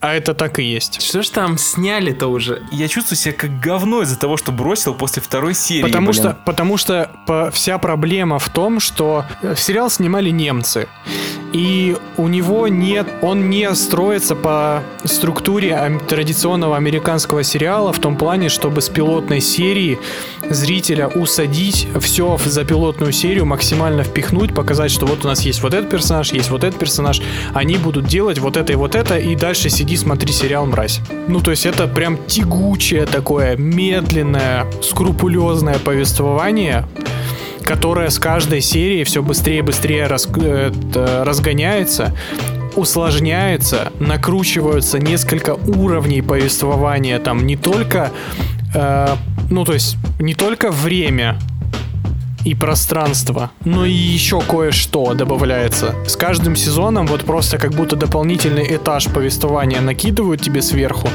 [0.00, 1.02] А это так и есть.
[1.02, 2.62] Что ж там сняли-то уже?
[2.70, 5.82] Я чувствую себя как говно из-за того, что бросил после второй серии.
[5.82, 6.22] Потому блин.
[6.22, 10.88] что, потому что по- вся проблема в том, что э, сериал снимали немцы.
[11.52, 18.48] И у него нет, он не строится по структуре традиционного американского сериала в том плане,
[18.50, 19.98] чтобы с пилотной серии
[20.50, 25.72] зрителя усадить все за пилотную серию, максимально впихнуть, показать, что вот у нас есть вот
[25.72, 27.22] этот персонаж, есть вот этот персонаж,
[27.54, 31.00] они будут делать вот это и вот это, и дальше сиди, смотри сериал «Мразь».
[31.28, 36.86] Ну, то есть это прям тягучее такое, медленное, скрупулезное повествование,
[37.62, 40.72] которое с каждой серии все быстрее и быстрее рас- э,
[41.24, 42.16] разгоняется,
[42.74, 48.10] усложняется, накручиваются несколько уровней повествования, там не только,
[48.74, 49.14] э,
[49.50, 51.38] ну то есть не только время
[52.46, 55.96] и пространство, но и еще кое-что добавляется.
[56.06, 61.08] С каждым сезоном вот просто как будто дополнительный этаж повествования накидывают тебе сверху,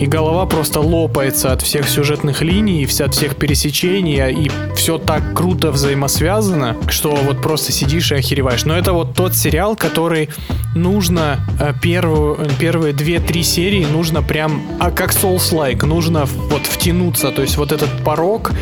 [0.00, 5.34] и голова просто лопается от всех сюжетных линий, вся- от всех пересечений, и все так
[5.34, 8.64] круто взаимосвязано, что вот просто сидишь и охереваешь.
[8.64, 10.30] Но это вот тот сериал, который
[10.74, 17.42] нужно э, первую, первые две-три серии нужно прям, а как Souls-like, нужно вот втянуться, то
[17.42, 18.52] есть вот этот порог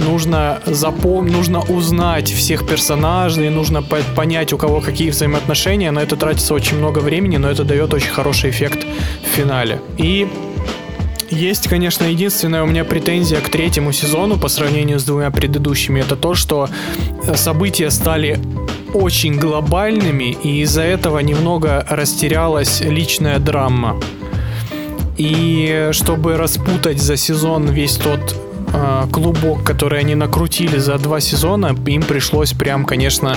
[0.00, 5.90] нужно запомнить, нужно узнать всех персонажей, нужно по- понять, у кого какие взаимоотношения.
[5.90, 8.86] На это тратится очень много времени, но это дает очень хороший эффект
[9.22, 9.80] в финале.
[9.98, 10.28] И
[11.30, 16.00] есть, конечно, единственная у меня претензия к третьему сезону по сравнению с двумя предыдущими.
[16.00, 16.68] Это то, что
[17.26, 18.40] э, события стали
[18.92, 24.00] очень глобальными, и из-за этого немного растерялась личная драма.
[25.16, 28.34] И чтобы распутать за сезон весь тот
[28.72, 33.36] э, клубок, который они накрутили за два сезона, им пришлось прям, конечно,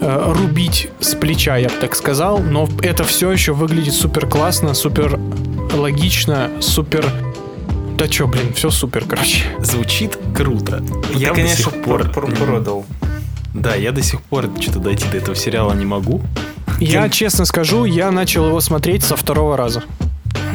[0.00, 2.38] э, рубить с плеча, я бы так сказал.
[2.38, 5.18] Но это все еще выглядит супер классно, супер
[5.74, 7.04] логично, супер...
[7.96, 9.42] Да чё, блин, все супер, короче.
[9.60, 10.82] Звучит круто.
[11.12, 12.86] Ты, Я до конечно, пор- пор- продал.
[13.54, 16.22] Да, я до сих пор что-то дойти до этого сериала не могу.
[16.78, 19.82] Я честно скажу, я начал его смотреть со второго раза.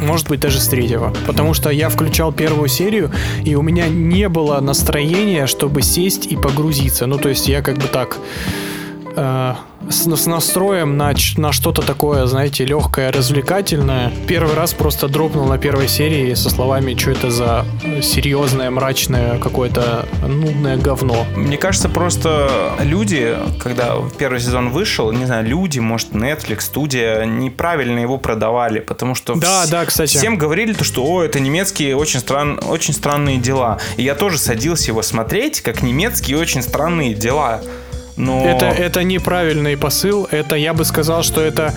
[0.03, 1.13] Может быть, даже с третьего.
[1.25, 3.11] Потому что я включал первую серию,
[3.43, 7.05] и у меня не было настроения, чтобы сесть и погрузиться.
[7.05, 8.17] Ну, то есть я как бы так
[9.15, 9.53] э,
[9.89, 14.11] с, с настроем на, на что-то такое, знаете, легкое, развлекательное.
[14.27, 17.65] Первый раз просто дропнул на первой серии со словами, что это за
[18.01, 21.25] серьезное, мрачное, какое-то нудное говно.
[21.35, 27.99] Мне кажется, просто люди, когда первый сезон вышел, не знаю, люди, может, Netflix, студия, неправильно
[27.99, 30.15] его продавали, потому что Да, вс- да, кстати.
[30.17, 32.59] всем говорили, то, что о, это немецкие очень, стран...
[32.67, 33.79] очень странные дела.
[33.97, 37.61] И я тоже садился его смотреть, как немецкие очень странные дела.
[38.17, 38.45] Но...
[38.45, 40.27] Это, это неправильный посыл.
[40.29, 41.73] Это, я бы сказал, что это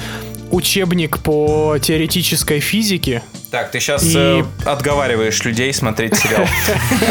[0.51, 3.23] учебник по теоретической физике.
[3.51, 6.47] Так, ты сейчас И- отговариваешь людей смотреть сериал.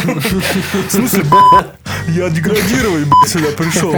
[0.87, 1.23] В смысле,
[2.09, 3.93] я деградирую, сюда пришел.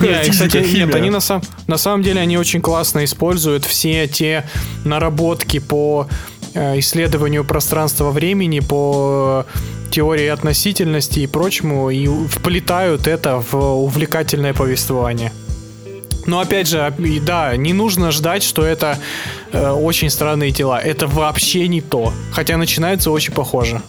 [0.00, 4.44] И, кстати, нет, они на, сам, на самом деле они очень классно используют все те
[4.84, 6.14] наработки по э,
[6.54, 9.46] исследованию пространства-времени, по
[9.90, 15.32] теории относительности и прочему, и вплетают это в увлекательное повествование.
[16.26, 18.98] Но опять же, да, не нужно ждать, что это
[19.52, 20.80] э, очень странные тела.
[20.80, 22.12] Это вообще не то.
[22.32, 23.82] Хотя начинается очень похоже.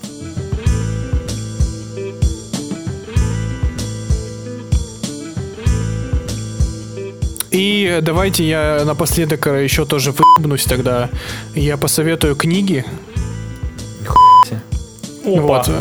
[7.56, 11.10] И давайте я напоследок э, еще тоже выебнусь тогда.
[11.54, 12.84] Я посоветую книги.
[15.24, 15.72] Вот.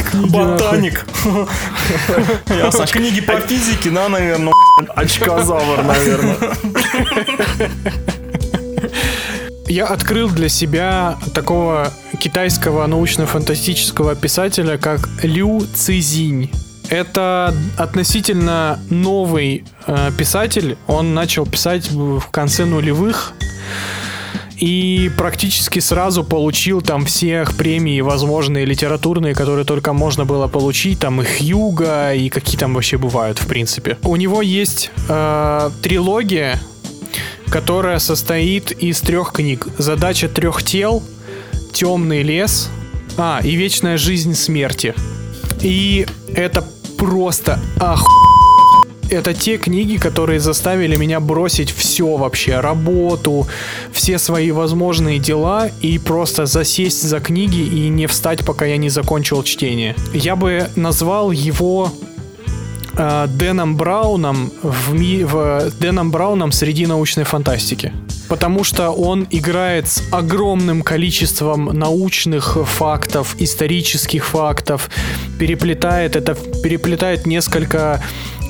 [0.00, 0.56] книги, нахуй.
[0.56, 1.04] Ботаник.
[2.90, 4.54] Книги по физике, на, наверное,
[4.96, 6.36] Очкозавр, наверное.
[9.68, 16.50] Я открыл для себя такого китайского научно-фантастического писателя, как Лю Цизинь.
[16.88, 20.78] Это относительно новый э, писатель.
[20.86, 23.32] Он начал писать в конце нулевых
[24.58, 31.20] и практически сразу получил там всех премий возможные литературные, которые только можно было получить, там
[31.20, 33.98] и Хьюга, и какие там вообще бывают, в принципе.
[34.02, 36.58] У него есть э, трилогия,
[37.48, 39.66] которая состоит из трех книг.
[39.78, 41.02] Задача трех тел,
[41.72, 42.70] темный лес,
[43.18, 44.94] а, и вечная жизнь смерти.
[45.60, 46.62] И это
[46.96, 48.10] просто оху...
[49.08, 53.46] Это те книги, которые заставили меня бросить все вообще, работу,
[53.92, 58.88] все свои возможные дела и просто засесть за книги и не встать, пока я не
[58.88, 59.94] закончил чтение.
[60.12, 61.92] Я бы назвал его
[62.96, 67.92] э, Дэном Брауном в, ми- в Дэном Брауном среди научной фантастики.
[68.28, 74.90] потому что он играет с огромным количеством научных фактов, исторических фактов,
[75.38, 78.02] переплетает это, переплетает несколько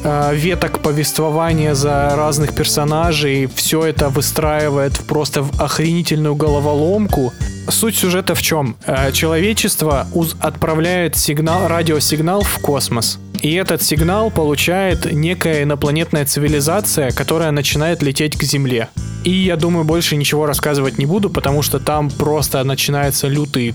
[0.05, 7.33] э, веток повествования за разных персонажей, все это выстраивает просто в охренительную головоломку.
[7.69, 8.77] Суть сюжета в чем?
[8.87, 10.07] Э, человечество
[10.41, 13.19] отправляет сигнал, радиосигнал в космос.
[13.43, 18.89] И этот сигнал получает некая инопланетная цивилизация, которая начинает лететь к Земле.
[19.25, 23.75] И я думаю, больше ничего рассказывать не буду, потому что там просто начинается лютый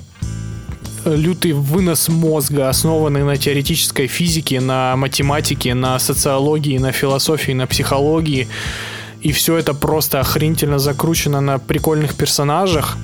[1.06, 8.48] лютый вынос мозга, основанный на теоретической физике, на математике, на социологии, на философии, на психологии.
[9.22, 12.98] И все это просто охренительно закручено на прикольных персонажах.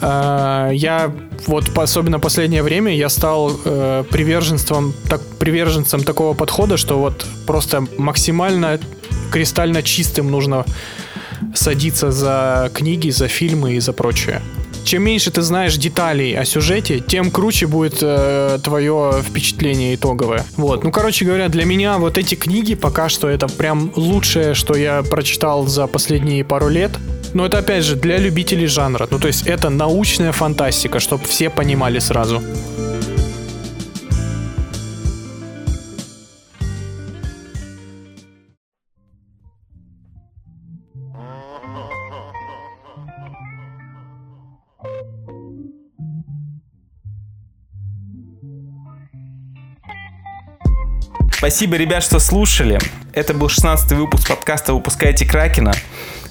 [0.00, 1.12] Э, Я
[1.46, 7.84] вот особенно последнее время я стал э, приверженством, так, приверженцем такого подхода, что вот просто
[7.98, 8.78] максимально
[9.30, 10.64] кристально чистым нужно
[11.54, 14.40] садиться за книги, за фильмы и за прочее.
[14.90, 20.44] Чем меньше ты знаешь деталей о сюжете, тем круче будет э, твое впечатление итоговое.
[20.56, 24.74] Вот, ну короче говоря, для меня вот эти книги пока что это прям лучшее, что
[24.74, 26.90] я прочитал за последние пару лет.
[27.34, 29.06] Но это опять же для любителей жанра.
[29.12, 32.42] Ну то есть это научная фантастика, чтобы все понимали сразу.
[51.40, 52.78] Спасибо, ребят, что слушали.
[53.14, 55.72] Это был 16 выпуск подкаста «Выпускайте Кракена».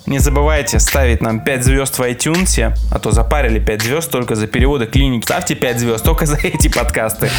[0.06, 4.46] Не забывайте ставить нам 5 звезд в iTunes, а то запарили 5 звезд только за
[4.46, 5.26] переводы клиники.
[5.26, 7.32] Ставьте 5 звезд только за эти подкасты.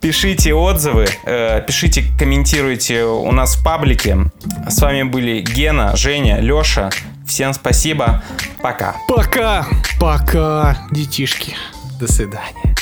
[0.00, 4.18] Пишите отзывы, э, пишите, комментируйте у нас в паблике.
[4.68, 6.90] С вами были Гена, Женя, Леша.
[7.28, 8.24] Всем спасибо.
[8.60, 8.96] Пока.
[9.06, 9.68] Пока!
[10.00, 11.54] Пока, детишки.
[12.00, 12.74] До свидания.